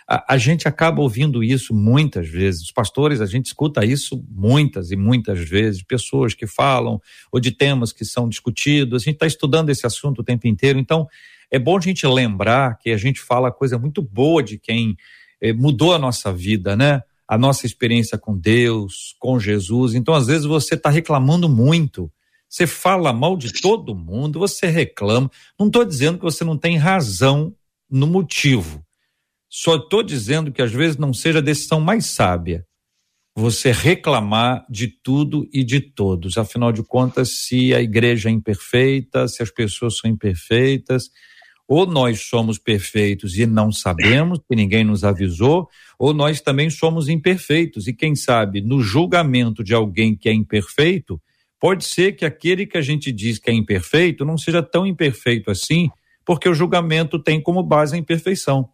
A, 0.09 0.35
a, 0.35 0.39
gente 0.39 0.69
acaba 0.69 1.03
ouvindo 1.03 1.43
isso 1.43 1.75
muitas 1.75 2.29
vezes. 2.29 2.63
Os 2.63 2.71
pastores, 2.71 3.21
a 3.21 3.27
gente 3.27 3.47
escuta 3.47 3.85
isso 3.85 4.25
muitas 4.31 4.93
e 4.93 4.97
muitas 4.97 5.41
vezes. 5.41 5.83
Pessoas 5.83 6.33
que 6.33 6.47
falam, 6.47 7.03
ou 7.33 7.41
de 7.41 7.51
temas 7.51 7.93
que 7.93 8.05
são 8.05 8.29
discutidos. 8.29 9.03
A 9.03 9.05
gente 9.05 9.17
está 9.17 9.27
estudando 9.27 9.71
esse 9.71 9.85
assunto 9.85 10.21
o 10.21 10.25
tempo 10.25 10.47
inteiro. 10.47 10.79
Então, 10.79 11.09
é 11.51 11.59
bom 11.59 11.77
a 11.77 11.81
gente 11.81 12.07
lembrar 12.07 12.79
que 12.79 12.91
a 12.91 12.97
gente 12.97 13.21
fala 13.21 13.51
coisa 13.51 13.81
muito 13.81 14.01
boa 14.01 14.45
de 14.45 14.57
quem 14.59 14.97
eh, 15.41 15.53
mudou 15.53 15.93
a 15.93 15.99
nossa 15.99 16.33
vida, 16.33 16.77
né? 16.77 17.03
A 17.27 17.37
nossa 17.37 17.67
experiência 17.67 18.17
com 18.17 18.39
Deus, 18.39 19.17
com 19.19 19.41
Jesus. 19.41 19.97
Então, 19.97 20.15
às 20.15 20.29
vezes, 20.29 20.45
você 20.45 20.77
está 20.77 20.89
reclamando 20.89 21.49
muito 21.49 22.09
você 22.51 22.67
fala 22.67 23.13
mal 23.13 23.37
de 23.37 23.53
todo 23.53 23.95
mundo, 23.95 24.41
você 24.41 24.67
reclama. 24.67 25.31
Não 25.57 25.69
estou 25.69 25.85
dizendo 25.85 26.19
que 26.19 26.25
você 26.25 26.43
não 26.43 26.59
tem 26.59 26.77
razão 26.77 27.55
no 27.89 28.09
motivo. 28.09 28.85
Só 29.49 29.77
estou 29.77 30.03
dizendo 30.03 30.51
que 30.51 30.61
às 30.61 30.73
vezes 30.73 30.97
não 30.97 31.15
seja 31.15 31.39
a 31.39 31.43
decisão 31.43 31.81
mais 31.81 32.07
sábia 32.07 32.67
você 33.37 33.71
reclamar 33.71 34.67
de 34.69 34.89
tudo 34.89 35.49
e 35.53 35.63
de 35.63 35.81
todos. 35.81 36.37
Afinal 36.37 36.73
de 36.73 36.83
contas, 36.83 37.31
se 37.31 37.73
a 37.73 37.81
igreja 37.81 38.29
é 38.29 38.33
imperfeita, 38.33 39.29
se 39.29 39.43
as 39.43 39.51
pessoas 39.51 39.97
são 39.97 40.11
imperfeitas, 40.11 41.11
ou 41.67 41.87
nós 41.87 42.23
somos 42.23 42.59
perfeitos 42.59 43.39
e 43.39 43.47
não 43.47 43.71
sabemos, 43.71 44.41
que 44.41 44.57
ninguém 44.57 44.83
nos 44.83 45.05
avisou, 45.05 45.69
ou 45.97 46.13
nós 46.13 46.41
também 46.41 46.69
somos 46.69 47.09
imperfeitos. 47.09 47.87
E 47.87 47.93
quem 47.93 48.17
sabe, 48.17 48.61
no 48.61 48.83
julgamento 48.83 49.63
de 49.63 49.73
alguém 49.73 50.17
que 50.17 50.29
é 50.29 50.33
imperfeito, 50.33 51.21
Pode 51.61 51.85
ser 51.85 52.13
que 52.13 52.25
aquele 52.25 52.67
que 52.67 52.79
a 52.79 52.81
gente 52.81 53.13
diz 53.13 53.39
que 53.39 53.51
é 53.51 53.55
imperfeito 53.55 54.25
não 54.25 54.39
seja 54.39 54.63
tão 54.63 54.87
imperfeito 54.87 55.51
assim, 55.51 55.91
porque 56.25 56.49
o 56.49 56.55
julgamento 56.55 57.19
tem 57.19 57.41
como 57.41 57.63
base 57.63 57.95
a 57.95 57.99
imperfeição. 57.99 58.71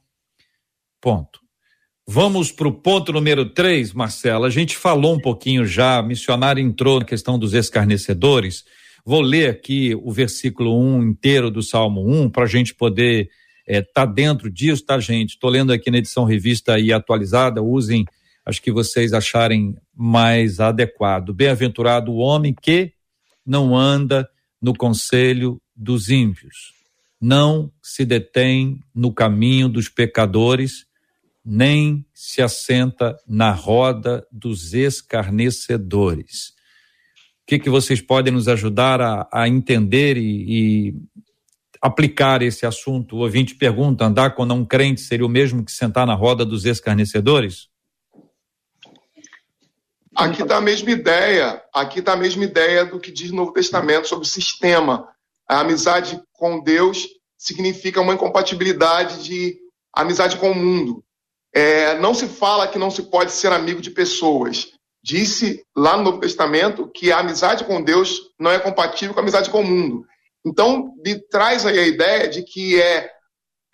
Ponto. 1.01 1.41
Vamos 2.09 2.53
para 2.53 2.69
o 2.69 2.73
ponto 2.73 3.13
número 3.13 3.51
3, 3.51 3.93
Marcela. 3.93 4.47
A 4.47 4.51
gente 4.51 4.77
falou 4.77 5.15
um 5.15 5.21
pouquinho 5.21 5.67
já, 5.67 5.99
a 5.99 6.03
missionária 6.03 6.63
entrou 6.63 7.01
na 7.01 7.05
questão 7.05 7.37
dos 7.37 7.53
escarnecedores. 7.53 8.65
Vou 9.05 9.21
ler 9.21 9.51
aqui 9.51 9.93
o 9.97 10.13
versículo 10.13 10.81
1 10.81 11.03
inteiro 11.03 11.51
do 11.51 11.65
Salmo 11.65 12.09
1 12.09 12.31
para 12.31 12.45
a 12.45 12.49
gente 12.49 12.73
poder 12.73 13.29
estar 13.67 13.81
é, 13.81 13.83
tá 13.83 14.07
dentro 14.07 14.49
disso, 14.49 14.87
tá, 14.87 15.01
gente? 15.01 15.31
Estou 15.31 15.51
lendo 15.51 15.73
aqui 15.73 15.91
na 15.91 15.99
edição 15.99 16.25
revista 16.25 16.79
e 16.79 16.93
atualizada, 16.93 17.61
usem 17.61 18.05
acho 18.47 18.63
que 18.63 18.71
vocês 18.71 19.13
acharem 19.13 19.77
mais 19.93 20.61
adequado. 20.61 21.35
Bem-aventurado 21.35 22.13
o 22.13 22.19
homem 22.19 22.55
que 22.55 22.93
não 23.45 23.77
anda 23.77 24.29
no 24.63 24.73
conselho 24.73 25.61
dos 25.75 26.09
ímpios, 26.09 26.73
não 27.21 27.71
se 27.83 28.05
detém 28.05 28.81
no 28.95 29.13
caminho 29.13 29.69
dos 29.69 29.89
pecadores, 29.89 30.87
nem 31.45 32.05
se 32.15 32.41
assenta 32.41 33.17
na 33.27 33.51
roda 33.51 34.27
dos 34.31 34.73
escarnecedores. 34.73 36.51
O 37.43 37.47
que, 37.47 37.59
que 37.59 37.71
vocês 37.71 38.01
podem 38.01 38.33
nos 38.33 38.49
ajudar 38.49 39.01
a, 39.01 39.29
a 39.33 39.49
entender 39.49 40.17
e, 40.17 40.89
e 40.89 40.95
aplicar 41.81 42.43
esse 42.43 42.67
assunto? 42.67 43.17
O 43.17 43.21
ouvinte 43.21 43.55
pergunta: 43.55 44.05
andar 44.05 44.35
com 44.35 44.45
não 44.45 44.65
crente 44.65 45.01
seria 45.01 45.27
o 45.27 45.29
mesmo 45.29 45.65
que 45.65 45.71
sentar 45.71 46.07
na 46.07 46.15
roda 46.15 46.45
dos 46.45 46.65
escarnecedores? 46.65 47.69
Aqui 50.17 50.43
está 50.43 50.57
a 50.57 50.63
mesma 50.63 50.91
ideia, 50.91 51.63
aqui 51.75 51.99
está 51.99 52.15
a 52.15 52.17
mesma 52.17 52.43
ideia 52.43 52.87
do 52.87 52.99
que 52.99 53.13
diz 53.13 53.31
o 53.31 53.35
Novo 53.35 53.53
Testamento 53.53 54.09
sobre 54.09 54.25
o 54.25 54.29
sistema. 54.29 55.07
A 55.47 55.61
amizade 55.61 56.19
com 56.33 56.59
Deus 56.59 57.07
significa 57.37 58.01
uma 58.01 58.15
incompatibilidade 58.15 59.23
de 59.23 59.59
amizade 59.93 60.39
com 60.39 60.53
o 60.53 60.55
mundo. 60.55 61.05
É, 61.55 61.99
não 61.99 62.15
se 62.15 62.27
fala 62.27 62.67
que 62.67 62.79
não 62.79 62.91
se 62.91 63.03
pode 63.03 63.31
ser 63.31 63.53
amigo 63.53 63.83
de 63.83 63.91
pessoas. 63.91 64.69
Disse 65.03 65.63
lá 65.77 65.99
no 65.99 66.05
Novo 66.05 66.21
Testamento 66.21 66.89
que 66.89 67.13
a 67.13 67.19
amizade 67.19 67.65
com 67.65 67.83
Deus 67.83 68.33
não 68.41 68.51
é 68.51 68.59
compatível 68.59 69.13
com 69.13 69.21
a 69.21 69.23
amizade 69.23 69.51
com 69.51 69.61
o 69.61 69.65
mundo. 69.65 70.07
Então, 70.47 70.95
me 71.05 71.19
traz 71.29 71.67
aí 71.67 71.79
a 71.79 71.87
ideia 71.87 72.27
de 72.27 72.43
que 72.43 72.81
é, 72.81 73.11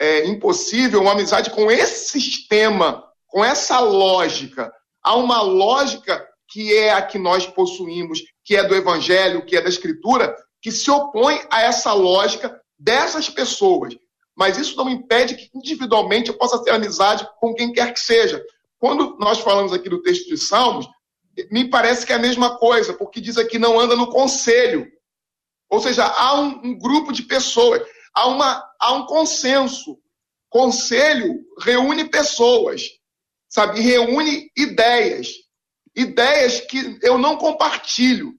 é 0.00 0.26
impossível 0.26 1.02
uma 1.02 1.12
amizade 1.12 1.50
com 1.50 1.70
esse 1.70 2.20
sistema, 2.20 3.04
com 3.28 3.44
essa 3.44 3.78
lógica. 3.78 4.72
Há 5.04 5.14
uma 5.14 5.40
lógica 5.40 6.31
que 6.52 6.76
é 6.76 6.92
a 6.92 7.00
que 7.00 7.18
nós 7.18 7.46
possuímos, 7.46 8.22
que 8.44 8.54
é 8.54 8.62
do 8.62 8.74
Evangelho, 8.74 9.46
que 9.46 9.56
é 9.56 9.62
da 9.62 9.70
Escritura, 9.70 10.36
que 10.60 10.70
se 10.70 10.90
opõe 10.90 11.40
a 11.50 11.62
essa 11.62 11.94
lógica 11.94 12.60
dessas 12.78 13.30
pessoas. 13.30 13.96
Mas 14.36 14.58
isso 14.58 14.76
não 14.76 14.90
impede 14.90 15.34
que 15.34 15.50
individualmente 15.54 16.28
eu 16.28 16.36
possa 16.36 16.62
ter 16.62 16.72
amizade 16.72 17.26
com 17.40 17.54
quem 17.54 17.72
quer 17.72 17.94
que 17.94 18.00
seja. 18.00 18.44
Quando 18.78 19.16
nós 19.18 19.38
falamos 19.38 19.72
aqui 19.72 19.88
do 19.88 20.02
texto 20.02 20.28
de 20.28 20.36
Salmos, 20.36 20.86
me 21.50 21.70
parece 21.70 22.04
que 22.04 22.12
é 22.12 22.16
a 22.16 22.18
mesma 22.18 22.58
coisa, 22.58 22.92
porque 22.92 23.20
diz 23.20 23.38
aqui 23.38 23.58
não 23.58 23.80
anda 23.80 23.96
no 23.96 24.10
conselho. 24.10 24.86
Ou 25.70 25.80
seja, 25.80 26.04
há 26.04 26.38
um, 26.38 26.60
um 26.64 26.78
grupo 26.78 27.12
de 27.12 27.22
pessoas, 27.22 27.82
há, 28.14 28.28
uma, 28.28 28.62
há 28.78 28.92
um 28.92 29.06
consenso. 29.06 29.98
Conselho 30.50 31.34
reúne 31.60 32.10
pessoas, 32.10 32.82
sabe? 33.48 33.80
Reúne 33.80 34.50
ideias. 34.54 35.41
Ideias 35.96 36.60
que 36.60 36.98
eu 37.02 37.18
não 37.18 37.36
compartilho. 37.36 38.34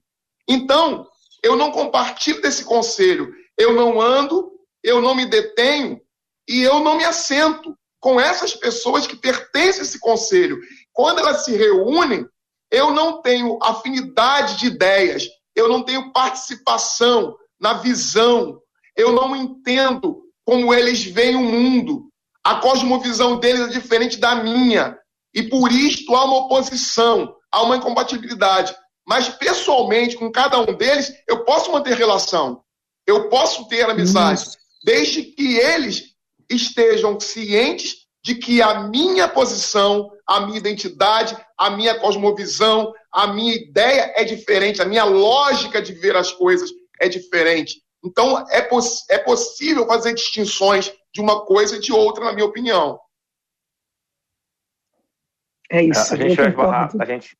Então, 0.48 1.06
eu 1.42 1.56
não 1.56 1.70
compartilho 1.70 2.40
desse 2.42 2.64
conselho. 2.64 3.32
Eu 3.56 3.72
não 3.72 4.00
ando, 4.00 4.50
eu 4.82 5.00
não 5.00 5.14
me 5.14 5.26
detenho 5.26 6.00
e 6.48 6.62
eu 6.62 6.80
não 6.80 6.96
me 6.96 7.04
assento 7.04 7.76
com 8.00 8.20
essas 8.20 8.54
pessoas 8.54 9.06
que 9.06 9.16
pertencem 9.16 9.80
a 9.80 9.84
esse 9.84 9.98
conselho. 9.98 10.58
Quando 10.92 11.20
elas 11.20 11.44
se 11.44 11.56
reúnem, 11.56 12.26
eu 12.70 12.90
não 12.90 13.22
tenho 13.22 13.58
afinidade 13.62 14.58
de 14.58 14.66
ideias, 14.66 15.26
eu 15.54 15.68
não 15.68 15.82
tenho 15.82 16.12
participação 16.12 17.36
na 17.58 17.74
visão, 17.74 18.60
eu 18.96 19.12
não 19.12 19.34
entendo 19.34 20.22
como 20.44 20.74
eles 20.74 21.02
veem 21.04 21.36
o 21.36 21.42
mundo. 21.42 22.10
A 22.42 22.56
cosmovisão 22.56 23.38
deles 23.38 23.68
é 23.68 23.68
diferente 23.68 24.18
da 24.18 24.34
minha. 24.34 24.98
E 25.32 25.42
por 25.44 25.72
isto 25.72 26.14
há 26.14 26.24
uma 26.24 26.44
oposição, 26.44 27.34
há 27.54 27.62
uma 27.62 27.76
incompatibilidade. 27.76 28.74
Mas 29.06 29.28
pessoalmente, 29.28 30.16
com 30.16 30.30
cada 30.30 30.58
um 30.58 30.74
deles, 30.74 31.12
eu 31.28 31.44
posso 31.44 31.70
manter 31.70 31.96
relação. 31.96 32.62
Eu 33.06 33.28
posso 33.28 33.68
ter 33.68 33.88
amizade, 33.88 34.40
Isso. 34.40 34.58
desde 34.82 35.22
que 35.22 35.58
eles 35.58 36.14
estejam 36.50 37.18
cientes 37.20 38.04
de 38.22 38.34
que 38.34 38.62
a 38.62 38.80
minha 38.88 39.28
posição, 39.28 40.10
a 40.26 40.40
minha 40.40 40.58
identidade, 40.58 41.36
a 41.58 41.70
minha 41.70 41.98
cosmovisão, 42.00 42.92
a 43.12 43.26
minha 43.26 43.54
ideia 43.54 44.14
é 44.16 44.24
diferente, 44.24 44.80
a 44.80 44.86
minha 44.86 45.04
lógica 45.04 45.82
de 45.82 45.92
ver 45.92 46.16
as 46.16 46.32
coisas 46.32 46.70
é 46.98 47.08
diferente. 47.08 47.82
Então, 48.02 48.44
é, 48.50 48.62
poss 48.62 49.04
é 49.10 49.18
possível 49.18 49.86
fazer 49.86 50.14
distinções 50.14 50.92
de 51.12 51.20
uma 51.20 51.44
coisa 51.44 51.76
e 51.76 51.80
de 51.80 51.92
outra, 51.92 52.24
na 52.24 52.32
minha 52.32 52.46
opinião. 52.46 52.98
É 55.70 55.82
isso. 55.82 56.14
A 56.14 56.16
gente, 56.16 56.36
vai 56.36 56.48
esbarrar, 56.48 56.90
a, 56.98 57.04
gente, 57.04 57.36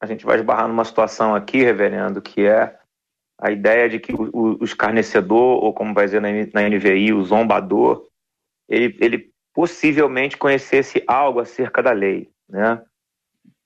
a 0.00 0.06
gente 0.06 0.24
vai 0.24 0.36
esbarrar 0.36 0.68
numa 0.68 0.84
situação 0.84 1.34
aqui, 1.34 1.62
reverendo, 1.62 2.20
que 2.20 2.46
é 2.46 2.78
a 3.38 3.50
ideia 3.50 3.88
de 3.88 3.98
que 3.98 4.12
o, 4.12 4.58
o, 4.60 4.64
escarnecedor, 4.64 5.62
ou 5.62 5.72
como 5.72 5.94
vai 5.94 6.06
dizer 6.06 6.20
na, 6.20 6.28
na 6.30 6.68
NVI, 6.68 7.12
o 7.12 7.22
zombador, 7.22 8.06
ele, 8.68 8.96
ele 9.00 9.30
possivelmente 9.54 10.36
conhecesse 10.36 11.02
algo 11.06 11.40
acerca 11.40 11.82
da 11.82 11.92
lei, 11.92 12.30
né? 12.48 12.82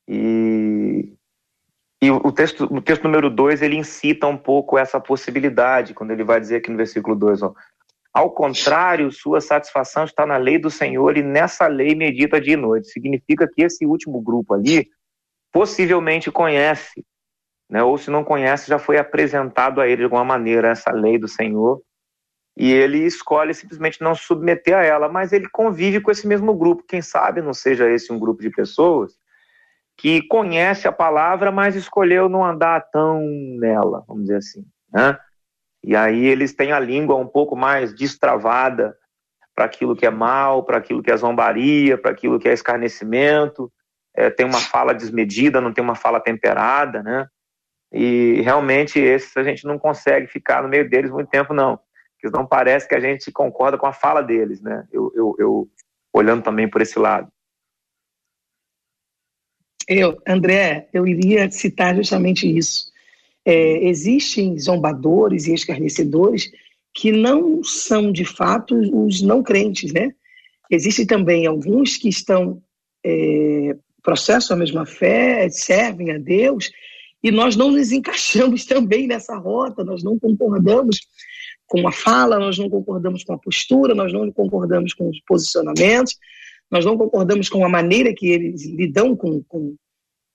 E, 0.09 1.13
e 2.03 2.11
o 2.11 2.33
texto, 2.33 2.65
o 2.65 2.81
texto 2.81 3.05
número 3.05 3.31
2, 3.31 3.63
ele 3.63 3.77
incita 3.77 4.27
um 4.27 4.37
pouco 4.37 4.77
essa 4.77 5.01
possibilidade, 5.01 5.95
quando 5.95 6.11
ele 6.11 6.25
vai 6.25 6.41
dizer 6.41 6.57
aqui 6.57 6.71
no 6.71 6.77
versículo 6.77 7.15
2, 7.15 7.43
ao 8.13 8.31
contrário, 8.31 9.13
sua 9.13 9.41
satisfação 9.41 10.05
está 10.05 10.27
na 10.27 10.37
lei 10.37 10.59
do 10.59 10.69
Senhor 10.69 11.17
e 11.17 11.23
nessa 11.23 11.69
lei 11.69 11.95
medita 11.95 12.41
dia 12.41 12.55
e 12.55 12.57
noite. 12.57 12.89
Significa 12.89 13.47
que 13.47 13.63
esse 13.63 13.87
último 13.87 14.21
grupo 14.21 14.53
ali 14.53 14.89
possivelmente 15.53 16.31
conhece, 16.31 17.05
né? 17.69 17.83
ou 17.83 17.99
se 17.99 18.11
não 18.11 18.25
conhece, 18.25 18.69
já 18.69 18.79
foi 18.79 18.99
apresentado 18.99 19.81
a 19.81 19.87
ele 19.87 19.99
de 19.99 20.05
alguma 20.05 20.25
maneira 20.25 20.69
essa 20.69 20.91
lei 20.93 21.19
do 21.19 21.29
Senhor 21.29 21.81
e 22.57 22.73
ele 22.73 22.99
escolhe 22.99 23.55
simplesmente 23.55 24.03
não 24.03 24.15
submeter 24.15 24.77
a 24.77 24.85
ela, 24.85 25.09
mas 25.09 25.33
ele 25.33 25.49
convive 25.49 26.01
com 26.01 26.11
esse 26.11 26.27
mesmo 26.27 26.55
grupo. 26.55 26.85
Quem 26.87 27.01
sabe 27.01 27.41
não 27.41 27.55
seja 27.55 27.89
esse 27.89 28.13
um 28.13 28.19
grupo 28.19 28.43
de 28.43 28.51
pessoas 28.51 29.19
que 29.97 30.23
conhece 30.23 30.89
a 30.89 30.93
palavra, 30.93 31.53
mas 31.53 31.77
escolheu 31.77 32.29
não 32.29 32.45
andar 32.45 32.81
tão 32.91 33.21
nela, 33.59 34.05
vamos 34.07 34.25
dizer 34.25 34.37
assim, 34.37 34.67
né? 34.93 35.19
E 35.83 35.97
aí 35.97 36.27
eles 36.27 36.55
têm 36.55 36.73
a 36.73 36.81
língua 36.81 37.17
um 37.17 37.27
pouco 37.27 37.57
mais 37.57 37.95
destravada 37.95 38.97
para 39.55 39.65
aquilo 39.65 39.97
que 39.97 40.07
é 40.07 40.11
mal, 40.11 40.65
para 40.65 40.79
aquilo 40.79 41.03
que 41.03 41.11
é 41.11 41.17
zombaria, 41.17 41.97
para 41.99 42.11
aquilo 42.11 42.39
que 42.39 42.49
é 42.49 42.53
escarnecimento, 42.53 43.71
é, 44.27 44.31
tem 44.31 44.47
uma 44.47 44.61
fala 44.61 44.93
desmedida, 44.93 45.61
não 45.61 45.73
tem 45.73 45.83
uma 45.83 45.95
fala 45.95 46.21
temperada, 46.21 47.03
né? 47.03 47.27
E 47.93 48.41
realmente 48.43 48.99
esses 48.99 49.37
a 49.37 49.43
gente 49.43 49.65
não 49.67 49.79
consegue 49.79 50.27
ficar 50.27 50.63
no 50.63 50.69
meio 50.69 50.89
deles 50.89 51.11
muito 51.11 51.29
tempo, 51.29 51.53
não 51.53 51.79
que 52.21 52.31
não 52.31 52.47
parece 52.47 52.87
que 52.87 52.95
a 52.95 53.01
gente 53.01 53.33
concorda 53.33 53.79
com 53.79 53.87
a 53.87 53.93
fala 53.93 54.21
deles, 54.21 54.61
né? 54.61 54.87
Eu, 54.93 55.11
eu, 55.15 55.37
eu 55.39 55.69
olhando 56.13 56.43
também 56.43 56.69
por 56.69 56.83
esse 56.83 56.99
lado. 56.99 57.33
Eu, 59.89 60.21
André, 60.29 60.89
eu 60.93 61.07
iria 61.07 61.51
citar 61.51 61.97
justamente 61.97 62.47
isso. 62.47 62.93
É, 63.45 63.89
existem 63.89 64.59
zombadores 64.59 65.47
e 65.47 65.55
escarnecedores 65.55 66.51
que 66.93 67.11
não 67.11 67.65
são 67.65 68.13
de 68.13 68.25
fato 68.25 68.77
os 68.77 69.23
não 69.23 69.43
crentes, 69.43 69.93
né? 69.93 70.13
Existem 70.71 71.07
também 71.07 71.47
alguns 71.47 71.97
que 71.97 72.09
estão 72.09 72.63
é, 73.05 73.77
processam 74.03 74.57
a 74.57 74.59
mesma 74.59 74.87
fé, 74.87 75.49
servem 75.51 76.11
a 76.13 76.19
Deus, 76.19 76.71
e 77.23 77.31
nós 77.31 77.57
não 77.57 77.71
nos 77.71 77.93
encaixamos 77.93 78.65
também 78.67 79.07
nessa 79.07 79.37
rota, 79.37 79.85
nós 79.85 80.03
não 80.03 80.19
concordamos 80.19 80.99
com 81.67 81.87
a 81.87 81.93
fala, 81.93 82.39
nós 82.39 82.59
não 82.59 82.69
concordamos 82.69 83.23
com 83.23 83.33
a 83.33 83.39
postura, 83.39 83.95
nós 83.95 84.13
não 84.13 84.31
concordamos 84.33 84.93
com 84.93 85.09
os 85.09 85.21
posicionamentos, 85.21 86.17
nós 86.71 86.85
não 86.85 86.97
concordamos 86.97 87.49
com 87.49 87.65
a 87.65 87.69
maneira 87.69 88.13
que 88.15 88.29
eles 88.29 88.67
lidam 88.67 89.17
com, 89.17 89.43
com, 89.45 89.77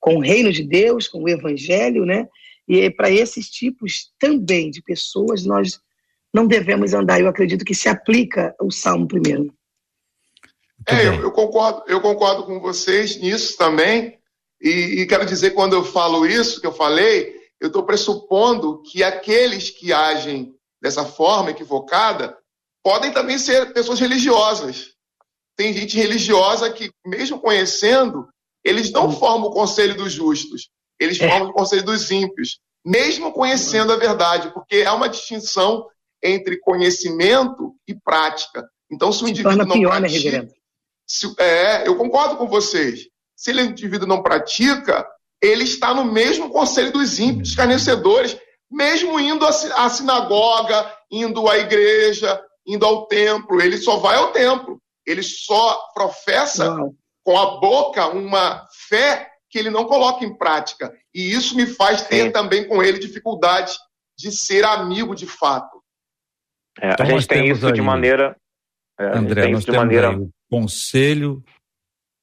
com 0.00 0.16
o 0.16 0.20
reino 0.20 0.52
de 0.52 0.62
Deus, 0.62 1.08
com 1.08 1.22
o 1.22 1.28
evangelho, 1.28 2.04
né? 2.04 2.26
E 2.68 2.90
para 2.90 3.10
esses 3.10 3.48
tipos 3.48 4.10
também 4.18 4.70
de 4.70 4.82
pessoas 4.82 5.44
nós 5.44 5.78
não 6.32 6.46
devemos 6.46 6.92
andar. 6.92 7.20
Eu 7.20 7.28
acredito 7.28 7.64
que 7.64 7.74
se 7.74 7.88
aplica 7.88 8.54
o 8.60 8.70
Salmo 8.70 9.06
primeiro. 9.06 9.52
É, 10.86 11.08
eu, 11.08 11.22
eu, 11.22 11.32
concordo, 11.32 11.82
eu 11.86 12.00
concordo 12.00 12.44
com 12.44 12.60
vocês 12.60 13.16
nisso 13.20 13.56
também. 13.56 14.18
E, 14.60 15.00
e 15.00 15.06
quero 15.06 15.26
dizer, 15.26 15.50
quando 15.50 15.74
eu 15.74 15.84
falo 15.84 16.26
isso 16.26 16.60
que 16.60 16.66
eu 16.66 16.72
falei, 16.72 17.36
eu 17.60 17.68
estou 17.68 17.84
pressupondo 17.84 18.82
que 18.82 19.02
aqueles 19.02 19.70
que 19.70 19.92
agem 19.92 20.54
dessa 20.80 21.04
forma 21.04 21.50
equivocada, 21.50 22.36
podem 22.82 23.12
também 23.12 23.38
ser 23.38 23.72
pessoas 23.72 23.98
religiosas. 23.98 24.92
Tem 25.56 25.72
gente 25.72 25.96
religiosa 25.96 26.70
que, 26.70 26.90
mesmo 27.04 27.40
conhecendo, 27.40 28.28
eles 28.64 28.90
não 28.92 29.10
formam 29.10 29.48
o 29.48 29.52
conselho 29.52 29.96
dos 29.96 30.12
justos, 30.12 30.68
eles 31.00 31.20
é. 31.20 31.28
formam 31.28 31.50
o 31.50 31.52
conselho 31.52 31.84
dos 31.84 32.10
ímpios, 32.10 32.60
mesmo 32.84 33.32
conhecendo 33.32 33.92
a 33.92 33.96
verdade, 33.96 34.52
porque 34.52 34.82
há 34.82 34.94
uma 34.94 35.08
distinção 35.08 35.86
entre 36.22 36.58
conhecimento 36.58 37.74
e 37.88 37.94
prática. 37.94 38.68
Então, 38.90 39.10
se 39.10 39.24
o 39.24 39.28
indivíduo 39.28 39.64
não 39.64 39.76
pior, 39.76 40.00
né, 40.00 40.08
pratica, 40.08 40.42
né, 40.42 40.48
se, 41.06 41.32
é, 41.38 41.86
eu 41.86 41.96
concordo 41.96 42.36
com 42.36 42.48
vocês. 42.48 43.08
Se 43.36 43.52
o 43.52 43.60
indivíduo 43.60 44.08
não 44.08 44.22
pratica, 44.22 45.06
ele 45.42 45.64
está 45.64 45.94
no 45.94 46.04
mesmo 46.04 46.50
conselho 46.50 46.92
dos 46.92 47.18
ímpios, 47.18 47.50
escarnecedores, 47.50 48.36
mesmo 48.70 49.20
indo 49.20 49.46
à 49.46 49.88
sinagoga, 49.88 50.92
indo 51.10 51.48
à 51.48 51.58
igreja, 51.58 52.42
indo 52.66 52.84
ao 52.84 53.06
templo. 53.06 53.60
Ele 53.60 53.76
só 53.76 53.96
vai 53.96 54.16
ao 54.16 54.32
templo. 54.32 54.80
Ele 55.06 55.22
só 55.22 55.78
professa 55.94 56.68
Uau. 56.68 56.94
com 57.24 57.38
a 57.38 57.60
boca 57.60 58.08
uma 58.08 58.66
fé 58.88 59.30
que 59.48 59.58
ele 59.58 59.70
não 59.70 59.84
coloca 59.84 60.24
em 60.24 60.36
prática. 60.36 60.92
E 61.14 61.32
isso 61.32 61.54
me 61.56 61.66
faz 61.66 62.02
ter 62.02 62.32
também 62.32 62.66
com 62.66 62.82
ele 62.82 62.98
dificuldade 62.98 63.76
de 64.18 64.32
ser 64.32 64.64
amigo 64.64 65.14
de 65.14 65.26
fato. 65.26 65.80
É, 66.80 66.92
então 66.92 67.06
a 67.06 67.08
gente 67.10 67.28
tem 67.28 67.48
isso 67.50 67.66
aí, 67.66 67.72
de 67.72 67.80
maneira. 67.80 68.36
É, 68.98 69.16
André, 69.16 69.48
nós 69.48 69.60
de 69.60 69.66
temos 69.66 69.78
maneira... 69.78 70.18
conselho, 70.48 71.44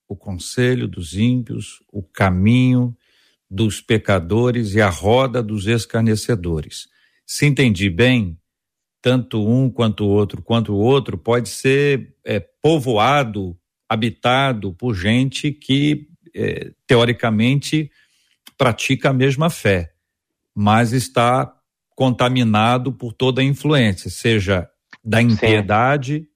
o 0.07 0.15
conselho 0.15 0.87
dos 0.87 1.15
ímpios, 1.15 1.83
o 1.91 2.03
caminho 2.03 2.95
dos 3.49 3.81
pecadores 3.81 4.73
e 4.73 4.81
a 4.81 4.89
roda 4.89 5.43
dos 5.43 5.67
escarnecedores. 5.67 6.87
Se 7.25 7.45
entendi 7.45 7.89
bem, 7.89 8.37
tanto 9.01 9.47
um 9.47 9.69
quanto 9.69 10.05
o 10.05 10.09
outro, 10.09 10.41
quanto 10.41 10.73
o 10.73 10.77
outro, 10.77 11.17
pode 11.17 11.49
ser 11.49 12.15
é, 12.25 12.39
povoado, 12.39 13.57
habitado 13.87 14.73
por 14.73 14.95
gente 14.95 15.51
que, 15.51 16.07
é, 16.33 16.71
teoricamente, 16.87 17.91
pratica 18.57 19.09
a 19.09 19.13
mesma 19.13 19.49
fé, 19.49 19.93
mas 20.55 20.93
está 20.93 21.53
contaminado 21.95 22.91
por 22.91 23.13
toda 23.13 23.41
a 23.41 23.45
influência, 23.45 24.09
seja 24.09 24.69
da 25.03 25.21
impiedade, 25.21 26.27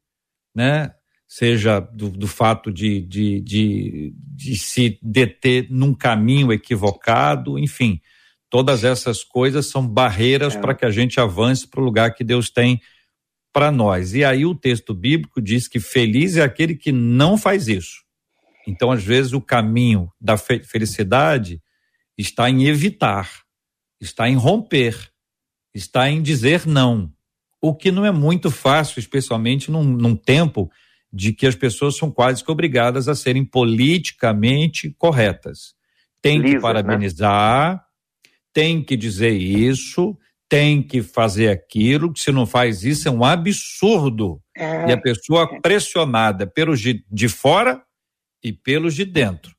né, 0.53 0.91
seja 1.27 1.79
do, 1.79 2.09
do 2.09 2.27
fato 2.27 2.71
de, 2.71 3.01
de, 3.01 3.41
de, 3.41 4.13
de, 4.15 4.55
se 4.55 4.97
deter 5.01 5.67
num 5.69 5.93
caminho 5.93 6.53
equivocado, 6.53 7.59
enfim, 7.59 7.99
todas 8.49 8.85
essas 8.85 9.23
coisas 9.23 9.65
são 9.65 9.85
barreiras 9.85 10.55
é. 10.55 10.59
para 10.59 10.73
que 10.73 10.85
a 10.85 10.89
gente 10.89 11.19
avance 11.19 11.67
para 11.67 11.81
o 11.81 11.83
lugar 11.83 12.15
que 12.15 12.23
Deus 12.23 12.49
tem 12.49 12.81
para 13.51 13.71
nós. 13.71 14.13
E 14.13 14.23
aí 14.23 14.45
o 14.45 14.55
texto 14.55 14.93
bíblico 14.93 15.41
diz 15.41 15.67
que 15.67 15.79
feliz 15.79 16.37
é 16.37 16.43
aquele 16.43 16.75
que 16.75 16.91
não 16.91 17.37
faz 17.37 17.67
isso. 17.67 18.05
Então, 18.65 18.91
às 18.91 19.03
vezes, 19.03 19.33
o 19.33 19.41
caminho 19.41 20.11
da 20.19 20.37
felicidade 20.37 21.61
está 22.17 22.49
em 22.49 22.67
evitar, 22.67 23.29
está 23.99 24.29
em 24.29 24.35
romper, 24.35 25.09
está 25.73 26.09
em 26.09 26.21
dizer 26.21 26.65
não. 26.65 27.11
O 27.61 27.73
que 27.73 27.91
não 27.91 28.05
é 28.05 28.11
muito 28.11 28.51
fácil, 28.51 28.99
especialmente 28.99 29.71
num, 29.71 29.83
num 29.83 30.15
tempo 30.15 30.69
de 31.11 31.33
que 31.33 31.47
as 31.47 31.55
pessoas 31.55 31.97
são 31.97 32.11
quase 32.11 32.43
que 32.43 32.51
obrigadas 32.51 33.07
a 33.07 33.15
serem 33.15 33.45
politicamente 33.45 34.93
corretas. 34.97 35.75
Tem 36.21 36.37
Lisa, 36.37 36.47
que 36.47 36.55
né? 36.55 36.61
parabenizar, 36.61 37.73
né? 37.73 37.81
tem 38.53 38.83
que 38.83 38.97
dizer 38.97 39.31
isso, 39.31 40.17
tem 40.49 40.81
que 40.81 41.01
fazer 41.01 41.49
aquilo, 41.49 42.15
se 42.15 42.31
não 42.31 42.45
faz 42.45 42.83
isso 42.83 43.07
é 43.07 43.11
um 43.11 43.23
absurdo. 43.23 44.41
É. 44.55 44.89
E 44.89 44.91
a 44.91 44.97
pessoa 44.99 45.49
é. 45.51 45.59
pressionada 45.59 46.47
pelos 46.47 46.79
de, 46.79 47.05
de 47.09 47.29
fora 47.29 47.81
e 48.43 48.51
pelos 48.53 48.95
de 48.95 49.05
dentro. 49.05 49.57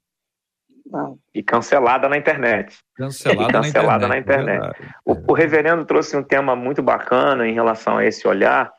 E 1.34 1.42
cancelada 1.42 2.09
na 2.09 2.16
internet. 2.16 2.78
Cancelada, 2.96 3.53
cancelada 3.53 4.09
na 4.09 4.18
internet. 4.18 4.59
Na 4.59 4.68
internet. 4.68 4.94
O, 5.05 5.32
o, 5.32 5.34
reverendo 5.34 5.84
trouxe 5.84 6.16
um 6.16 6.22
tema 6.22 6.57
muito 6.57 6.82
bacana 6.82 7.46
em 7.46 7.53
relação 7.53 7.99
a 7.99 8.07
esse 8.07 8.26
olhar, 8.26 8.72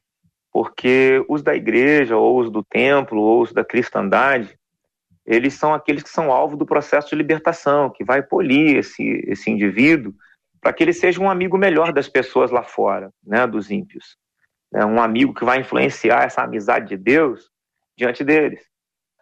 porque 0.51 1.23
os 1.27 1.41
da 1.41 1.55
igreja, 1.55 2.17
ou 2.17 2.39
os 2.39 2.49
do 2.49 2.63
templo, 2.63 3.21
ou 3.21 3.41
os 3.41 3.53
da 3.53 3.63
cristandade, 3.63 4.57
eles 5.25 5.53
são 5.53 5.73
aqueles 5.73 6.01
que 6.01 6.09
são 6.09 6.31
alvo 6.31 6.57
do 6.57 6.65
processo 6.65 7.09
de 7.09 7.15
libertação, 7.15 7.89
que 7.89 8.03
vai 8.03 8.21
polir 8.21 8.77
esse, 8.77 9.23
esse 9.27 9.51
indivíduo 9.51 10.13
para 10.59 10.73
que 10.73 10.83
ele 10.83 10.93
seja 10.93 11.21
um 11.21 11.29
amigo 11.29 11.57
melhor 11.57 11.93
das 11.93 12.09
pessoas 12.09 12.51
lá 12.51 12.63
fora, 12.63 13.11
né, 13.23 13.45
dos 13.47 13.69
ímpios. 13.71 14.17
É 14.73 14.85
um 14.85 15.01
amigo 15.01 15.33
que 15.33 15.45
vai 15.45 15.59
influenciar 15.59 16.23
essa 16.23 16.41
amizade 16.41 16.89
de 16.89 16.97
Deus 16.97 17.49
diante 17.97 18.23
deles. 18.23 18.67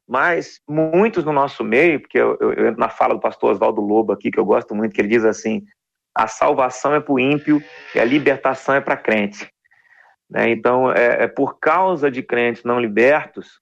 Mas 0.08 0.62
muitos 0.68 1.26
no 1.26 1.34
nosso 1.34 1.64
meio, 1.64 2.00
porque 2.00 2.18
eu, 2.18 2.38
eu, 2.40 2.78
na 2.78 2.90
fala 2.90 3.14
do 3.14 3.20
pastor 3.20 3.52
Oswaldo 3.52 3.82
Lobo 3.82 4.14
aqui, 4.14 4.32
que 4.32 4.40
eu 4.40 4.46
gosto 4.46 4.74
muito, 4.74 4.94
que 4.94 5.02
ele 5.02 5.10
diz 5.10 5.26
assim: 5.26 5.66
a 6.16 6.28
salvação 6.28 6.96
é 6.96 7.02
para 7.02 7.14
o 7.14 7.20
ímpio 7.20 7.62
e 7.94 8.00
a 8.00 8.06
libertação 8.06 8.76
é 8.76 8.82
para 8.82 8.96
crente. 8.96 9.48
Né? 10.30 10.52
Então, 10.52 10.92
é, 10.92 11.24
é, 11.24 11.28
por 11.28 11.60
causa 11.60 12.12
de 12.12 12.22
crentes 12.22 12.64
não 12.64 12.80
libertos 12.80 13.60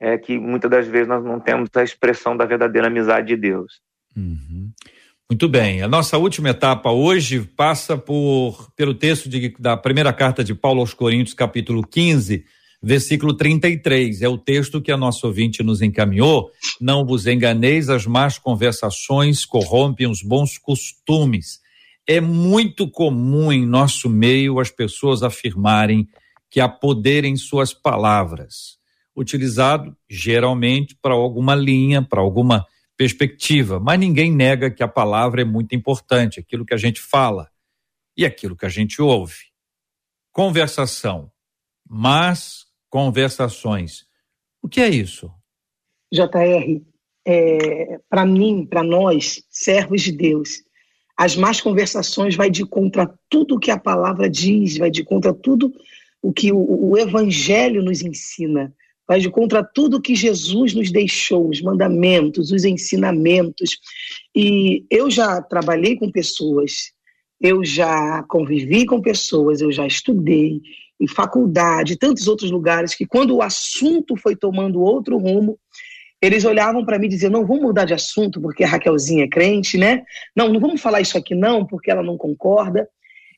é 0.00 0.18
que 0.18 0.38
muitas 0.38 0.70
das 0.70 0.86
vezes 0.86 1.08
nós 1.08 1.24
não 1.24 1.40
temos 1.40 1.68
a 1.74 1.82
expressão 1.82 2.36
da 2.36 2.44
verdadeira 2.44 2.88
amizade 2.88 3.28
de 3.28 3.36
Deus. 3.36 3.80
Uhum. 4.16 4.70
Muito 5.30 5.48
bem. 5.48 5.80
A 5.82 5.88
nossa 5.88 6.18
última 6.18 6.50
etapa 6.50 6.90
hoje 6.90 7.40
passa 7.40 7.96
por 7.96 8.70
pelo 8.76 8.92
texto 8.92 9.28
de, 9.28 9.54
da 9.58 9.76
primeira 9.76 10.12
carta 10.12 10.44
de 10.44 10.54
Paulo 10.54 10.80
aos 10.80 10.92
Coríntios, 10.92 11.34
capítulo 11.34 11.82
15, 11.82 12.44
versículo 12.82 13.34
33. 13.34 14.20
É 14.20 14.28
o 14.28 14.36
texto 14.36 14.82
que 14.82 14.92
a 14.92 14.96
nossa 14.96 15.26
ouvinte 15.26 15.62
nos 15.62 15.80
encaminhou. 15.80 16.50
Não 16.78 17.06
vos 17.06 17.26
enganeis, 17.26 17.88
as 17.88 18.06
más 18.06 18.38
conversações 18.38 19.46
corrompem 19.46 20.06
os 20.06 20.22
bons 20.22 20.58
costumes. 20.58 21.63
É 22.06 22.20
muito 22.20 22.90
comum 22.90 23.52
em 23.52 23.64
nosso 23.64 24.10
meio 24.10 24.60
as 24.60 24.70
pessoas 24.70 25.22
afirmarem 25.22 26.08
que 26.50 26.60
há 26.60 26.68
poder 26.68 27.24
em 27.24 27.36
suas 27.36 27.72
palavras, 27.72 28.78
utilizado 29.16 29.96
geralmente 30.08 30.96
para 31.00 31.14
alguma 31.14 31.54
linha, 31.54 32.02
para 32.02 32.20
alguma 32.20 32.66
perspectiva, 32.96 33.80
mas 33.80 33.98
ninguém 33.98 34.30
nega 34.32 34.70
que 34.70 34.82
a 34.82 34.88
palavra 34.88 35.42
é 35.42 35.44
muito 35.44 35.74
importante, 35.74 36.38
aquilo 36.38 36.64
que 36.64 36.74
a 36.74 36.78
gente 36.78 37.00
fala 37.00 37.50
e 38.16 38.24
aquilo 38.24 38.56
que 38.56 38.66
a 38.66 38.68
gente 38.68 39.02
ouve. 39.02 39.52
Conversação, 40.32 41.30
mas 41.88 42.66
conversações. 42.88 44.06
O 44.62 44.68
que 44.68 44.80
é 44.80 44.88
isso? 44.88 45.32
JR, 46.12 46.80
é, 47.26 47.98
para 48.08 48.24
mim, 48.24 48.66
para 48.66 48.82
nós, 48.82 49.44
servos 49.50 50.02
de 50.02 50.12
Deus, 50.12 50.62
as 51.16 51.36
más 51.36 51.60
conversações 51.60 52.34
vai 52.34 52.50
de 52.50 52.64
contra 52.64 53.12
tudo 53.28 53.56
o 53.56 53.58
que 53.58 53.70
a 53.70 53.78
palavra 53.78 54.28
diz, 54.28 54.76
vai 54.76 54.90
de 54.90 55.04
contra 55.04 55.32
tudo 55.32 55.72
o 56.20 56.32
que 56.32 56.50
o, 56.50 56.90
o 56.90 56.98
evangelho 56.98 57.82
nos 57.82 58.02
ensina, 58.02 58.72
vai 59.06 59.20
de 59.20 59.30
contra 59.30 59.62
tudo 59.62 60.00
que 60.00 60.14
Jesus 60.14 60.74
nos 60.74 60.90
deixou, 60.90 61.48
os 61.48 61.60
mandamentos, 61.60 62.50
os 62.50 62.64
ensinamentos. 62.64 63.78
E 64.34 64.84
eu 64.90 65.10
já 65.10 65.40
trabalhei 65.42 65.96
com 65.96 66.10
pessoas, 66.10 66.92
eu 67.40 67.64
já 67.64 68.22
convivi 68.24 68.86
com 68.86 69.00
pessoas, 69.00 69.60
eu 69.60 69.70
já 69.70 69.86
estudei, 69.86 70.62
em 71.00 71.06
faculdade, 71.06 71.96
tantos 71.96 72.26
outros 72.28 72.50
lugares, 72.50 72.94
que 72.94 73.06
quando 73.06 73.36
o 73.36 73.42
assunto 73.42 74.16
foi 74.16 74.34
tomando 74.34 74.80
outro 74.80 75.18
rumo, 75.18 75.58
eles 76.24 76.44
olhavam 76.44 76.84
para 76.84 76.98
mim 76.98 77.06
e 77.06 77.10
diziam: 77.10 77.30
não, 77.30 77.46
vamos 77.46 77.62
mudar 77.62 77.84
de 77.84 77.94
assunto 77.94 78.40
porque 78.40 78.64
a 78.64 78.68
Raquelzinha 78.68 79.24
é 79.24 79.28
crente, 79.28 79.76
né? 79.76 80.04
Não, 80.34 80.48
não 80.48 80.58
vamos 80.58 80.80
falar 80.80 81.00
isso 81.00 81.18
aqui 81.18 81.34
não, 81.34 81.66
porque 81.66 81.90
ela 81.90 82.02
não 82.02 82.16
concorda. 82.16 82.88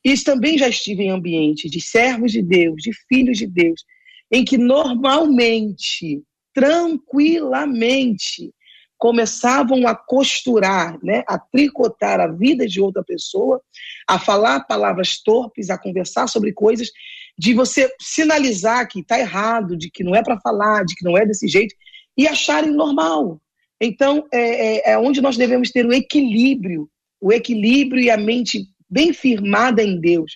E 0.05 0.14
também 0.22 0.57
já 0.57 0.68
estive 0.68 1.03
em 1.03 1.11
ambientes 1.11 1.68
de 1.70 1.80
servos 1.80 2.30
de 2.30 2.41
Deus, 2.41 2.80
de 2.80 2.93
filhos 3.09 3.39
de 3.39 3.47
Deus, 3.47 3.84
em 4.30 4.45
que 4.45 4.57
normalmente, 4.57 6.22
tranquilamente, 6.55 8.53
começavam 8.97 9.87
a 9.87 9.95
costurar, 9.95 10.97
né, 11.03 11.24
a 11.26 11.39
tricotar 11.39 12.20
a 12.20 12.28
vida 12.28 12.66
de 12.66 12.80
outra 12.80 13.03
pessoa, 13.03 13.61
a 14.09 14.18
falar 14.18 14.61
palavras 14.61 15.20
torpes, 15.20 15.70
a 15.70 15.78
conversar 15.78 16.28
sobre 16.28 16.53
coisas 16.53 16.91
de 17.39 17.53
você 17.53 17.93
sinalizar 18.01 18.89
que 18.89 19.01
está 19.01 19.18
errado, 19.18 19.76
de 19.76 19.91
que 19.91 20.03
não 20.03 20.14
é 20.14 20.22
para 20.22 20.41
falar, 20.41 20.84
de 20.84 20.95
que 20.95 21.05
não 21.05 21.18
é 21.18 21.26
desse 21.26 21.47
jeito, 21.47 21.74
e 22.16 22.26
acharem 22.26 22.72
normal. 22.72 23.40
Então, 23.80 24.26
é, 24.32 24.90
é, 24.90 24.92
é 24.92 24.98
onde 24.98 25.20
nós 25.20 25.36
devemos 25.36 25.70
ter 25.70 25.84
o 25.84 25.92
equilíbrio, 25.92 26.88
o 27.20 27.32
equilíbrio 27.32 28.02
e 28.02 28.10
a 28.10 28.16
mente 28.16 28.66
bem 28.88 29.12
firmada 29.12 29.82
em 29.82 30.00
Deus, 30.00 30.32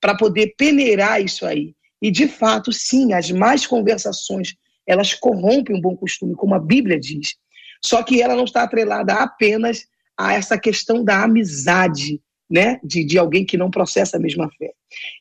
para 0.00 0.16
poder 0.16 0.54
peneirar 0.56 1.20
isso 1.22 1.46
aí. 1.46 1.74
E, 2.00 2.10
de 2.10 2.28
fato, 2.28 2.70
sim, 2.72 3.12
as 3.12 3.30
más 3.30 3.66
conversações, 3.66 4.54
elas 4.86 5.14
corrompem 5.14 5.74
um 5.74 5.80
bom 5.80 5.96
costume, 5.96 6.34
como 6.34 6.54
a 6.54 6.58
Bíblia 6.58 7.00
diz. 7.00 7.36
Só 7.82 8.02
que 8.02 8.20
ela 8.20 8.36
não 8.36 8.44
está 8.44 8.62
atrelada 8.62 9.14
apenas 9.14 9.86
a 10.16 10.34
essa 10.34 10.58
questão 10.58 11.02
da 11.02 11.24
amizade, 11.24 12.20
né, 12.48 12.78
de, 12.84 13.04
de 13.04 13.18
alguém 13.18 13.44
que 13.44 13.56
não 13.56 13.70
processa 13.70 14.16
a 14.16 14.20
mesma 14.20 14.50
fé. 14.58 14.72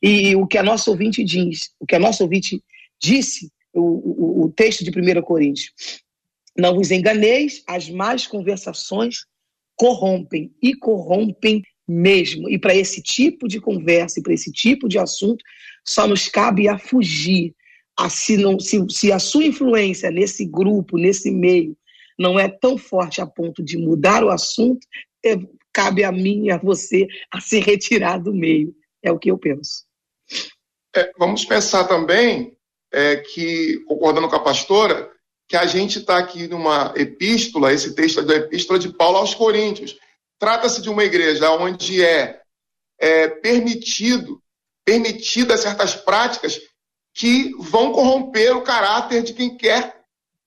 E 0.02 0.36
o 0.36 0.46
que 0.46 0.58
a 0.58 0.64
nossa 0.64 0.92
ouvinte 0.92 1.24
diz, 1.24 1.72
o 1.80 1.86
que 1.86 1.96
a 1.96 2.00
nossa 2.00 2.24
ouvinte 2.24 2.62
disse, 3.02 3.50
o, 3.74 4.46
o, 4.46 4.52
texto 4.52 4.84
de 4.84 4.92
1 4.92 5.22
Coríntios, 5.22 5.72
não 6.58 6.76
vos 6.76 6.92
enganeis, 6.92 7.64
as 7.68 7.90
más 7.90 8.28
conversações 8.28 9.26
corrompem 9.76 10.54
e 10.62 10.76
corrompem 10.76 11.64
mesmo. 11.88 12.50
E 12.50 12.60
para 12.60 12.76
esse 12.76 13.02
tipo 13.02 13.48
de 13.48 13.60
conversa 13.60 14.20
e 14.20 14.24
para 14.24 14.34
esse 14.34 14.52
tipo 14.52 14.88
de 14.88 15.00
assunto, 15.00 15.44
só 15.86 16.08
nos 16.08 16.28
cabe 16.28 16.68
a 16.68 16.78
fugir. 16.78 17.54
A, 17.98 18.10
se, 18.10 18.38
não, 18.38 18.60
se, 18.60 18.84
se 18.90 19.12
a 19.12 19.20
sua 19.20 19.46
influência 19.46 20.10
nesse 20.10 20.46
grupo, 20.46 20.98
nesse 20.98 21.30
meio, 21.30 21.78
não 22.18 22.40
é 22.40 22.48
tão 22.48 22.78
forte 22.78 23.22
a 23.22 23.26
ponto 23.26 23.64
de 23.64 23.78
mudar 23.78 24.24
o 24.24 24.30
assunto, 24.30 24.86
é, 25.26 25.36
cabe 25.72 26.04
a 26.04 26.12
mim 26.12 26.46
e 26.46 26.52
a 26.52 26.58
você 26.58 27.08
a 27.32 27.40
se 27.40 27.60
retirar 27.60 28.18
do 28.18 28.34
meio. 28.34 28.76
É 29.02 29.12
o 29.12 29.20
que 29.20 29.30
eu 29.30 29.38
penso. 29.38 29.84
É, 30.96 31.12
vamos 31.18 31.44
pensar 31.44 31.88
também 31.88 32.53
é, 32.94 33.18
que, 33.18 33.80
concordando 33.88 34.30
com 34.30 34.36
a 34.36 34.44
pastora, 34.44 35.12
que 35.48 35.58
a 35.58 35.66
gente 35.66 36.00
está 36.00 36.18
aqui 36.18 36.48
numa 36.48 36.94
epístola, 36.96 37.74
esse 37.74 37.94
texto 37.96 38.20
é 38.20 38.24
da 38.24 38.36
epístola 38.36 38.80
de 38.80 38.94
Paulo 38.94 39.18
aos 39.18 39.34
Coríntios. 39.34 39.98
Trata-se 40.40 40.82
de 40.82 40.90
uma 40.90 41.04
igreja 41.04 41.52
onde 41.52 42.04
é, 42.04 42.42
é 43.00 43.28
permitido, 43.28 44.42
permitidas 44.86 45.62
certas 45.62 45.96
práticas 45.96 46.62
que 47.14 47.52
vão 47.60 47.92
corromper 47.92 48.56
o 48.56 48.62
caráter 48.62 49.24
de 49.24 49.34
quem 49.34 49.58
quer, 49.58 50.02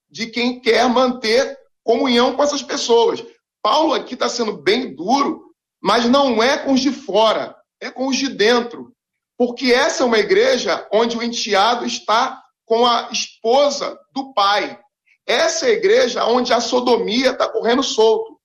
de 0.08 0.26
quem 0.26 0.60
quer 0.60 0.88
manter 0.88 1.56
comunhão 1.82 2.34
com 2.34 2.42
essas 2.42 2.62
pessoas. 2.62 3.24
Paulo 3.62 3.94
aqui 3.94 4.14
está 4.14 4.28
sendo 4.28 4.56
bem 4.56 4.94
duro, 4.94 5.52
mas 5.80 6.06
não 6.06 6.42
é 6.42 6.58
com 6.58 6.72
os 6.72 6.80
de 6.80 6.92
fora, 6.92 7.56
é 7.80 7.90
com 7.90 8.08
os 8.08 8.16
de 8.16 8.28
dentro. 8.28 8.95
Porque 9.36 9.72
essa 9.72 10.02
é 10.02 10.06
uma 10.06 10.18
igreja 10.18 10.86
onde 10.92 11.16
o 11.16 11.22
enteado 11.22 11.84
está 11.84 12.42
com 12.64 12.86
a 12.86 13.08
esposa 13.12 13.98
do 14.14 14.32
pai. 14.32 14.78
Essa 15.26 15.66
é 15.66 15.70
a 15.70 15.74
igreja 15.74 16.24
onde 16.24 16.52
a 16.52 16.60
sodomia 16.60 17.30
está 17.30 17.48
correndo 17.48 17.82
solto. 17.82 18.38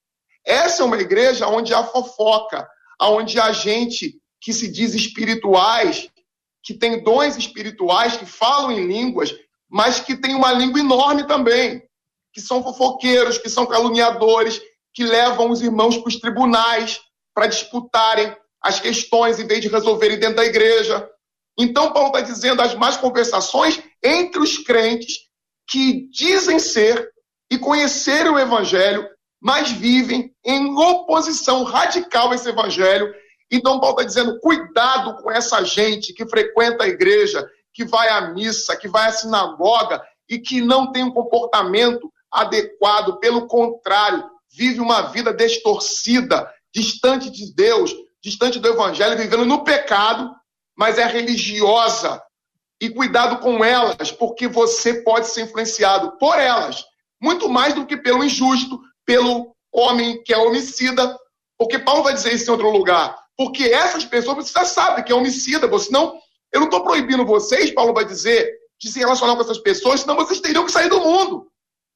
Essa 0.46 0.84
é 0.84 0.86
uma 0.86 0.98
igreja 0.98 1.48
onde 1.48 1.74
há 1.74 1.84
fofoca, 1.84 2.68
onde 3.00 3.39
há 3.39 3.52
gente 3.52 4.20
que 4.39 4.52
se 4.52 4.72
diz 4.72 4.94
espirituais, 4.94 6.10
que 6.64 6.74
tem 6.74 7.04
dons 7.04 7.38
espirituais, 7.38 8.18
que 8.18 8.26
falam 8.26 8.72
em 8.72 8.86
línguas, 8.86 9.34
mas 9.70 10.00
que 10.00 10.16
tem 10.16 10.36
uma 10.36 10.52
língua 10.52 10.80
enorme 10.80 11.26
também, 11.26 11.82
que 12.34 12.42
são 12.42 12.64
fofoqueiros, 12.64 13.38
que 13.38 13.50
são 13.50 13.66
caluniadores, 13.66 14.60
que 14.94 15.04
levam 15.04 15.50
os 15.50 15.62
irmãos 15.62 15.98
para 15.98 16.10
os 16.10 16.20
tribunais 16.20 17.00
para 17.34 17.48
disputarem 17.48 18.36
as 18.62 18.80
questões 18.80 19.39
em 19.39 19.47
vez 19.47 19.62
de 19.62 19.68
resolverem 19.68 20.20
dentro 20.20 20.36
da 20.38 20.45
igreja. 20.45 21.09
Então, 21.57 21.91
Paulo 21.91 22.09
está 22.09 22.22
dizendo 22.22 22.62
as 22.62 22.76
más 22.76 22.97
conversações 22.97 23.82
entre 24.03 24.39
os 24.39 24.57
crentes 24.57 25.20
que 25.68 26.09
dizem 26.12 26.59
ser 26.59 27.09
e 27.51 27.57
conhecerem 27.57 28.32
o 28.32 28.39
evangelho, 28.39 29.07
mas 29.41 29.72
vivem 29.72 30.34
em 30.45 30.74
oposição 30.78 31.64
radical 31.64 32.32
a 32.32 32.36
esse 32.36 32.47
evangelho. 32.47 33.14
Então, 33.51 33.80
Paulo 33.80 33.99
está 33.99 34.07
dizendo: 34.07 34.39
cuidado 34.39 35.22
com 35.22 35.32
essa 35.32 35.64
gente 35.64 36.14
que 36.14 36.26
frequenta 36.26 36.84
a 36.84 36.88
igreja, 36.88 37.45
que 37.74 37.84
vai 37.84 38.09
à 38.09 38.30
missa, 38.34 38.76
que 38.76 38.88
vai 38.88 39.07
à 39.07 39.12
sinagoga 39.12 40.01
e 40.30 40.39
que 40.39 40.62
não 40.62 40.91
tem 40.91 41.03
um 41.03 41.12
comportamento 41.12 42.12
adequado, 42.32 43.20
pelo 43.20 43.47
contrário, 43.47 44.24
vive 44.53 44.80
uma 44.80 45.01
vida 45.03 45.34
distorcida, 45.34 46.49
distante 46.74 47.30
de 47.30 47.53
Deus, 47.53 47.93
distante 48.24 48.59
do 48.59 48.67
evangelho, 48.67 49.17
vivendo 49.17 49.45
no 49.45 49.63
pecado, 49.63 50.34
mas 50.78 50.97
é 50.97 51.05
religiosa. 51.05 52.22
E 52.80 52.89
cuidado 52.89 53.39
com 53.39 53.63
elas, 53.63 54.11
porque 54.11 54.47
você 54.47 55.01
pode 55.01 55.28
ser 55.28 55.43
influenciado 55.43 56.17
por 56.17 56.38
elas, 56.38 56.84
muito 57.22 57.47
mais 57.47 57.74
do 57.74 57.86
que 57.86 57.95
pelo 57.97 58.24
injusto, 58.24 58.80
pelo 59.05 59.55
homem 59.72 60.22
que 60.24 60.34
é 60.34 60.38
homicida, 60.38 61.15
porque 61.57 61.78
Paulo 61.78 62.03
vai 62.03 62.13
dizer 62.13 62.34
isso 62.34 62.47
em 62.47 62.51
outro 62.51 62.72
lugar. 62.72 63.15
Porque 63.38 63.65
essas 63.65 64.03
pessoas 64.03 64.47
você 64.47 64.51
já 64.51 64.65
sabe 64.65 65.03
que 65.03 65.11
é 65.11 65.15
homicida, 65.15 65.67
você 65.67 65.91
não. 65.91 66.19
Eu 66.51 66.59
não 66.59 66.67
estou 66.67 66.84
proibindo 66.84 67.26
vocês, 67.26 67.72
Paulo 67.72 67.93
vai 67.93 68.03
dizer, 68.03 68.51
de 68.80 68.91
se 68.91 68.97
relacionar 68.97 69.36
com 69.36 69.41
essas 69.41 69.59
pessoas, 69.59 70.01
senão 70.01 70.15
vocês 70.15 70.39
teriam 70.39 70.65
que 70.65 70.72
sair 70.72 70.89
do 70.89 70.99
mundo. 70.99 71.47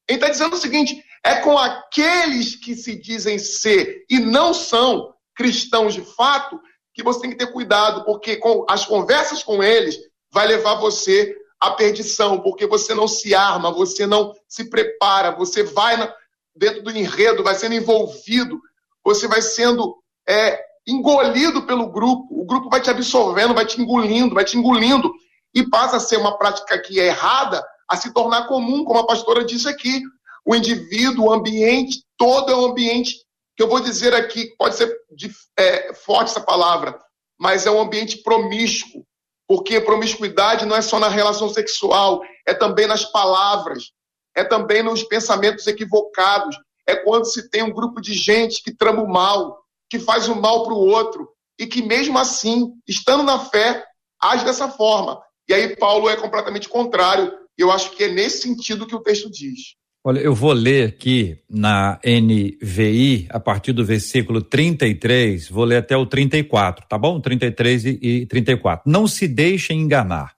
Ele 0.07 0.19
está 0.19 0.29
dizendo 0.29 0.53
o 0.53 0.59
seguinte: 0.59 1.03
é 1.23 1.37
com 1.37 1.57
aqueles 1.57 2.55
que 2.55 2.75
se 2.75 2.95
dizem 2.95 3.39
ser 3.39 4.05
e 4.07 4.19
não 4.19 4.53
são 4.53 5.14
cristãos 5.35 5.93
de 5.93 6.01
fato 6.01 6.59
que 6.93 7.03
você 7.03 7.21
tem 7.21 7.29
que 7.29 7.37
ter 7.37 7.51
cuidado, 7.51 8.05
porque 8.05 8.37
com 8.37 8.65
as 8.69 8.85
conversas 8.85 9.43
com 9.43 9.61
eles 9.61 9.97
vai 10.31 10.47
levar 10.47 10.75
você 10.75 11.35
à 11.59 11.71
perdição, 11.71 12.39
porque 12.39 12.65
você 12.65 12.93
não 12.93 13.07
se 13.07 13.35
arma, 13.35 13.71
você 13.71 14.05
não 14.05 14.33
se 14.47 14.69
prepara, 14.69 15.31
você 15.31 15.63
vai 15.63 15.97
na, 15.97 16.13
dentro 16.55 16.81
do 16.83 16.91
enredo, 16.91 17.43
vai 17.43 17.55
sendo 17.55 17.75
envolvido, 17.75 18.59
você 19.03 19.27
vai 19.27 19.41
sendo 19.41 19.97
é, 20.27 20.59
engolido 20.87 21.65
pelo 21.65 21.91
grupo, 21.91 22.27
o 22.31 22.45
grupo 22.45 22.69
vai 22.69 22.81
te 22.81 22.89
absorvendo, 22.89 23.53
vai 23.53 23.65
te 23.65 23.81
engolindo, 23.81 24.35
vai 24.35 24.45
te 24.45 24.57
engolindo, 24.57 25.11
e 25.53 25.67
passa 25.69 25.97
a 25.97 26.01
ser 26.01 26.17
uma 26.17 26.37
prática 26.37 26.77
que 26.79 26.99
é 26.99 27.07
errada 27.07 27.65
a 27.89 27.95
se 27.95 28.13
tornar 28.13 28.47
comum, 28.47 28.83
como 28.83 28.99
a 28.99 29.07
pastora 29.07 29.43
disse 29.43 29.67
aqui. 29.67 30.01
O 30.45 30.55
indivíduo, 30.55 31.25
o 31.25 31.33
ambiente, 31.33 32.03
todo 32.17 32.51
é 32.51 32.55
um 32.55 32.65
ambiente 32.65 33.24
que 33.55 33.63
eu 33.63 33.69
vou 33.69 33.79
dizer 33.79 34.13
aqui, 34.13 34.53
pode 34.57 34.75
ser 34.75 34.93
de, 35.11 35.31
é, 35.57 35.93
forte 35.93 36.31
essa 36.31 36.41
palavra, 36.41 36.99
mas 37.39 37.65
é 37.65 37.71
um 37.71 37.79
ambiente 37.79 38.17
promíscuo, 38.17 39.05
porque 39.47 39.79
promiscuidade 39.79 40.65
não 40.65 40.75
é 40.75 40.81
só 40.81 40.99
na 40.99 41.07
relação 41.07 41.49
sexual, 41.49 42.21
é 42.45 42.53
também 42.53 42.87
nas 42.87 43.05
palavras, 43.05 43.91
é 44.35 44.43
também 44.43 44.83
nos 44.83 45.03
pensamentos 45.03 45.67
equivocados, 45.67 46.57
é 46.87 46.95
quando 46.95 47.25
se 47.25 47.49
tem 47.49 47.63
um 47.63 47.71
grupo 47.71 48.01
de 48.01 48.13
gente 48.13 48.61
que 48.61 48.75
trama 48.75 49.01
o 49.01 49.07
mal, 49.07 49.63
que 49.89 49.99
faz 49.99 50.27
o 50.27 50.35
mal 50.35 50.63
para 50.63 50.73
o 50.73 50.85
outro, 50.85 51.29
e 51.57 51.65
que 51.65 51.81
mesmo 51.81 52.17
assim, 52.17 52.73
estando 52.87 53.23
na 53.23 53.39
fé, 53.39 53.85
age 54.21 54.43
dessa 54.43 54.67
forma. 54.67 55.21
E 55.47 55.53
aí 55.53 55.75
Paulo 55.75 56.09
é 56.09 56.17
completamente 56.17 56.67
contrário, 56.67 57.31
eu 57.57 57.71
acho 57.71 57.91
que 57.91 58.03
é 58.03 58.07
nesse 58.09 58.41
sentido 58.41 58.87
que 58.87 58.95
o 58.95 59.01
texto 59.01 59.31
diz. 59.31 59.75
Olha, 60.07 60.19
eu 60.19 60.35
vou 60.35 60.53
ler 60.53 60.89
aqui 60.89 61.35
na 61.49 61.99
NVI, 62.05 63.25
a 63.27 63.39
partir 63.39 63.73
do 63.73 63.83
versículo 63.83 64.39
33, 64.39 65.49
vou 65.49 65.63
ler 65.65 65.77
até 65.77 65.97
o 65.97 66.05
34, 66.05 66.85
tá 66.87 66.95
bom? 66.95 67.19
33 67.19 67.85
e 67.85 68.27
34. 68.27 68.83
Não 68.85 69.07
se 69.07 69.27
deixem 69.27 69.81
enganar. 69.81 70.35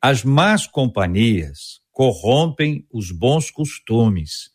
As 0.00 0.24
más 0.24 0.66
companhias 0.66 1.82
corrompem 1.92 2.86
os 2.90 3.10
bons 3.10 3.50
costumes. 3.50 4.52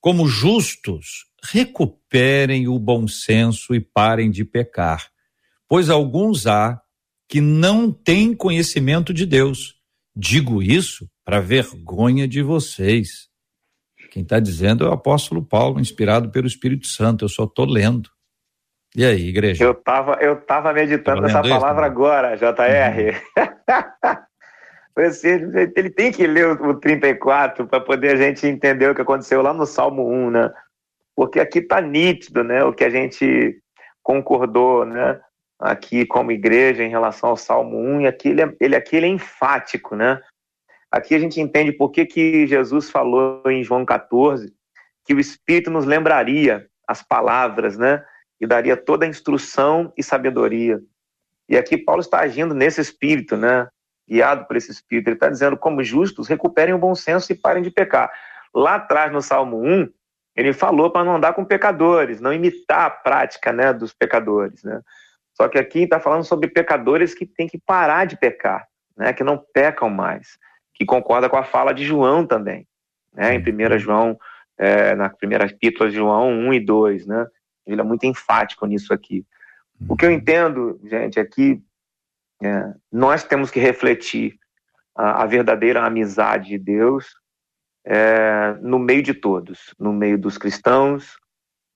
Como 0.00 0.26
justos, 0.26 1.26
recuperem 1.44 2.66
o 2.66 2.78
bom 2.78 3.06
senso 3.06 3.74
e 3.74 3.80
parem 3.80 4.30
de 4.30 4.42
pecar, 4.42 5.10
pois 5.68 5.90
alguns 5.90 6.46
há 6.46 6.80
que 7.28 7.42
não 7.42 7.92
têm 7.92 8.34
conhecimento 8.34 9.12
de 9.12 9.26
Deus. 9.26 9.74
Digo 10.16 10.62
isso 10.62 11.06
para 11.26 11.40
vergonha 11.40 12.26
de 12.26 12.40
vocês. 12.40 13.27
Quem 14.18 14.24
está 14.24 14.40
dizendo 14.40 14.84
é 14.84 14.88
o 14.88 14.92
apóstolo 14.92 15.40
Paulo, 15.40 15.78
inspirado 15.78 16.28
pelo 16.28 16.48
Espírito 16.48 16.88
Santo. 16.88 17.24
Eu 17.24 17.28
só 17.28 17.44
estou 17.44 17.64
lendo. 17.64 18.10
E 18.96 19.04
aí, 19.04 19.28
igreja? 19.28 19.62
Eu 19.62 19.70
estava 19.70 20.14
eu 20.14 20.34
tava 20.40 20.72
meditando 20.72 21.24
essa 21.24 21.40
palavra 21.40 21.86
isso, 21.86 21.92
agora, 21.92 22.36
JR. 22.36 23.16
Uhum. 24.96 25.70
ele 25.76 25.90
tem 25.90 26.10
que 26.10 26.26
ler 26.26 26.48
o 26.60 26.74
34 26.74 27.68
para 27.68 27.78
poder 27.78 28.14
a 28.14 28.16
gente 28.16 28.44
entender 28.44 28.90
o 28.90 28.94
que 28.96 29.02
aconteceu 29.02 29.40
lá 29.40 29.54
no 29.54 29.64
Salmo 29.64 30.10
1, 30.10 30.30
né? 30.32 30.52
Porque 31.14 31.38
aqui 31.38 31.60
está 31.60 31.80
nítido, 31.80 32.42
né? 32.42 32.64
O 32.64 32.72
que 32.72 32.82
a 32.82 32.90
gente 32.90 33.56
concordou, 34.02 34.84
né? 34.84 35.20
Aqui 35.60 36.04
como 36.04 36.32
igreja 36.32 36.82
em 36.82 36.90
relação 36.90 37.30
ao 37.30 37.36
Salmo 37.36 37.78
1, 37.78 38.00
e 38.00 38.06
aqui 38.08 38.30
ele, 38.30 38.42
é, 38.42 38.52
ele 38.60 38.74
aqui 38.74 38.96
ele 38.96 39.06
é 39.06 39.10
enfático, 39.10 39.94
né? 39.94 40.20
Aqui 40.90 41.14
a 41.14 41.18
gente 41.18 41.40
entende 41.40 41.72
por 41.72 41.90
que, 41.90 42.06
que 42.06 42.46
Jesus 42.46 42.90
falou 42.90 43.42
em 43.46 43.62
João 43.62 43.84
14 43.84 44.52
que 45.04 45.14
o 45.14 45.20
Espírito 45.20 45.70
nos 45.70 45.84
lembraria 45.84 46.68
as 46.86 47.02
palavras, 47.02 47.76
né? 47.76 48.04
E 48.40 48.46
daria 48.46 48.76
toda 48.76 49.04
a 49.04 49.08
instrução 49.08 49.92
e 49.96 50.02
sabedoria. 50.02 50.80
E 51.48 51.56
aqui 51.56 51.76
Paulo 51.76 52.00
está 52.00 52.20
agindo 52.20 52.54
nesse 52.54 52.80
espírito, 52.80 53.36
né? 53.36 53.68
Guiado 54.08 54.46
por 54.46 54.56
esse 54.56 54.70
espírito. 54.70 55.08
Ele 55.08 55.16
está 55.16 55.28
dizendo, 55.28 55.56
como 55.56 55.82
justos, 55.82 56.28
recuperem 56.28 56.74
o 56.74 56.78
bom 56.78 56.94
senso 56.94 57.32
e 57.32 57.34
parem 57.34 57.62
de 57.62 57.70
pecar. 57.70 58.10
Lá 58.54 58.76
atrás, 58.76 59.12
no 59.12 59.20
Salmo 59.20 59.62
1, 59.62 59.88
ele 60.36 60.52
falou 60.52 60.90
para 60.90 61.04
não 61.04 61.16
andar 61.16 61.32
com 61.34 61.44
pecadores, 61.44 62.20
não 62.20 62.32
imitar 62.32 62.86
a 62.86 62.90
prática 62.90 63.52
né, 63.52 63.72
dos 63.72 63.92
pecadores. 63.92 64.62
Né? 64.62 64.80
Só 65.34 65.48
que 65.48 65.58
aqui 65.58 65.80
está 65.80 65.98
falando 65.98 66.24
sobre 66.24 66.48
pecadores 66.48 67.14
que 67.14 67.26
têm 67.26 67.46
que 67.46 67.58
parar 67.58 68.06
de 68.06 68.16
pecar, 68.16 68.66
né, 68.96 69.12
que 69.12 69.24
não 69.24 69.42
pecam 69.52 69.90
mais 69.90 70.38
que 70.78 70.84
concorda 70.84 71.28
com 71.28 71.36
a 71.36 71.42
fala 71.42 71.72
de 71.72 71.84
João 71.84 72.24
também, 72.24 72.66
né? 73.12 73.34
Em 73.34 73.40
1 73.40 73.78
João, 73.78 74.18
é, 74.56 74.94
na 74.94 75.08
primeira 75.08 75.46
epístola 75.46 75.90
de 75.90 75.96
João 75.96 76.30
1 76.30 76.54
e 76.54 76.60
2, 76.60 77.06
né? 77.06 77.26
Ele 77.66 77.80
é 77.80 77.84
muito 77.84 78.06
enfático 78.06 78.64
nisso 78.64 78.94
aqui. 78.94 79.26
O 79.88 79.96
que 79.96 80.06
eu 80.06 80.10
entendo, 80.10 80.80
gente, 80.84 81.18
é 81.18 81.24
que 81.24 81.60
é, 82.42 82.72
nós 82.90 83.24
temos 83.24 83.50
que 83.50 83.58
refletir 83.58 84.38
a, 84.94 85.22
a, 85.22 85.26
verdadeira 85.26 85.84
amizade 85.84 86.50
de 86.50 86.58
Deus 86.58 87.14
é, 87.84 88.56
no 88.60 88.78
meio 88.78 89.02
de 89.02 89.14
todos, 89.14 89.74
no 89.78 89.92
meio 89.92 90.18
dos 90.18 90.38
cristãos, 90.38 91.16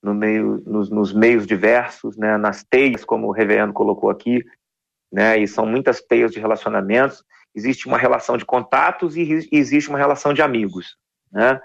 no 0.03 0.15
meio, 0.15 0.63
nos, 0.67 0.91
nos 0.91 1.13
meios 1.13 1.47
diversos, 1.47 2.17
né, 2.17 2.37
nas 2.37 2.65
teias, 2.65 3.05
como 3.05 3.29
o 3.29 3.33
reverendo 3.33 3.73
colocou 3.73 4.11
aqui, 4.11 4.45
né, 5.13 5.39
e 5.39 5.47
são 5.47 5.67
muitas 5.67 6.01
teias 6.01 6.33
de 6.33 6.41
relacionamentos, 6.41 7.25
existe 7.55 7.87
uma 7.87 7.99
relação 7.99 8.37
de 8.37 8.45
contatos 8.45 9.17
e 9.17 9.49
existe 9.53 9.89
uma 9.89 9.99
relação 9.99 10.33
de 10.33 10.43
amigos, 10.43 10.97
né? 11.31 11.61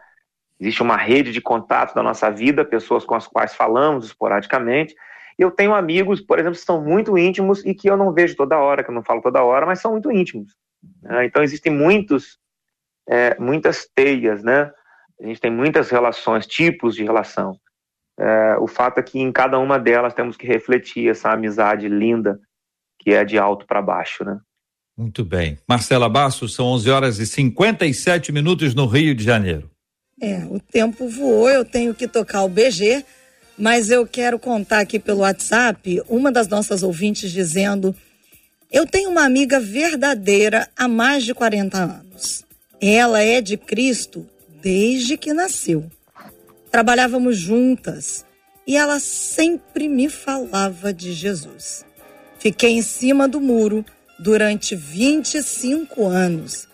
Existe 0.60 0.82
uma 0.82 0.98
rede 0.98 1.32
de 1.32 1.40
contatos 1.40 1.94
da 1.94 2.02
nossa 2.02 2.32
vida, 2.32 2.66
pessoas 2.66 3.06
com 3.06 3.14
as 3.14 3.28
quais 3.28 3.54
falamos 3.54 4.06
esporadicamente. 4.06 4.96
Eu 5.38 5.52
tenho 5.52 5.76
amigos, 5.76 6.20
por 6.20 6.40
exemplo, 6.40 6.58
que 6.58 6.66
são 6.66 6.84
muito 6.84 7.16
íntimos 7.16 7.64
e 7.64 7.76
que 7.76 7.88
eu 7.88 7.96
não 7.96 8.12
vejo 8.12 8.36
toda 8.36 8.58
hora, 8.58 8.84
que 8.84 8.90
eu 8.90 8.96
não 8.96 9.04
falo 9.04 9.22
toda 9.22 9.44
hora, 9.44 9.68
mas 9.68 9.80
são 9.80 9.92
muito 9.92 10.12
íntimos. 10.12 10.56
Né? 11.04 11.26
Então 11.26 11.44
existem 11.44 11.72
muitos, 11.72 12.40
é, 13.08 13.38
muitas 13.40 13.88
teias, 13.94 14.44
né? 14.44 14.72
A 15.22 15.26
gente 15.26 15.42
tem 15.42 15.52
muitas 15.52 15.90
relações, 15.90 16.48
tipos 16.48 16.96
de 16.96 17.04
relação. 17.04 17.60
É, 18.20 18.58
o 18.58 18.68
fato 18.68 19.00
é 19.00 19.04
que 19.04 19.20
em 19.20 19.32
cada 19.32 19.60
uma 19.60 19.78
delas 19.78 20.14
temos 20.14 20.36
que 20.36 20.48
refletir 20.48 21.10
essa 21.10 21.32
amizade 21.32 21.88
linda 21.88 22.40
que 23.00 23.14
é 23.14 23.24
de 23.24 23.38
alto 23.38 23.66
para 23.68 23.82
baixo, 23.82 24.26
né? 24.26 24.40
Muito 24.98 25.24
bem. 25.24 25.60
Marcela 25.68 26.10
Bastos, 26.10 26.56
são 26.56 26.66
11 26.66 26.90
horas 26.90 27.20
e 27.20 27.28
57 27.28 28.32
minutos 28.32 28.74
no 28.74 28.88
Rio 28.88 29.14
de 29.14 29.24
Janeiro. 29.24 29.70
É, 30.20 30.44
o 30.50 30.60
tempo 30.60 31.08
voou, 31.08 31.48
eu 31.48 31.64
tenho 31.64 31.94
que 31.94 32.08
tocar 32.08 32.42
o 32.42 32.50
BG, 32.50 33.06
mas 33.56 33.92
eu 33.92 34.08
quero 34.08 34.40
contar 34.40 34.80
aqui 34.80 34.98
pelo 34.98 35.20
WhatsApp 35.20 36.02
uma 36.10 36.32
das 36.32 36.48
nossas 36.48 36.82
ouvintes 36.82 37.32
dizendo: 37.32 37.96
Eu 38.72 38.88
tenho 38.88 39.12
uma 39.12 39.24
amiga 39.24 39.60
verdadeira 39.60 40.68
há 40.76 40.88
mais 40.88 41.24
de 41.24 41.36
40 41.36 41.78
anos. 41.78 42.44
Ela 42.82 43.22
é 43.22 43.40
de 43.40 43.56
Cristo 43.56 44.26
desde 44.64 45.16
que 45.16 45.32
nasceu. 45.32 45.86
Trabalhávamos 46.72 47.38
juntas 47.38 48.26
e 48.66 48.76
ela 48.76 49.00
sempre 49.00 49.88
me 49.88 50.10
falava 50.10 50.92
de 50.92 51.14
Jesus. 51.14 51.86
Fiquei 52.40 52.72
em 52.72 52.82
cima 52.82 53.28
do 53.28 53.40
muro 53.40 53.86
durante 54.20 54.76
25 54.76 56.06
anos, 56.06 56.68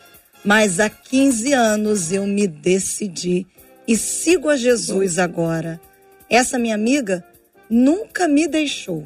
mas 0.43 0.79
há 0.79 0.89
15 0.89 1.53
anos 1.53 2.11
eu 2.11 2.25
me 2.25 2.47
decidi 2.47 3.45
e 3.87 3.97
sigo 3.97 4.49
a 4.49 4.55
Jesus 4.55 5.19
agora. 5.19 5.79
Essa 6.29 6.57
minha 6.57 6.75
amiga 6.75 7.23
nunca 7.69 8.27
me 8.27 8.47
deixou. 8.47 9.05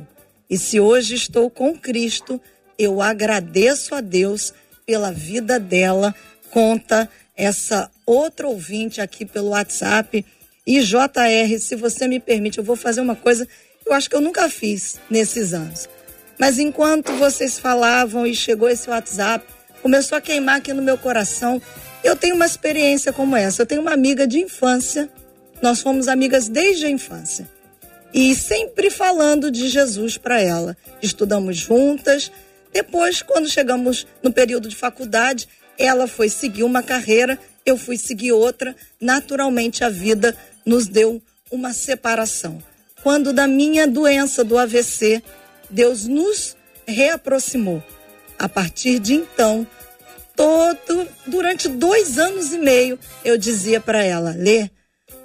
E 0.49 0.57
se 0.57 0.79
hoje 0.79 1.15
estou 1.15 1.49
com 1.49 1.77
Cristo, 1.77 2.39
eu 2.77 3.01
agradeço 3.01 3.95
a 3.95 4.01
Deus 4.01 4.53
pela 4.85 5.11
vida 5.11 5.59
dela. 5.59 6.15
Conta 6.51 7.09
essa 7.35 7.91
outra 8.05 8.47
ouvinte 8.47 9.01
aqui 9.01 9.25
pelo 9.25 9.49
WhatsApp. 9.49 10.25
E 10.65 10.81
JR, 10.81 11.59
se 11.59 11.75
você 11.75 12.07
me 12.07 12.19
permite, 12.19 12.57
eu 12.57 12.63
vou 12.63 12.75
fazer 12.75 13.01
uma 13.01 13.15
coisa 13.15 13.45
que 13.45 13.89
eu 13.89 13.93
acho 13.93 14.09
que 14.09 14.15
eu 14.15 14.21
nunca 14.21 14.49
fiz 14.49 14.99
nesses 15.09 15.53
anos. 15.53 15.89
Mas 16.37 16.59
enquanto 16.59 17.11
vocês 17.13 17.57
falavam 17.57 18.25
e 18.25 18.35
chegou 18.35 18.69
esse 18.69 18.89
WhatsApp, 18.89 19.45
começou 19.81 20.17
a 20.17 20.21
queimar 20.21 20.57
aqui 20.57 20.73
no 20.73 20.81
meu 20.81 20.97
coração. 20.97 21.61
Eu 22.03 22.15
tenho 22.15 22.35
uma 22.35 22.45
experiência 22.45 23.11
como 23.11 23.35
essa. 23.35 23.61
Eu 23.61 23.65
tenho 23.65 23.81
uma 23.81 23.93
amiga 23.93 24.27
de 24.27 24.39
infância. 24.39 25.09
Nós 25.61 25.81
fomos 25.81 26.07
amigas 26.07 26.47
desde 26.47 26.85
a 26.85 26.89
infância. 26.89 27.49
E 28.13 28.35
sempre 28.35 28.89
falando 28.89 29.49
de 29.49 29.67
Jesus 29.67 30.17
para 30.17 30.39
ela. 30.39 30.77
Estudamos 31.01 31.57
juntas. 31.57 32.31
Depois, 32.71 33.21
quando 33.21 33.49
chegamos 33.49 34.05
no 34.21 34.31
período 34.31 34.69
de 34.69 34.75
faculdade, 34.75 35.47
ela 35.77 36.07
foi 36.07 36.29
seguir 36.29 36.63
uma 36.63 36.83
carreira, 36.83 37.39
eu 37.65 37.77
fui 37.77 37.97
seguir 37.97 38.31
outra. 38.31 38.75
Naturalmente, 38.99 39.83
a 39.83 39.89
vida 39.89 40.35
nos 40.65 40.87
deu 40.87 41.21
uma 41.51 41.73
separação. 41.73 42.61
Quando 43.03 43.31
da 43.31 43.47
minha 43.47 43.87
doença 43.87 44.43
do 44.43 44.57
AVC, 44.57 45.23
Deus 45.69 46.07
nos 46.07 46.55
reaproximou. 46.87 47.83
A 48.39 48.47
partir 48.47 48.99
de 48.99 49.15
então, 49.15 49.65
todo 50.35 51.07
durante 51.25 51.67
dois 51.67 52.19
anos 52.19 52.53
e 52.53 52.59
meio, 52.59 52.99
eu 53.25 53.37
dizia 53.37 53.81
para 53.81 54.03
ela, 54.03 54.35
Lê, 54.37 54.69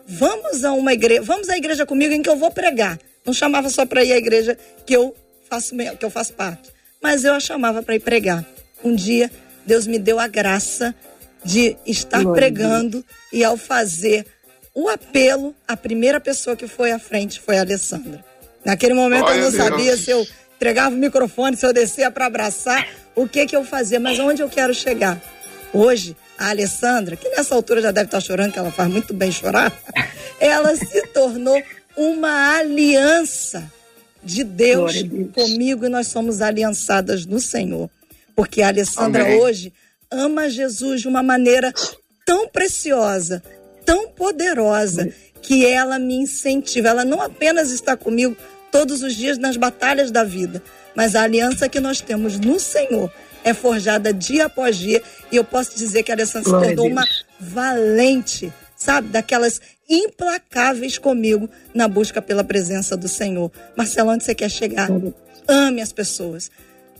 vamos 0.07 0.65
a 0.65 0.73
uma 0.73 0.93
igreja, 0.93 1.23
vamos 1.23 1.49
à 1.49 1.57
igreja 1.57 1.85
comigo 1.85 2.15
em 2.15 2.23
que 2.23 2.29
eu 2.29 2.37
vou 2.37 2.51
pregar. 2.51 2.99
Não 3.25 3.33
chamava 3.33 3.69
só 3.69 3.85
para 3.85 4.03
ir 4.03 4.13
à 4.13 4.17
igreja 4.17 4.59
que 4.87 4.97
eu 4.97 5.15
faço 5.49 5.75
que 5.77 6.05
eu 6.05 6.11
faço 6.11 6.33
parte, 6.33 6.71
mas 7.01 7.25
eu 7.25 7.35
a 7.35 7.41
chamava 7.41 7.83
para 7.83 7.95
ir 7.95 8.01
pregar. 8.01 8.45
Um 8.83 8.95
dia 8.95 9.31
Deus 9.67 9.87
me 9.87 9.99
deu 9.99 10.19
a 10.19 10.27
graça 10.27 10.95
de 11.45 11.77
estar 11.87 12.23
Glória 12.23 12.41
pregando 12.41 13.05
e 13.33 13.45
ao 13.45 13.57
fazer 13.57 14.27
o 14.75 14.89
apelo, 14.89 15.55
a 15.69 15.77
primeira 15.77 16.19
pessoa 16.19 16.57
que 16.57 16.67
foi 16.67 16.93
à 16.93 16.99
frente 16.99 17.39
foi 17.41 17.59
a 17.59 17.61
Alessandra. 17.61 18.32
Naquele 18.65 18.95
momento 18.95 19.29
eu 19.31 19.39
não 19.39 19.51
sabia 19.51 19.97
se 19.97 20.11
eu 20.11 20.27
entregava 20.57 20.95
o 20.95 20.99
microfone, 20.99 21.57
se 21.57 21.67
eu 21.67 21.73
descia 21.73 22.11
para 22.11 22.27
abraçar, 22.27 22.87
o 23.15 23.29
que 23.29 23.47
que 23.47 23.57
eu 23.57 23.65
fazia, 23.65 23.99
mas 23.99 24.19
onde 24.19 24.43
eu 24.43 24.49
quero 24.49 24.73
chegar? 24.73 25.21
Hoje, 25.73 26.17
a 26.39 26.51
Alessandra, 26.51 27.17
que 27.17 27.29
nessa 27.31 27.55
altura 27.55 27.81
já 27.81 27.91
deve 27.91 28.07
estar 28.07 28.21
chorando, 28.21 28.53
que 28.53 28.59
ela 28.59 28.71
faz 28.71 28.91
muito 28.91 29.13
bem 29.13 29.33
chorar, 29.33 29.73
ela 30.39 30.75
se 30.77 31.07
tornou 31.09 31.61
uma 31.97 32.59
aliança 32.59 33.71
de 34.23 34.45
Deus, 34.45 35.03
Deus, 35.03 35.31
comigo 35.35 35.85
e 35.85 35.89
nós 35.89 36.07
somos 36.07 36.41
aliançadas 36.41 37.27
no 37.27 37.41
Senhor. 37.41 37.91
Porque 38.35 38.63
a 38.63 38.69
Alessandra 38.69 39.25
Amém. 39.25 39.41
hoje 39.41 39.73
ama 40.11 40.49
Jesus 40.49 41.01
de 41.01 41.09
uma 41.09 41.23
maneira 41.23 41.73
tão 42.25 42.49
preciosa, 42.49 43.43
tão 43.85 44.09
poderosa, 44.09 45.03
Amém. 45.03 45.15
Que 45.43 45.67
ela 45.67 45.99
me 45.99 46.15
incentiva. 46.15 46.89
Ela 46.89 47.05
não 47.05 47.21
apenas 47.21 47.71
está 47.71 47.97
comigo 47.97 48.37
todos 48.71 49.03
os 49.03 49.15
dias 49.15 49.37
nas 49.37 49.57
batalhas 49.57 50.11
da 50.11 50.25
vida. 50.25 50.63
Mas 50.95 51.15
a 51.15 51.23
aliança 51.23 51.69
que 51.69 51.81
nós 51.81 52.01
temos 52.01 52.39
no 52.39 52.59
Senhor 52.59 53.13
é 53.45 53.53
forjada 53.53 54.13
dia 54.13 54.47
após 54.47 54.77
dia. 54.77 55.03
E 55.31 55.37
eu 55.37 55.45
posso 55.45 55.77
dizer 55.77 56.03
que 56.03 56.13
a 56.13 56.15
Alessandra 56.15 56.45
se 56.45 56.67
tornou 56.67 56.87
uma 56.87 57.05
valente, 57.39 58.53
sabe? 58.77 59.09
Daquelas 59.09 59.61
implacáveis 59.89 60.97
comigo 60.97 61.49
na 61.75 61.89
busca 61.89 62.23
pela 62.23 62.45
presença 62.45 62.97
do 62.97 63.09
Senhor. 63.09 63.51
Marcelo, 63.77 64.11
onde 64.11 64.25
você 64.25 64.35
quer 64.35 64.51
chegar? 64.51 64.89
Ame 65.49 65.83
as 65.83 65.93
pessoas. 65.93 66.51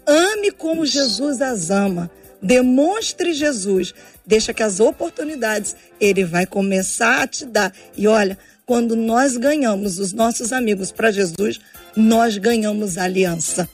Ame 0.07 0.51
como 0.51 0.85
Jesus 0.85 1.41
as 1.41 1.71
ama. 1.71 2.11
Demonstre 2.43 3.33
Jesus. 3.33 3.95
Deixa 4.27 4.53
que 4.53 4.63
as 4.63 4.81
oportunidades 4.81 5.77
ele 6.01 6.25
vai 6.25 6.45
começar 6.47 7.23
a 7.23 7.27
te 7.27 7.45
dar. 7.45 7.73
E 7.97 8.07
olha, 8.09 8.39
quando 8.67 8.97
nós 8.97 9.37
ganhamos 9.37 9.99
os 9.99 10.13
nossos 10.13 10.53
amigos 10.53 10.91
para 10.91 11.11
Jesus, 11.11 11.61
nós 11.97 12.37
ganhamos 12.39 12.99
a 12.99 13.05
aliança. 13.05 13.69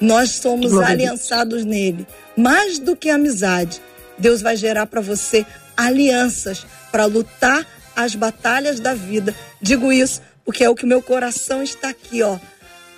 Nós 0.00 0.30
somos 0.30 0.70
Glória 0.70 0.88
aliançados 0.88 1.64
nele. 1.64 2.06
Mais 2.36 2.78
do 2.78 2.96
que 2.96 3.10
amizade, 3.10 3.80
Deus 4.18 4.40
vai 4.40 4.56
gerar 4.56 4.86
para 4.86 5.00
você 5.00 5.44
alianças 5.76 6.66
para 6.90 7.04
lutar 7.04 7.66
as 7.94 8.14
batalhas 8.14 8.80
da 8.80 8.94
vida. 8.94 9.34
Digo 9.60 9.92
isso 9.92 10.22
porque 10.44 10.64
é 10.64 10.70
o 10.70 10.74
que 10.74 10.86
meu 10.86 11.02
coração 11.02 11.62
está 11.62 11.90
aqui, 11.90 12.22
ó, 12.22 12.38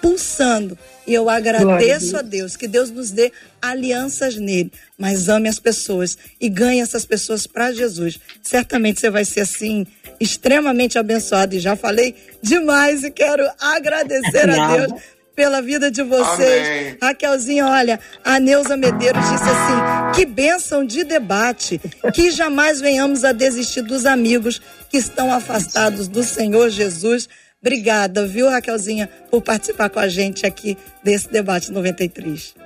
pulsando. 0.02 0.76
E 1.06 1.14
eu 1.14 1.30
agradeço 1.30 2.16
a 2.16 2.20
Deus. 2.20 2.20
a 2.20 2.22
Deus 2.22 2.56
que 2.56 2.68
Deus 2.68 2.90
nos 2.90 3.10
dê 3.10 3.32
alianças 3.60 4.36
nele, 4.36 4.70
mas 4.98 5.28
ame 5.28 5.48
as 5.48 5.58
pessoas 5.58 6.18
e 6.40 6.48
ganhe 6.48 6.80
essas 6.80 7.04
pessoas 7.04 7.46
para 7.46 7.72
Jesus. 7.72 8.18
Certamente 8.42 9.00
você 9.00 9.08
vai 9.08 9.24
ser 9.24 9.40
assim 9.40 9.86
extremamente 10.20 10.98
abençoado. 10.98 11.54
E 11.54 11.60
já 11.60 11.76
falei 11.76 12.14
demais 12.42 13.04
e 13.04 13.10
quero 13.10 13.48
agradecer 13.60 14.50
a 14.50 14.76
Deus 14.76 15.00
pela 15.34 15.62
vida 15.62 15.90
de 15.90 16.02
vocês. 16.02 16.66
Amém. 16.66 16.96
Raquelzinha, 17.00 17.66
olha, 17.66 17.98
a 18.24 18.38
Neuza 18.38 18.76
Medeiros 18.76 19.22
disse 19.22 19.44
assim: 19.44 20.12
que 20.14 20.26
bênção 20.26 20.84
de 20.84 21.04
debate, 21.04 21.80
que 22.12 22.30
jamais 22.30 22.80
venhamos 22.80 23.24
a 23.24 23.32
desistir 23.32 23.82
dos 23.82 24.04
amigos 24.04 24.60
que 24.90 24.98
estão 24.98 25.32
afastados 25.32 26.06
do 26.06 26.22
Senhor 26.22 26.68
Jesus. 26.68 27.28
Obrigada, 27.62 28.26
viu, 28.26 28.48
Raquelzinha, 28.48 29.08
por 29.30 29.40
participar 29.40 29.88
com 29.88 30.00
a 30.00 30.08
gente 30.08 30.44
aqui 30.44 30.76
desse 31.02 31.30
debate 31.30 31.70
93. 31.70 32.56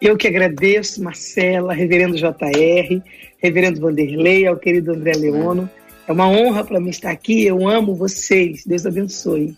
Eu 0.00 0.16
que 0.16 0.26
agradeço, 0.26 1.02
Marcela, 1.02 1.74
Reverendo 1.74 2.16
JR, 2.16 3.02
Reverendo 3.36 3.80
Vanderlei, 3.80 4.46
ao 4.46 4.56
querido 4.56 4.92
André 4.92 5.12
Leono. 5.12 5.70
É 6.08 6.12
uma 6.12 6.26
honra 6.26 6.64
para 6.64 6.80
mim 6.80 6.88
estar 6.88 7.10
aqui. 7.10 7.44
Eu 7.44 7.68
amo 7.68 7.94
vocês. 7.94 8.64
Deus 8.64 8.86
abençoe. 8.86 9.54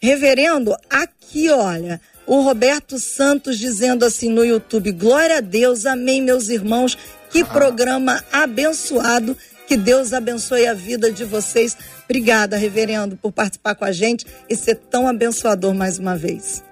Reverendo, 0.00 0.74
aqui, 0.88 1.50
olha, 1.50 2.00
o 2.26 2.40
Roberto 2.40 2.98
Santos 2.98 3.58
dizendo 3.58 4.04
assim 4.04 4.30
no 4.30 4.44
YouTube: 4.44 4.92
Glória 4.92 5.38
a 5.38 5.40
Deus, 5.40 5.84
amém, 5.84 6.22
meus 6.22 6.48
irmãos. 6.48 6.96
Que 7.30 7.42
ah. 7.42 7.44
programa 7.44 8.24
abençoado. 8.32 9.36
Que 9.66 9.76
Deus 9.76 10.12
abençoe 10.12 10.66
a 10.66 10.74
vida 10.74 11.10
de 11.10 11.24
vocês. 11.24 11.76
Obrigada, 12.04 12.56
reverendo, 12.56 13.16
por 13.16 13.32
participar 13.32 13.74
com 13.74 13.84
a 13.84 13.92
gente 13.92 14.24
e 14.48 14.54
ser 14.54 14.76
tão 14.76 15.08
abençoador 15.08 15.74
mais 15.74 15.98
uma 15.98 16.16
vez. 16.16 16.62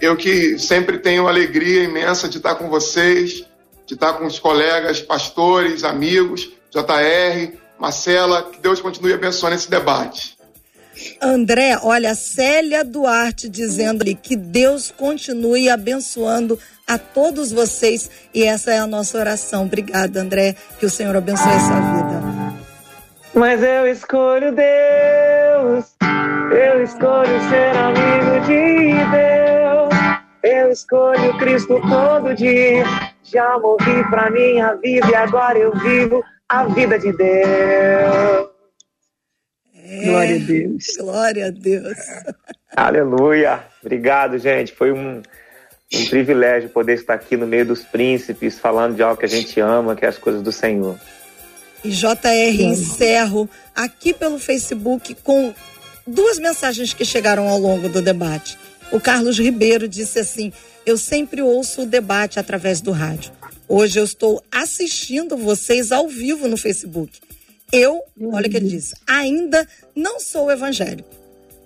Eu 0.00 0.16
que 0.16 0.58
sempre 0.58 0.98
tenho 0.98 1.28
alegria 1.28 1.84
imensa 1.84 2.28
de 2.28 2.38
estar 2.38 2.56
com 2.56 2.68
vocês, 2.68 3.44
de 3.86 3.94
estar 3.94 4.14
com 4.14 4.26
os 4.26 4.38
colegas, 4.38 5.00
pastores, 5.00 5.84
amigos, 5.84 6.50
JR, 6.70 7.56
Marcela, 7.78 8.42
que 8.42 8.58
Deus 8.58 8.80
continue 8.80 9.12
abençoando 9.12 9.54
esse 9.54 9.70
debate. 9.70 10.33
André, 11.20 11.78
olha, 11.82 12.14
Célia 12.14 12.84
Duarte 12.84 13.48
dizendo 13.48 14.04
que 14.16 14.36
Deus 14.36 14.90
continue 14.90 15.68
abençoando 15.68 16.58
a 16.86 16.98
todos 16.98 17.50
vocês 17.52 18.10
e 18.32 18.44
essa 18.44 18.72
é 18.72 18.78
a 18.78 18.86
nossa 18.86 19.18
oração. 19.18 19.64
Obrigada, 19.64 20.20
André, 20.20 20.54
que 20.78 20.86
o 20.86 20.90
Senhor 20.90 21.16
abençoe 21.16 21.52
essa 21.52 21.74
vida. 21.74 22.54
Mas 23.34 23.62
eu 23.62 23.88
escolho 23.88 24.54
Deus, 24.54 25.86
eu 26.52 26.84
escolho 26.84 27.40
ser 27.48 27.76
amigo 27.76 28.46
de 28.46 28.94
Deus, 29.10 30.24
eu 30.42 30.70
escolho 30.70 31.36
Cristo 31.38 31.80
todo 31.88 32.34
dia. 32.34 32.84
Já 33.24 33.58
morri 33.58 34.04
pra 34.10 34.30
minha 34.30 34.74
vida 34.74 35.08
e 35.10 35.14
agora 35.14 35.58
eu 35.58 35.72
vivo 35.78 36.22
a 36.48 36.64
vida 36.66 36.98
de 36.98 37.12
Deus. 37.12 38.53
É, 39.86 40.04
glória 40.06 40.36
a 40.36 40.38
Deus. 40.38 40.84
Glória 40.98 41.46
a 41.46 41.50
Deus. 41.50 41.98
Aleluia. 42.74 43.62
Obrigado, 43.82 44.38
gente. 44.38 44.72
Foi 44.72 44.90
um, 44.90 45.20
um 45.94 46.06
privilégio 46.06 46.70
poder 46.70 46.94
estar 46.94 47.12
aqui 47.12 47.36
no 47.36 47.46
meio 47.46 47.66
dos 47.66 47.82
príncipes, 47.82 48.58
falando 48.58 48.96
de 48.96 49.02
algo 49.02 49.18
que 49.18 49.26
a 49.26 49.28
gente 49.28 49.60
ama, 49.60 49.94
que 49.94 50.06
é 50.06 50.08
as 50.08 50.16
coisas 50.16 50.42
do 50.42 50.50
Senhor. 50.50 50.98
E 51.84 51.90
JR, 51.90 52.62
encerro 52.62 53.48
aqui 53.76 54.14
pelo 54.14 54.38
Facebook 54.38 55.14
com 55.22 55.54
duas 56.06 56.38
mensagens 56.38 56.94
que 56.94 57.04
chegaram 57.04 57.46
ao 57.46 57.58
longo 57.58 57.90
do 57.90 58.00
debate. 58.00 58.56
O 58.90 58.98
Carlos 58.98 59.38
Ribeiro 59.38 59.86
disse 59.86 60.18
assim: 60.18 60.50
Eu 60.86 60.96
sempre 60.96 61.42
ouço 61.42 61.82
o 61.82 61.86
debate 61.86 62.40
através 62.40 62.80
do 62.80 62.90
rádio. 62.90 63.32
Hoje 63.68 64.00
eu 64.00 64.04
estou 64.04 64.42
assistindo 64.50 65.36
vocês 65.36 65.92
ao 65.92 66.08
vivo 66.08 66.48
no 66.48 66.56
Facebook. 66.56 67.20
Eu, 67.76 68.04
olha 68.30 68.46
o 68.46 68.50
que 68.50 68.56
ele 68.56 68.68
disse, 68.68 68.94
ainda 69.04 69.66
não 69.96 70.20
sou 70.20 70.48
evangélico, 70.48 71.08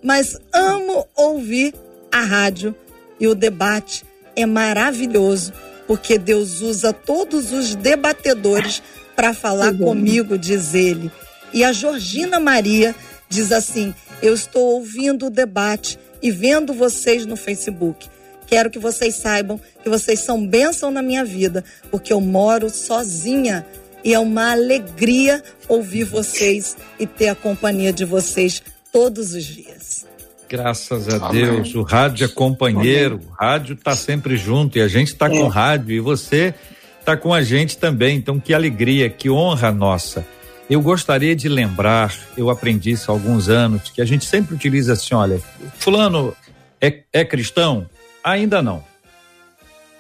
mas 0.02 0.38
amo 0.54 1.06
ouvir 1.14 1.74
a 2.10 2.22
rádio 2.22 2.74
e 3.20 3.28
o 3.28 3.34
debate 3.34 4.06
é 4.34 4.46
maravilhoso, 4.46 5.52
porque 5.86 6.16
Deus 6.16 6.62
usa 6.62 6.94
todos 6.94 7.52
os 7.52 7.74
debatedores 7.74 8.82
para 9.14 9.34
falar 9.34 9.76
comigo, 9.76 10.38
diz 10.38 10.72
ele. 10.72 11.12
E 11.52 11.62
a 11.62 11.72
Georgina 11.72 12.40
Maria 12.40 12.94
diz 13.28 13.52
assim: 13.52 13.94
Eu 14.22 14.32
estou 14.32 14.76
ouvindo 14.76 15.26
o 15.26 15.30
debate 15.30 15.98
e 16.22 16.30
vendo 16.30 16.72
vocês 16.72 17.26
no 17.26 17.36
Facebook. 17.36 18.08
Quero 18.46 18.70
que 18.70 18.78
vocês 18.78 19.14
saibam 19.16 19.60
que 19.82 19.90
vocês 19.90 20.20
são 20.20 20.46
bênção 20.46 20.90
na 20.90 21.02
minha 21.02 21.22
vida, 21.22 21.62
porque 21.90 22.14
eu 22.14 22.20
moro 22.20 22.70
sozinha 22.70 23.66
e 24.04 24.14
é 24.14 24.18
uma 24.18 24.52
alegria 24.52 25.42
ouvir 25.68 26.04
vocês 26.04 26.76
e 26.98 27.06
ter 27.06 27.28
a 27.28 27.34
companhia 27.34 27.92
de 27.92 28.04
vocês 28.04 28.62
todos 28.92 29.34
os 29.34 29.44
dias. 29.44 30.06
Graças 30.48 31.08
a 31.08 31.28
Amém. 31.28 31.44
Deus, 31.44 31.74
o 31.74 31.82
rádio 31.82 32.24
é 32.24 32.28
companheiro, 32.28 33.16
Amém. 33.16 33.26
o 33.28 33.32
rádio 33.32 33.74
está 33.74 33.94
sempre 33.94 34.36
junto 34.36 34.78
e 34.78 34.80
a 34.80 34.88
gente 34.88 35.08
está 35.08 35.26
é. 35.26 35.30
com 35.30 35.44
o 35.44 35.48
rádio 35.48 35.94
e 35.94 36.00
você 36.00 36.54
está 37.00 37.16
com 37.16 37.34
a 37.34 37.42
gente 37.42 37.76
também. 37.76 38.16
Então, 38.16 38.40
que 38.40 38.54
alegria, 38.54 39.10
que 39.10 39.28
honra 39.28 39.70
nossa. 39.70 40.26
Eu 40.68 40.82
gostaria 40.82 41.34
de 41.34 41.48
lembrar, 41.48 42.14
eu 42.36 42.50
aprendi 42.50 42.90
isso 42.90 43.10
há 43.10 43.14
alguns 43.14 43.48
anos, 43.48 43.90
que 43.90 44.02
a 44.02 44.04
gente 44.04 44.26
sempre 44.26 44.54
utiliza 44.54 44.94
assim: 44.94 45.14
olha, 45.14 45.40
Fulano 45.78 46.34
é, 46.80 47.02
é 47.12 47.24
cristão? 47.24 47.88
Ainda 48.22 48.62
não. 48.62 48.84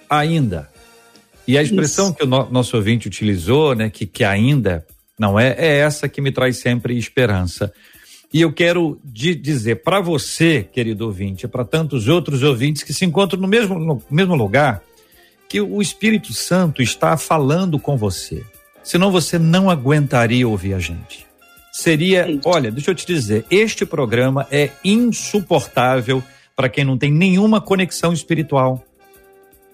Ainda. 0.08 0.68
E 1.48 1.56
a 1.56 1.62
expressão 1.62 2.08
isso. 2.08 2.14
que 2.14 2.24
o 2.24 2.26
no, 2.26 2.50
nosso 2.50 2.76
ouvinte 2.76 3.08
utilizou, 3.08 3.74
né, 3.74 3.88
que, 3.88 4.04
que 4.04 4.22
ainda 4.22 4.86
não 5.18 5.40
é, 5.40 5.56
é 5.58 5.78
essa 5.78 6.06
que 6.06 6.20
me 6.20 6.30
traz 6.30 6.58
sempre 6.58 6.96
esperança. 6.98 7.72
E 8.30 8.42
eu 8.42 8.52
quero 8.52 9.00
dizer 9.02 9.76
para 9.76 9.98
você, 9.98 10.62
querido 10.70 11.06
ouvinte, 11.06 11.46
e 11.46 11.48
para 11.48 11.64
tantos 11.64 12.06
outros 12.06 12.42
ouvintes 12.42 12.82
que 12.82 12.92
se 12.92 13.06
encontram 13.06 13.40
no 13.40 13.48
mesmo, 13.48 13.78
no 13.78 14.02
mesmo 14.10 14.34
lugar, 14.34 14.82
que 15.48 15.58
o 15.58 15.80
Espírito 15.80 16.34
Santo 16.34 16.82
está 16.82 17.16
falando 17.16 17.78
com 17.78 17.96
você. 17.96 18.44
Senão 18.82 19.10
você 19.10 19.38
não 19.38 19.70
aguentaria 19.70 20.46
ouvir 20.46 20.74
a 20.74 20.78
gente. 20.78 21.26
Seria, 21.72 22.26
olha, 22.44 22.70
deixa 22.70 22.90
eu 22.90 22.94
te 22.94 23.06
dizer, 23.06 23.46
este 23.50 23.86
programa 23.86 24.46
é 24.50 24.70
insuportável 24.84 26.22
para 26.54 26.68
quem 26.68 26.84
não 26.84 26.98
tem 26.98 27.10
nenhuma 27.10 27.60
conexão 27.60 28.12
espiritual. 28.12 28.84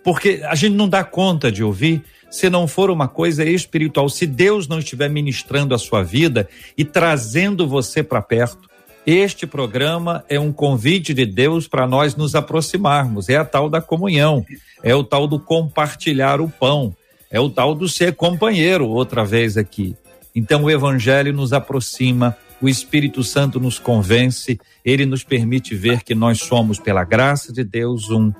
Porque 0.04 0.42
a 0.44 0.54
gente 0.54 0.74
não 0.74 0.88
dá 0.88 1.02
conta 1.02 1.50
de 1.50 1.64
ouvir 1.64 2.04
se 2.30 2.50
não 2.50 2.68
for 2.68 2.90
uma 2.90 3.08
coisa 3.08 3.44
espiritual, 3.44 4.08
se 4.08 4.26
Deus 4.26 4.68
não 4.68 4.80
estiver 4.80 5.08
ministrando 5.08 5.74
a 5.74 5.78
sua 5.78 6.02
vida 6.02 6.48
e 6.76 6.84
trazendo 6.84 7.66
você 7.66 8.02
para 8.02 8.20
perto. 8.20 8.68
Este 9.06 9.46
programa 9.46 10.24
é 10.28 10.38
um 10.38 10.52
convite 10.52 11.14
de 11.14 11.24
Deus 11.24 11.68
para 11.68 11.86
nós 11.86 12.16
nos 12.16 12.34
aproximarmos. 12.34 13.28
É 13.28 13.36
a 13.36 13.44
tal 13.44 13.70
da 13.70 13.80
comunhão, 13.80 14.44
é 14.82 14.94
o 14.94 15.04
tal 15.04 15.26
do 15.26 15.38
compartilhar 15.38 16.40
o 16.40 16.48
pão, 16.48 16.94
é 17.30 17.38
o 17.38 17.48
tal 17.48 17.74
do 17.74 17.88
ser 17.88 18.14
companheiro, 18.14 18.88
outra 18.88 19.24
vez 19.24 19.56
aqui. 19.56 19.96
Então 20.34 20.64
o 20.64 20.70
Evangelho 20.70 21.32
nos 21.32 21.52
aproxima, 21.52 22.36
o 22.60 22.68
Espírito 22.68 23.22
Santo 23.22 23.60
nos 23.60 23.78
convence, 23.78 24.58
ele 24.84 25.06
nos 25.06 25.22
permite 25.22 25.74
ver 25.74 26.02
que 26.02 26.14
nós 26.14 26.40
somos, 26.40 26.78
pela 26.80 27.04
graça 27.04 27.52
de 27.52 27.62
Deus, 27.62 28.10
um 28.10 28.32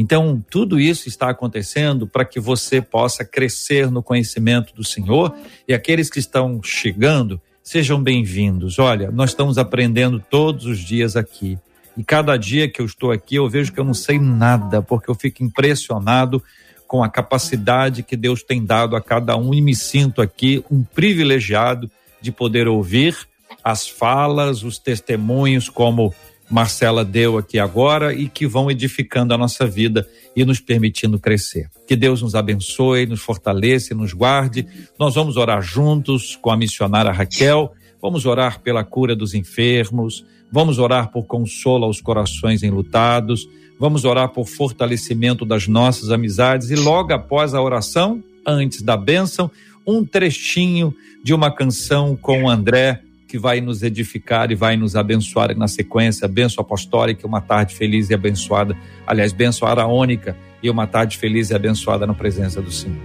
então, 0.00 0.42
tudo 0.48 0.80
isso 0.80 1.08
está 1.08 1.28
acontecendo 1.28 2.06
para 2.06 2.24
que 2.24 2.40
você 2.40 2.80
possa 2.80 3.22
crescer 3.22 3.90
no 3.90 4.02
conhecimento 4.02 4.74
do 4.74 4.82
Senhor 4.82 5.36
e 5.68 5.74
aqueles 5.74 6.08
que 6.08 6.18
estão 6.18 6.58
chegando, 6.62 7.38
sejam 7.62 8.02
bem-vindos. 8.02 8.78
Olha, 8.78 9.10
nós 9.10 9.28
estamos 9.28 9.58
aprendendo 9.58 10.18
todos 10.18 10.64
os 10.64 10.78
dias 10.78 11.16
aqui. 11.16 11.58
E 11.98 12.02
cada 12.02 12.38
dia 12.38 12.66
que 12.66 12.80
eu 12.80 12.86
estou 12.86 13.12
aqui, 13.12 13.34
eu 13.34 13.46
vejo 13.46 13.74
que 13.74 13.78
eu 13.78 13.84
não 13.84 13.92
sei 13.92 14.18
nada, 14.18 14.80
porque 14.80 15.10
eu 15.10 15.14
fico 15.14 15.44
impressionado 15.44 16.42
com 16.86 17.04
a 17.04 17.08
capacidade 17.10 18.02
que 18.02 18.16
Deus 18.16 18.42
tem 18.42 18.64
dado 18.64 18.96
a 18.96 19.02
cada 19.02 19.36
um 19.36 19.52
e 19.52 19.60
me 19.60 19.76
sinto 19.76 20.22
aqui 20.22 20.64
um 20.70 20.82
privilegiado 20.82 21.90
de 22.22 22.32
poder 22.32 22.66
ouvir 22.66 23.18
as 23.62 23.86
falas, 23.86 24.62
os 24.62 24.78
testemunhos, 24.78 25.68
como 25.68 26.14
Marcela 26.50 27.04
deu 27.04 27.38
aqui 27.38 27.58
agora 27.58 28.12
e 28.12 28.28
que 28.28 28.46
vão 28.46 28.70
edificando 28.70 29.32
a 29.32 29.38
nossa 29.38 29.66
vida 29.66 30.06
e 30.34 30.44
nos 30.44 30.58
permitindo 30.58 31.18
crescer. 31.18 31.70
Que 31.86 31.94
Deus 31.94 32.22
nos 32.22 32.34
abençoe, 32.34 33.06
nos 33.06 33.20
fortaleça 33.20 33.94
e 33.94 33.96
nos 33.96 34.12
guarde. 34.12 34.66
Nós 34.98 35.14
vamos 35.14 35.36
orar 35.36 35.62
juntos 35.62 36.36
com 36.36 36.50
a 36.50 36.56
missionária 36.56 37.12
Raquel, 37.12 37.72
vamos 38.02 38.26
orar 38.26 38.60
pela 38.60 38.82
cura 38.82 39.14
dos 39.14 39.32
enfermos, 39.32 40.24
vamos 40.50 40.78
orar 40.80 41.12
por 41.12 41.24
consolo 41.24 41.84
aos 41.84 42.00
corações 42.00 42.64
enlutados, 42.64 43.48
vamos 43.78 44.04
orar 44.04 44.30
por 44.30 44.46
fortalecimento 44.46 45.44
das 45.44 45.68
nossas 45.68 46.10
amizades 46.10 46.70
e 46.70 46.74
logo 46.74 47.12
após 47.12 47.54
a 47.54 47.62
oração, 47.62 48.22
antes 48.44 48.82
da 48.82 48.96
bênção, 48.96 49.48
um 49.86 50.04
trechinho 50.04 50.94
de 51.22 51.32
uma 51.32 51.54
canção 51.54 52.16
com 52.16 52.44
o 52.44 52.48
André 52.50 53.02
que 53.30 53.38
vai 53.38 53.60
nos 53.60 53.84
edificar 53.84 54.50
e 54.50 54.56
vai 54.56 54.76
nos 54.76 54.96
abençoar 54.96 55.56
na 55.56 55.68
sequência. 55.68 56.26
Benção 56.26 56.62
apostólica, 56.62 57.24
uma 57.24 57.40
tarde 57.40 57.76
feliz 57.76 58.10
e 58.10 58.14
abençoada. 58.14 58.76
Aliás, 59.06 59.32
benção 59.32 59.68
araônica 59.68 60.36
e 60.60 60.68
uma 60.68 60.84
tarde 60.84 61.16
feliz 61.16 61.50
e 61.50 61.54
abençoada 61.54 62.08
na 62.08 62.12
presença 62.12 62.60
do 62.60 62.72
Senhor. 62.72 62.98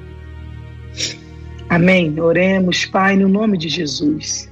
Amém. 1.70 2.20
Oremos, 2.20 2.88
Pai, 2.88 3.16
no 3.16 3.30
nome 3.30 3.56
de 3.56 3.70
Jesus. 3.70 4.52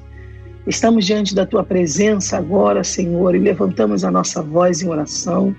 Estamos 0.67 1.07
diante 1.07 1.33
da 1.33 1.43
tua 1.43 1.63
presença 1.63 2.37
agora, 2.37 2.83
Senhor, 2.83 3.33
e 3.33 3.39
levantamos 3.39 4.03
a 4.03 4.11
nossa 4.11 4.43
voz 4.43 4.83
em 4.83 4.89
oração. 4.89 5.55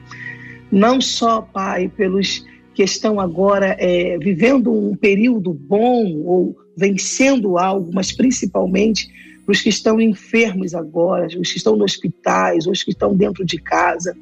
Não 0.71 1.01
só, 1.01 1.43
Pai, 1.43 1.89
pelos 1.89 2.47
que 2.73 2.85
estão 2.85 3.19
agora 3.19 3.77
é, 3.81 4.17
vivendo 4.19 4.73
um 4.73 4.95
período 4.95 5.53
bom 5.53 6.23
ou 6.25 6.57
vencendo 6.77 7.59
algo, 7.59 7.91
mas 7.93 8.13
principalmente 8.13 9.09
para 9.45 9.53
os 9.53 9.61
que 9.61 9.69
estão 9.69 10.01
enfermos 10.01 10.75
agora, 10.75 11.27
os 11.27 11.51
que 11.51 11.59
estão 11.59 11.77
nos 11.77 11.93
hospitais, 11.93 12.67
os 12.67 12.83
que 12.83 12.91
estão 12.91 13.15
dentro 13.15 13.45
de 13.45 13.59
casa. 13.59 14.17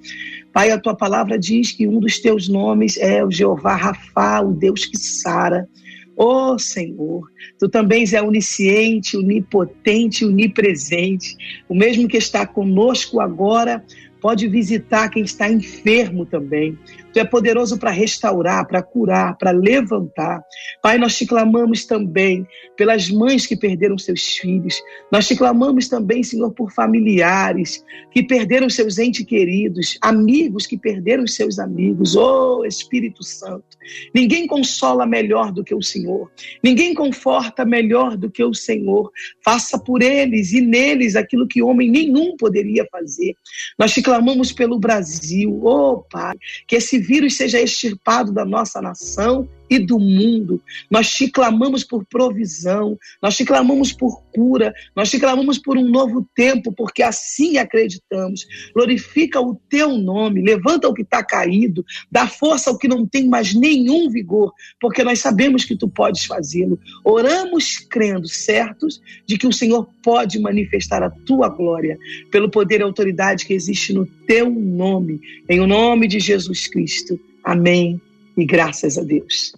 Pai, 0.53 0.71
a 0.71 0.79
tua 0.79 0.95
palavra 0.95 1.39
diz 1.39 1.73
que 1.73 1.87
um 1.87 2.01
dos 2.01 2.19
teus 2.19 2.49
nomes 2.49 2.97
é 2.99 3.25
o 3.25 3.31
Jeová 3.31 3.77
Rafa, 3.77 4.41
o 4.41 4.53
Deus 4.53 4.85
que 4.85 4.99
sara. 4.99 5.69
Ó 6.17 6.53
oh, 6.53 6.59
Senhor, 6.59 7.23
tu 7.59 7.69
também 7.69 8.01
és 8.01 8.13
onisciente, 8.13 9.17
onipotente, 9.17 10.25
onipresente, 10.25 11.37
o 11.69 11.75
mesmo 11.75 12.07
que 12.07 12.19
está 12.19 12.47
conosco 12.47 13.19
agora, 13.19 13.83
pode 14.21 14.47
visitar 14.47 15.09
quem 15.09 15.25
está 15.25 15.51
enfermo 15.51 16.27
também. 16.27 16.79
Tu 17.13 17.21
é 17.21 17.25
poderoso 17.25 17.79
para 17.79 17.91
restaurar, 17.91 18.67
para 18.67 18.83
curar, 18.83 19.37
para 19.37 19.51
levantar. 19.51 20.43
Pai, 20.83 20.99
nós 20.99 21.17
te 21.17 21.27
clamamos 21.27 21.85
também 21.85 22.47
pelas 22.77 23.11
mães 23.11 23.47
que 23.47 23.57
perderam 23.57 23.99
seus 23.99 24.23
filhos. 24.37 24.83
Nós 25.11 25.27
te 25.27 25.37
clamamos 25.37 25.89
também, 25.89 26.23
Senhor, 26.23 26.53
por 26.53 26.73
familiares 26.73 27.85
que 28.11 28.23
perderam 28.23 28.69
seus 28.71 28.99
entes 28.99 29.25
queridos, 29.27 29.99
amigos 30.01 30.67
que 30.67 30.79
perderam 30.79 31.27
seus 31.27 31.59
amigos. 31.59 32.17
Oh, 32.17 32.65
Espírito 32.65 33.23
Santo, 33.23 33.77
ninguém 34.15 34.47
consola 34.47 35.05
melhor 35.07 35.53
do 35.53 35.63
que 35.63 35.75
o 35.75 35.83
Senhor. 35.83 36.31
Ninguém 36.63 36.95
conforta 36.95 37.65
melhor 37.65 38.17
do 38.17 38.31
que 38.31 38.43
o 38.43 38.55
Senhor. 38.55 39.11
Faça 39.45 39.79
por 39.79 40.03
eles 40.03 40.53
e 40.53 40.61
neles 40.61 41.17
aquilo 41.17 41.47
que 41.47 41.63
homem 41.63 41.91
nenhum 41.91 42.37
poderia 42.37 42.87
fazer. 42.91 43.35
Nós 43.79 43.93
te 43.93 44.03
clamamos 44.03 44.53
pelo 44.53 44.79
Brasil. 44.79 45.61
Oh, 45.63 46.03
Pai, 46.11 46.37
que 46.67 46.77
esse 46.77 47.02
vírus 47.03 47.37
seja 47.37 47.61
extirpado 47.61 48.33
da 48.33 48.45
nossa 48.45 48.81
nação 48.81 49.49
e 49.73 49.79
do 49.79 49.99
mundo. 49.99 50.61
Nós 50.91 51.11
te 51.11 51.31
clamamos 51.31 51.83
por 51.83 52.05
provisão, 52.05 52.99
nós 53.23 53.35
te 53.35 53.45
clamamos 53.45 53.91
por 53.91 54.23
cura, 54.25 54.75
nós 54.95 55.11
te 55.11 55.19
clamamos 55.19 55.59
por 55.59 55.79
um 55.79 55.89
novo 55.89 56.29
tempo, 56.35 56.71
porque 56.73 57.03
assim 57.03 57.57
acreditamos. 57.57 58.47
Glorifica 58.75 59.41
o 59.41 59.55
teu 59.71 59.97
nome, 59.97 60.43
levanta 60.43 60.87
o 60.89 60.93
que 60.93 61.01
está 61.01 61.25
caído, 61.25 61.83
dá 62.11 62.27
força 62.27 62.69
ao 62.69 62.77
que 62.77 62.87
não 62.87 63.07
tem 63.07 63.27
mais 63.27 63.55
nenhum 63.55 64.11
vigor, 64.11 64.53
porque 64.79 65.03
nós 65.03 65.21
sabemos 65.21 65.65
que 65.65 65.75
tu 65.75 65.89
podes 65.89 66.27
fazê-lo. 66.27 66.79
Oramos 67.03 67.79
crendo, 67.79 68.29
certos 68.29 69.01
de 69.27 69.39
que 69.39 69.47
o 69.47 69.53
Senhor 69.53 69.89
pode 70.03 70.39
manifestar 70.39 71.03
a 71.03 71.09
tua 71.09 71.49
glória 71.49 71.99
pelo 72.31 72.51
poder 72.51 72.81
e 72.81 72.83
autoridade 72.83 73.47
que 73.47 73.55
existe 73.55 73.95
no 73.95 74.05
teu 74.05 74.51
nome, 74.51 75.19
em 75.49 75.61
o 75.61 75.67
nome 75.67 76.07
de 76.07 76.21
Jesus 76.21 76.67
Cristo. 76.67 77.19
Amém. 77.43 77.99
E 78.37 78.45
graças 78.45 78.97
a 78.97 79.03
Deus. 79.03 79.53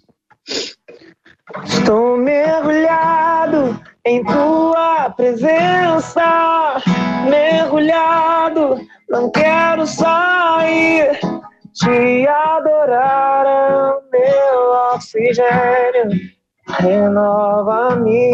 Estou 1.63 2.17
mergulhado 2.17 3.79
em 4.05 4.23
tua 4.23 5.09
presença, 5.11 6.75
mergulhado, 7.29 8.79
não 9.09 9.31
quero 9.31 9.87
sair. 9.87 11.19
Te 11.73 12.27
adorar 12.27 13.45
é 13.45 13.75
o 13.75 14.01
meu 14.11 14.93
oxigênio, 14.93 16.09
renova-me. 16.79 18.29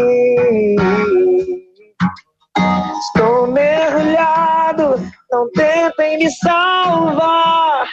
Estou 2.98 3.46
mergulhado, 3.48 4.94
não 5.32 5.50
tentem 5.50 6.18
me 6.18 6.30
salvar. 6.30 7.88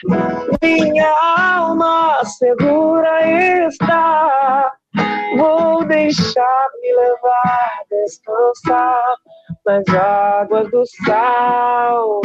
Minha 0.61 1.09
alma 1.37 2.21
segura 2.25 3.65
está. 3.67 4.73
Vou 5.37 5.85
deixar-me 5.85 6.93
levar, 6.93 7.83
descansar 7.89 9.15
nas 9.65 9.87
águas 9.87 10.69
do 10.69 10.83
Salvador. 11.05 12.19